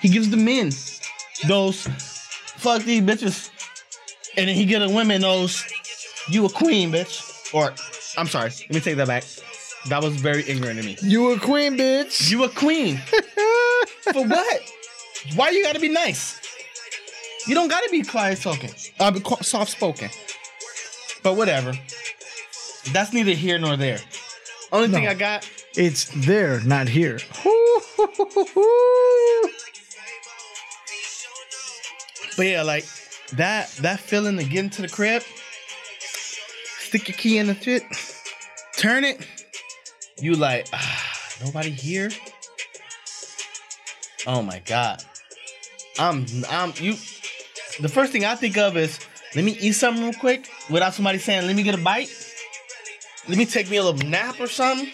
[0.00, 0.70] He gives the men
[1.46, 1.86] those
[2.56, 3.50] fuck these bitches.
[4.36, 5.64] And then he gives the women those
[6.28, 7.54] you a queen, bitch.
[7.54, 7.74] Or
[8.16, 9.24] I'm sorry, let me take that back.
[9.88, 10.96] That was very ignorant of me.
[11.02, 12.30] you a queen, bitch.
[12.30, 12.98] You a queen.
[14.12, 14.60] For what?
[15.34, 16.38] Why you gotta be nice?
[17.46, 18.70] You don't gotta be quiet talking.
[18.98, 20.10] Uh, be soft spoken.
[21.22, 21.72] But whatever.
[22.92, 23.98] That's neither here nor there.
[24.72, 25.48] Only thing I got.
[25.76, 27.18] It's there, not here.
[32.36, 32.86] But yeah, like
[33.34, 35.22] that that feeling to get into the crib,
[36.78, 37.82] stick your key in the shit,
[38.76, 39.26] turn it,
[40.18, 42.10] you like, ah, nobody here.
[44.26, 45.04] Oh my god.
[45.98, 46.94] I'm I'm you
[47.80, 48.98] the first thing I think of is
[49.34, 52.10] let me eat something real quick without somebody saying, let me get a bite.
[53.28, 54.90] Let me take me a little nap or something.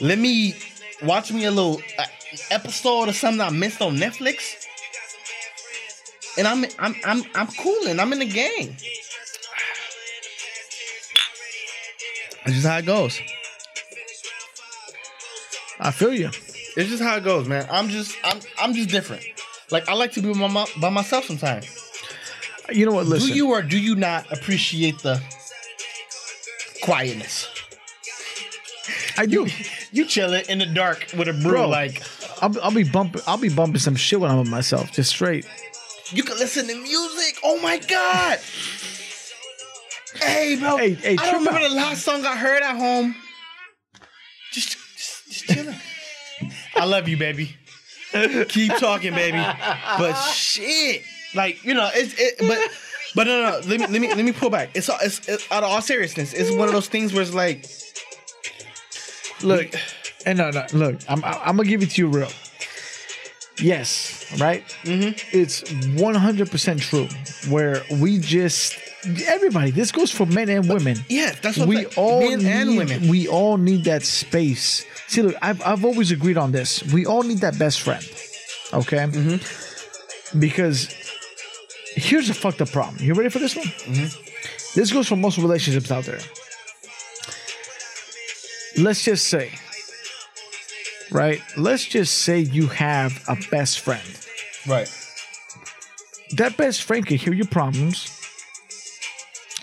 [0.00, 0.54] Let me
[1.02, 2.04] watch me a little uh,
[2.50, 4.60] episode or something I missed on Netflix
[6.38, 8.00] and I'm I'm I'm I'm cooling.
[8.00, 8.76] I'm in the game.
[12.44, 13.20] That's just how it goes.
[15.78, 16.30] I feel you.
[16.76, 17.66] It's just how it goes, man.
[17.70, 19.24] I'm just I'm I'm just different.
[19.70, 21.79] Like I like to be my, by myself sometimes.
[22.72, 23.06] You know what?
[23.06, 23.28] Listen.
[23.30, 25.22] Do you or do you not appreciate the
[26.82, 27.48] quietness?
[29.16, 29.46] I do.
[29.92, 31.68] You chilling in the dark with a brew, Bro.
[31.68, 32.02] like
[32.40, 33.22] I'll, I'll be bumping.
[33.26, 35.46] I'll be bumping some shit when I'm with myself, just straight.
[36.12, 37.36] you can listen to music.
[37.44, 38.38] Oh my god!
[40.14, 40.76] Hey, bro.
[40.76, 41.68] Hey, hey, I don't remember out.
[41.68, 43.14] the last song I heard at home.
[44.52, 45.76] Just, just, just chilling.
[46.74, 47.56] I love you, baby.
[48.48, 49.38] Keep talking, baby.
[49.98, 51.02] But shit,
[51.34, 52.36] like you know, it's it.
[52.38, 52.58] But
[53.14, 53.60] but no, no.
[53.60, 53.66] no.
[53.66, 54.70] Let me let me let me pull back.
[54.74, 56.32] It's all it's, it's out of all seriousness.
[56.32, 57.66] It's one of those things where it's like,
[59.42, 59.74] Look,
[60.26, 60.98] and no, no, look.
[61.08, 62.28] I'm I'm gonna give it to you real.
[63.58, 64.64] Yes, right.
[64.84, 65.36] Mm-hmm.
[65.36, 65.70] It's
[66.00, 67.08] 100 percent true.
[67.48, 68.78] Where we just
[69.26, 69.70] everybody.
[69.70, 70.98] This goes for men and women.
[71.08, 73.08] yeah, that's what we like, all men need, and women.
[73.08, 74.84] We all need that space.
[75.08, 76.82] See, look, I've I've always agreed on this.
[76.92, 78.02] We all need that best friend.
[78.72, 78.98] Okay.
[78.98, 80.38] Mm-hmm.
[80.38, 80.88] Because
[81.96, 83.02] here's a fucked up problem.
[83.04, 83.66] You ready for this one?
[83.66, 84.78] Mm-hmm.
[84.78, 86.20] This goes for most relationships out there.
[88.78, 89.52] Let's just say,
[91.10, 91.40] right?
[91.56, 94.02] Let's just say you have a best friend.
[94.68, 94.88] right.
[96.36, 98.16] That best friend can hear your problems.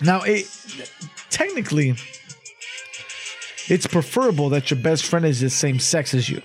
[0.02, 0.44] Now, it
[1.30, 1.94] technically,
[3.68, 6.42] it's preferable that your best friend is the same sex as you.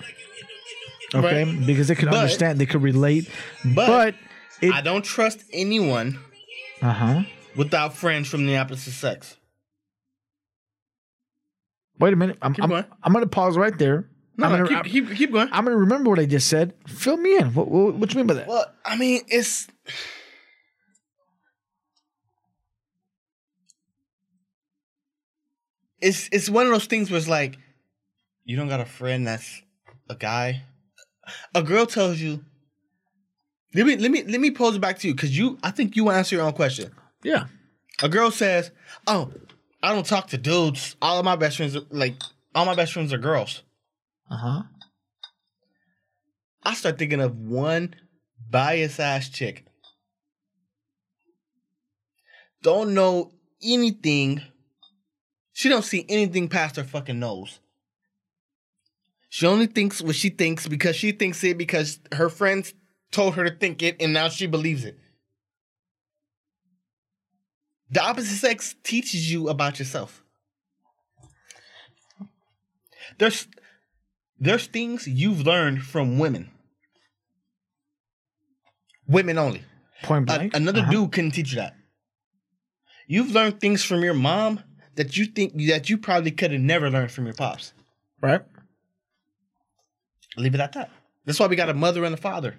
[1.14, 1.65] Okay, Right.
[1.68, 3.30] because they can But- understand, they can relate.
[3.65, 4.15] but- But,
[4.64, 6.19] it, I don't trust anyone
[6.81, 7.22] uh huh.
[7.56, 9.38] without friends from the opposite sex.
[11.99, 12.38] Wait a minute.
[12.41, 12.85] I'm, Keep I'm, going.
[13.03, 14.10] I'm going to pause right there.
[14.35, 15.48] No, I'm gonna, keep, I'm, keep, keep going.
[15.52, 16.73] I'm gonna remember what I just said.
[16.88, 17.53] Fill me in.
[17.53, 18.48] What, what, what you mean by that?
[18.48, 19.68] Well, I mean, it's
[26.02, 27.60] it's it's one of those things where it's like
[28.44, 29.61] you don't got a friend that's
[30.10, 30.64] a guy.
[31.53, 32.44] A girl tells you.
[33.74, 35.95] Let me let me let me pose it back to you because you I think
[35.95, 36.91] you answer your own question.
[37.24, 37.45] Yeah.
[38.02, 38.72] A girl says,
[39.08, 39.32] "Oh,
[39.82, 40.95] I don't talk to dudes.
[41.02, 42.16] All of my best friends, are, like
[42.54, 43.64] all my best friends, are girls."
[44.30, 44.64] Uh huh.
[46.64, 47.95] I start thinking of one
[48.50, 49.66] bias ass chick.
[52.62, 53.32] Don't know
[53.62, 54.41] anything.
[55.52, 57.60] She don't see anything past her fucking nose.
[59.30, 62.74] She only thinks what she thinks because she thinks it because her friends
[63.14, 64.98] told her to think it and now she believes it.
[67.91, 70.23] The opposite sex teaches you about yourself.
[73.19, 73.48] There's
[74.40, 76.49] there's things you've learned from women.
[79.07, 79.64] Women only.
[80.03, 80.56] Point A- blank.
[80.56, 80.91] another Uh-huh.
[80.91, 81.76] dude couldn't teach you that.
[83.07, 84.61] You've learned things from your mom
[84.95, 87.73] that you think that you probably could have never learned from your pops.
[88.22, 88.41] Right.
[90.38, 90.90] Leave it at that.
[91.26, 92.57] That's why we got a mother and a father.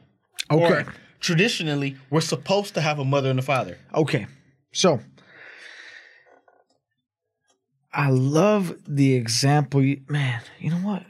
[0.51, 0.83] Okay.
[0.83, 3.79] Or traditionally, we're supposed to have a mother and a father.
[3.95, 4.27] Okay.
[4.73, 5.01] So
[7.93, 9.83] I love the example.
[9.83, 11.05] You, man, you know what?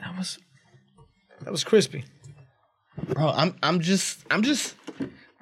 [0.00, 0.38] That was
[1.42, 2.04] that was crispy,
[3.08, 4.74] Bro, I'm I'm just I'm just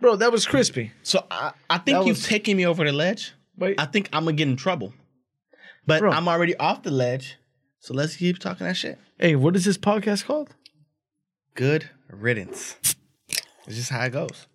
[0.01, 0.17] bro.
[0.17, 0.93] That was crispy.
[1.03, 3.33] so I, I think That you've was- taken me over the ledge.
[3.57, 3.81] Wait.
[3.81, 4.93] I think I'm gonna get in trouble.
[5.87, 6.13] But Bro.
[6.13, 7.37] I'm already off the ledge.
[7.81, 8.99] So let's keep talking that shit.
[9.19, 10.55] Hey, what is this podcast called?
[11.55, 12.77] Good riddance.
[13.69, 14.47] It's just how it goes.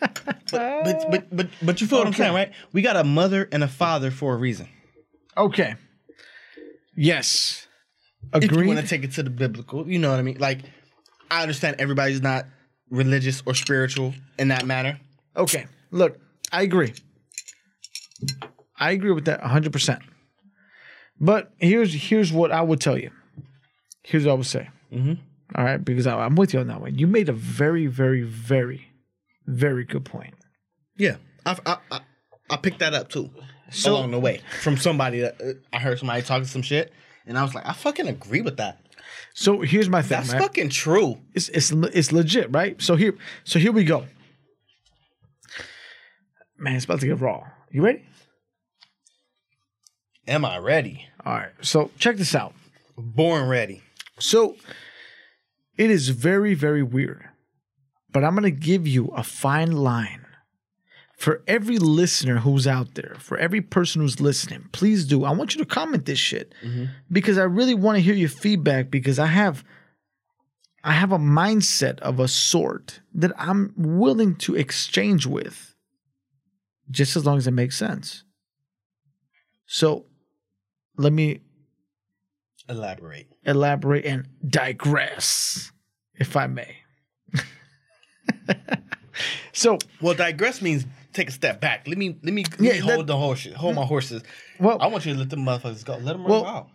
[0.00, 2.52] but, but but but but you feel what I'm saying, right?
[2.72, 4.68] We got a mother and a father for a reason.
[5.36, 5.74] Okay.
[6.96, 7.66] Yes.
[8.34, 10.36] If you want to take it to the biblical, you know what I mean?
[10.38, 10.60] Like,
[11.30, 12.44] I understand everybody's not
[12.90, 15.00] religious or spiritual in that matter.
[15.36, 15.66] Okay.
[15.90, 16.18] Look,
[16.52, 16.92] I agree.
[18.78, 20.00] I agree with that 100%.
[21.20, 23.10] But here's here's what I would tell you.
[24.02, 24.68] Here's what I would say.
[24.92, 25.18] Mhm.
[25.54, 26.96] All right, because I, I'm with you on that one.
[26.98, 28.86] You made a very, very, very,
[29.46, 30.34] very good point.
[30.96, 32.00] Yeah, I, I, I,
[32.50, 33.30] I picked that up too
[33.70, 36.92] So- along the way from somebody that uh, I heard somebody talking some shit,
[37.26, 38.78] and I was like, I fucking agree with that.
[39.34, 40.42] So here's my thing, That's right?
[40.42, 41.18] fucking true.
[41.34, 42.80] it's it's it's legit, right?
[42.82, 44.06] So here, so here we go.
[46.58, 47.44] Man, it's about to get raw.
[47.70, 48.04] You ready?
[50.28, 51.06] Am I ready?
[51.24, 51.50] All right.
[51.62, 52.52] So check this out.
[52.96, 53.82] Born ready.
[54.18, 54.56] So
[55.80, 57.26] it is very, very weird,
[58.12, 60.26] but I'm going to give you a fine line
[61.16, 64.68] for every listener who's out there, for every person who's listening.
[64.72, 65.24] Please do.
[65.24, 66.84] I want you to comment this shit mm-hmm.
[67.10, 69.64] because I really want to hear your feedback because I have.
[70.82, 75.74] I have a mindset of a sort that I'm willing to exchange with
[76.90, 78.24] just as long as it makes sense.
[79.66, 80.06] So
[80.96, 81.40] let me
[82.70, 83.26] Elaborate.
[83.44, 85.72] elaborate and digress,
[86.14, 86.76] if I may.
[89.52, 91.86] so, Well, digress means take a step back.
[91.88, 93.54] Let me let me, let me hold that- the horses.
[93.56, 94.22] Hold my horses.
[94.58, 95.94] well, I want you to let the motherfuckers go.
[95.94, 96.66] Let them run Well- wild.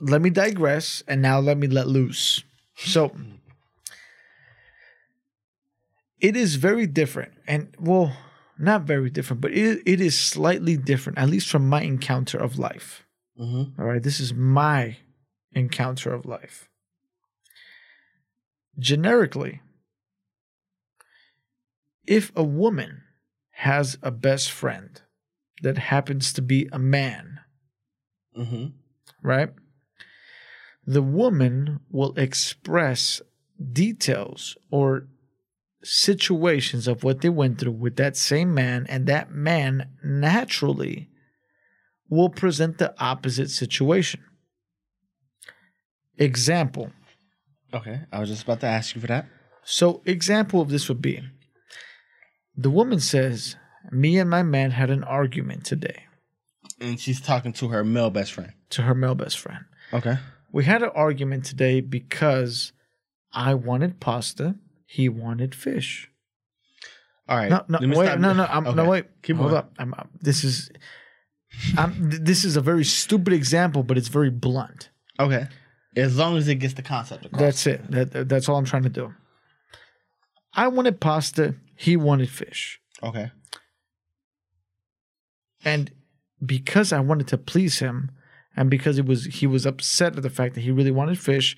[0.00, 2.42] let me digress and now let me let loose.
[2.76, 3.12] So,
[6.20, 7.32] it is very different.
[7.46, 8.16] And, well,
[8.58, 12.58] not very different, but it, it is slightly different, at least from my encounter of
[12.58, 13.04] life.
[13.38, 13.80] Mm-hmm.
[13.80, 14.96] All right, this is my
[15.54, 16.68] encounter of life.
[18.78, 19.60] Generically,
[22.06, 23.02] if a woman
[23.52, 25.00] has a best friend
[25.62, 27.40] that happens to be a man,
[28.36, 28.66] Mm-hmm.
[29.22, 29.50] right?
[30.84, 33.22] The woman will express
[33.72, 35.06] details or
[35.84, 41.10] situations of what they went through with that same man, and that man naturally
[42.08, 44.24] will present the opposite situation.
[46.18, 46.90] Example.
[47.72, 48.00] Okay.
[48.12, 49.26] I was just about to ask you for that.
[49.64, 51.20] So, example of this would be
[52.56, 53.56] the woman says,
[53.90, 56.04] Me and my man had an argument today
[56.80, 58.52] And she's talking to her male best friend.
[58.70, 59.64] to her male best friend.
[59.92, 60.18] Okay.
[60.52, 62.72] We had an argument today because
[63.32, 64.54] I wanted pasta,
[64.86, 66.08] he wanted fish.
[67.28, 67.50] All right.
[67.50, 69.06] No, no, wait, stop- no, no, I'm, no, wait.
[69.22, 69.58] Keep hold going.
[69.58, 69.72] up.
[69.78, 70.70] I'm, I'm- this is,
[71.76, 74.90] I'm, th- this is a very stupid example, but it's very blunt.
[75.18, 75.48] Okay.
[75.96, 77.40] As long as it gets the concept across.
[77.40, 77.90] That's it.
[77.90, 79.14] That, that- that's all I'm trying to do.
[80.54, 83.32] I wanted pasta, he wanted fish, okay.
[85.64, 85.90] and
[86.44, 88.10] because I wanted to please him,
[88.56, 91.56] and because it was he was upset at the fact that he really wanted fish,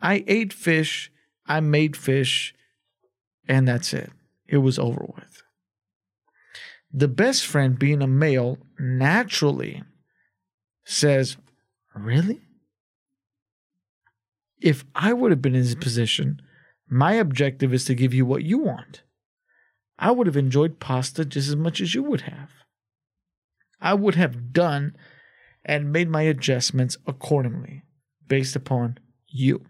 [0.00, 1.10] I ate fish,
[1.46, 2.54] I made fish,
[3.48, 4.10] and that's it.
[4.46, 5.42] It was over with.
[6.92, 9.82] The best friend, being a male, naturally
[10.84, 11.36] says,
[11.94, 12.40] Really?
[14.60, 15.82] If I would have been in his mm-hmm.
[15.82, 16.42] position,
[16.88, 19.02] my objective is to give you what you want.
[19.98, 22.50] I would have enjoyed pasta just as much as you would have.
[23.80, 24.96] I would have done
[25.64, 27.82] and made my adjustments accordingly
[28.26, 29.64] based upon you.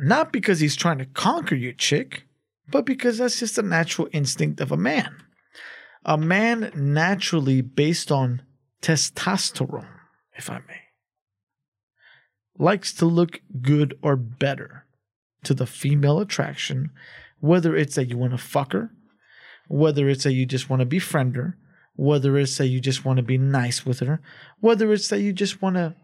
[0.00, 2.24] Not because he's trying to conquer you, chick,
[2.68, 5.14] but because that's just a natural instinct of a man.
[6.04, 8.42] A man naturally, based on
[8.80, 9.86] testosterone,
[10.36, 10.81] if I may,
[12.58, 14.86] likes to look good or better
[15.44, 16.90] to the female attraction,
[17.40, 18.90] whether it's that you want to fuck her,
[19.68, 21.56] whether it's that you just want to befriend her,
[21.94, 24.20] whether it's that you just want to be nice with her,
[24.60, 25.94] whether it's that you just want to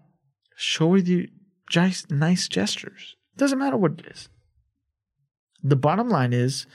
[0.56, 1.28] show her the
[1.74, 3.16] nice, nice gestures.
[3.36, 4.28] Doesn't matter what it is.
[5.62, 6.66] The bottom line is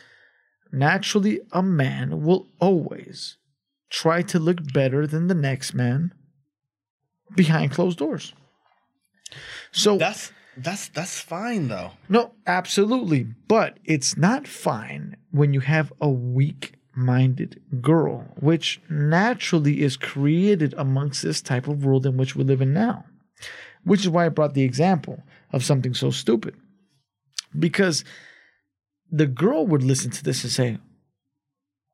[0.71, 3.37] naturally, a man will always
[3.89, 6.13] try to look better than the next man
[7.35, 8.33] behind closed doors.
[9.73, 11.91] So That's that's that's fine though.
[12.09, 13.27] no, absolutely.
[13.47, 20.75] But it's not fine when you have a weak minded girl, which naturally is created
[20.77, 23.03] amongst this type of world in which we live in now.
[23.83, 26.55] Which is why I brought the example of something so stupid.
[27.57, 28.05] Because
[29.11, 30.77] the girl would listen to this and say,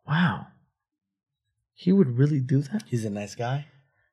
[0.06, 0.48] Wow,
[1.74, 2.84] he would really do that?
[2.88, 3.68] He's a nice guy.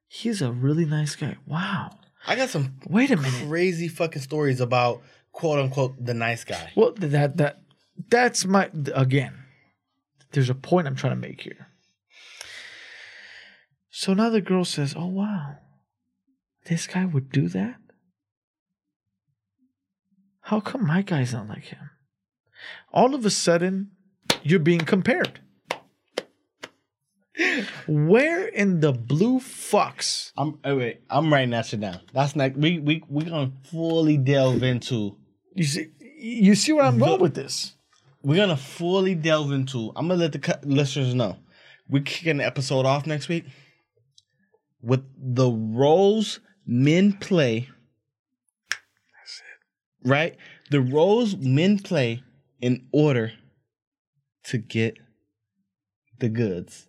[0.08, 1.36] He's a really nice guy.
[1.46, 1.90] Wow.
[2.26, 3.48] I got some Wait a minute.
[3.48, 6.72] crazy fucking stories about quote unquote the nice guy.
[6.74, 7.60] Well, that that
[8.08, 9.34] that's my again.
[10.32, 11.68] There's a point I'm trying to make here.
[13.90, 15.56] So now the girl says, "Oh wow,
[16.66, 17.76] this guy would do that.
[20.40, 21.90] How come my guy's not like him?"
[22.92, 23.92] All of a sudden,
[24.42, 25.40] you're being compared.
[27.86, 30.32] Where in the blue fucks?
[30.36, 32.00] I'm oh, wait, I'm writing that shit down.
[32.12, 35.16] That's not we we we gonna fully delve into
[35.54, 35.88] You see,
[36.18, 37.74] you see where I'm going with this.
[38.22, 39.92] we're gonna fully delve into.
[39.96, 41.36] I'm gonna let the listeners know
[41.88, 43.44] we're kicking the episode off next week
[44.82, 47.68] with the roles men play.
[48.70, 49.42] That's
[50.04, 50.08] it.
[50.08, 50.36] Right?
[50.70, 52.22] The roles men play
[52.60, 53.32] in order
[54.44, 54.96] to get
[56.18, 56.85] the goods.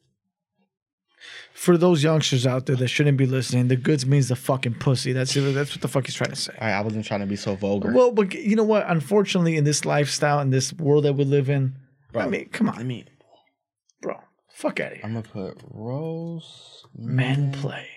[1.54, 5.12] For those youngsters out there that shouldn't be listening, the goods means the fucking pussy.
[5.12, 5.42] That's it.
[5.54, 6.54] That's what the fuck he's trying to say.
[6.62, 7.92] I, I wasn't trying to be so vulgar.
[7.94, 8.86] Well, but you know what?
[8.88, 11.76] Unfortunately, in this lifestyle, in this world that we live in,
[12.14, 13.06] Bro, I mean, come I on, mean,
[14.02, 14.16] bro,
[14.54, 15.06] fuck out of here.
[15.06, 17.88] I'm gonna put Rose Men play.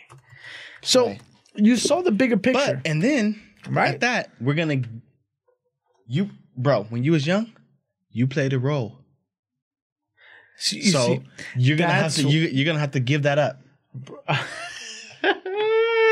[0.82, 1.20] So Play.
[1.56, 3.94] you saw the bigger picture, But and then Right.
[3.94, 4.80] at that, we're gonna
[6.06, 7.52] you bro, when you was young,
[8.10, 8.99] you played a role.
[10.60, 11.22] So you so see-
[11.56, 13.60] you're gonna have to you, you're gonna have to give that up.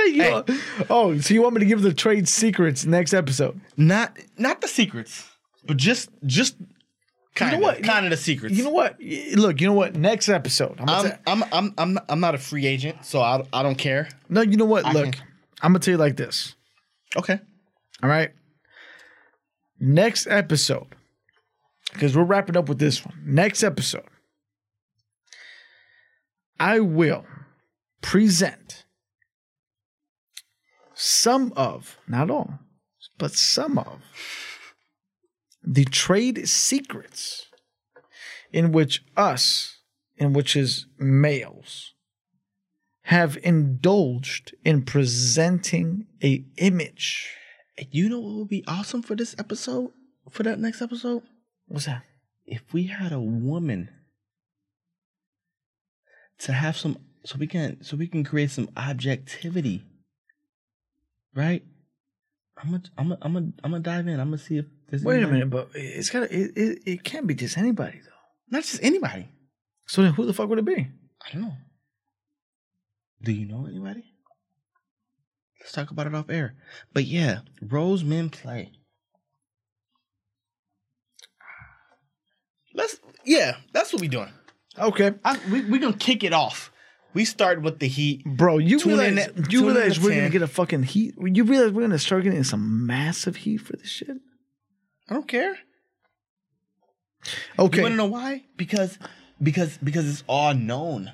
[0.06, 0.44] You know-
[0.88, 3.60] oh, so you want me to give the trade secrets next episode?
[3.76, 5.28] Not not the secrets,
[5.66, 6.56] but just just
[7.34, 7.82] kind of what?
[7.82, 8.56] kind of the secrets.
[8.56, 8.96] You know what?
[9.34, 9.94] Look, you know what?
[9.96, 10.76] Next episode.
[10.80, 13.76] I'm I'm, say- I'm I'm I'm I'm not a free agent, so I I don't
[13.76, 14.08] care.
[14.30, 14.86] no, you know what?
[14.86, 15.24] I Look, can-
[15.60, 16.54] I'm gonna tell you like this.
[17.16, 17.38] Okay.
[18.02, 18.30] All right.
[19.78, 20.86] Next episode,
[21.92, 23.14] because we're wrapping up with this one.
[23.24, 24.06] Next episode,
[26.58, 27.24] I will
[28.02, 28.84] present
[30.94, 32.58] some of, not all,
[33.18, 34.00] but some of
[35.62, 37.46] the trade secrets
[38.52, 39.78] in which us,
[40.16, 41.92] in which is males,
[43.02, 47.34] have indulged in presenting a image.
[47.90, 49.92] You know what would be awesome for this episode?
[50.30, 51.22] For that next episode?
[51.66, 52.02] What's that?
[52.44, 53.90] If we had a woman
[56.40, 59.84] to have some so we can so we can create some objectivity.
[61.34, 61.62] Right?
[62.56, 64.20] I'm gonna I'm gonna I'm gonna I'm gonna dive in.
[64.20, 67.26] I'm gonna see if there's Wait a minute, but it's gotta it, it, it can't
[67.26, 68.56] be just anybody though.
[68.56, 69.28] Not just anybody.
[69.86, 70.88] So then who the fuck would it be?
[71.26, 71.52] I don't know.
[73.22, 74.04] Do you know anybody?
[75.60, 76.54] Let's talk about it off air.
[76.92, 78.72] But yeah, rose men play.
[82.74, 84.32] Let's yeah, that's what we're doing.
[84.80, 85.12] Okay.
[85.24, 86.72] I, we we gonna kick it off.
[87.14, 88.24] We start with the heat.
[88.24, 90.18] Bro, you Tune in realize at- you tune in realize at we're 10.
[90.18, 91.14] gonna get a fucking heat.
[91.20, 94.16] You realize we're gonna start getting some massive heat for this shit.
[95.08, 95.56] I don't care.
[97.58, 97.78] Okay.
[97.78, 98.44] You wanna know why?
[98.56, 98.98] Because
[99.42, 101.12] because because it's all known.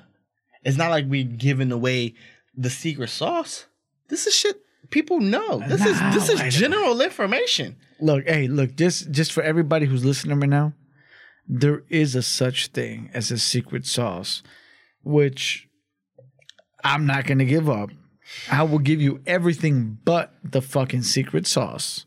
[0.63, 2.15] It's not like we're giving away
[2.55, 3.65] the secret sauce.
[4.09, 4.61] This is shit
[4.91, 5.59] people know.
[5.67, 6.49] This is this I is don't.
[6.51, 7.77] general information.
[7.99, 10.73] Look, hey, look, just just for everybody who's listening right now,
[11.47, 14.41] there is a such thing as a secret sauce,
[15.03, 15.67] which
[16.83, 17.89] I'm not gonna give up.
[18.51, 22.05] I will give you everything but the fucking secret sauce.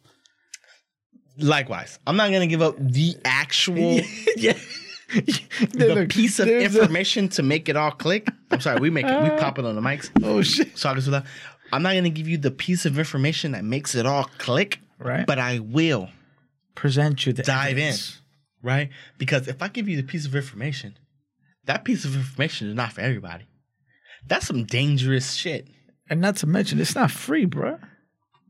[1.39, 4.01] Likewise, I'm not gonna give up the actual
[4.37, 4.55] yeah.
[5.73, 8.27] the Look, piece of there's a- information to make it all click.
[8.51, 10.11] I'm sorry, we make it, we pop it on the mics.
[10.25, 10.77] oh shit.
[10.77, 11.25] So I that.
[11.73, 15.25] I'm not gonna give you the piece of information that makes it all click, Right.
[15.27, 16.09] But I will
[16.75, 18.17] Present you the dive evidence.
[18.17, 18.23] in,
[18.63, 18.91] right?
[19.19, 20.99] Because if I give you the piece of information,
[21.65, 23.47] that piece of information is not for everybody.
[24.27, 25.69] That's some dangerous shit.
[26.11, 27.81] And not to mention, it's not free, bruh.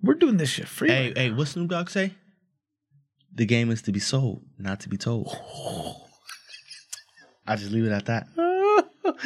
[0.02, 0.88] We're doing this shit free.
[0.88, 2.14] Hey, hey, what Snoop Dogg say?
[3.34, 5.36] The game is to be sold, not to be told.
[7.46, 8.28] I just leave it at that.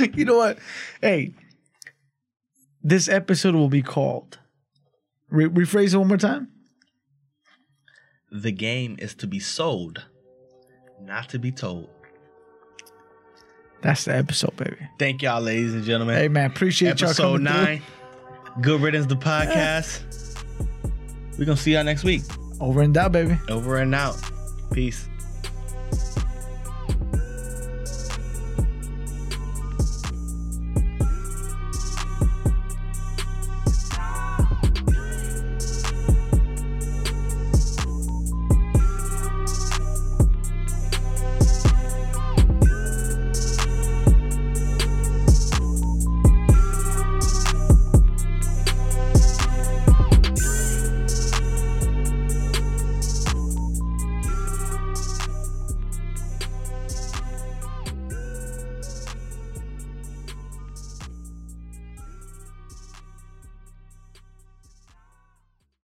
[0.15, 0.59] you know what?
[1.01, 1.35] Hey,
[2.83, 4.39] this episode will be called.
[5.31, 6.49] Re- rephrase it one more time.
[8.31, 10.07] The game is to be sold,
[11.05, 11.89] not to be told.
[13.83, 14.77] That's the episode, baby.
[14.99, 16.17] Thank y'all, ladies and gentlemen.
[16.17, 17.83] Hey, man, appreciate y'all Episode nine.
[18.61, 20.03] Good riddance, the podcast.
[21.39, 22.23] We're gonna see y'all next week.
[22.61, 23.37] Over and out, baby.
[23.49, 24.17] Over and out.
[24.73, 25.09] Peace.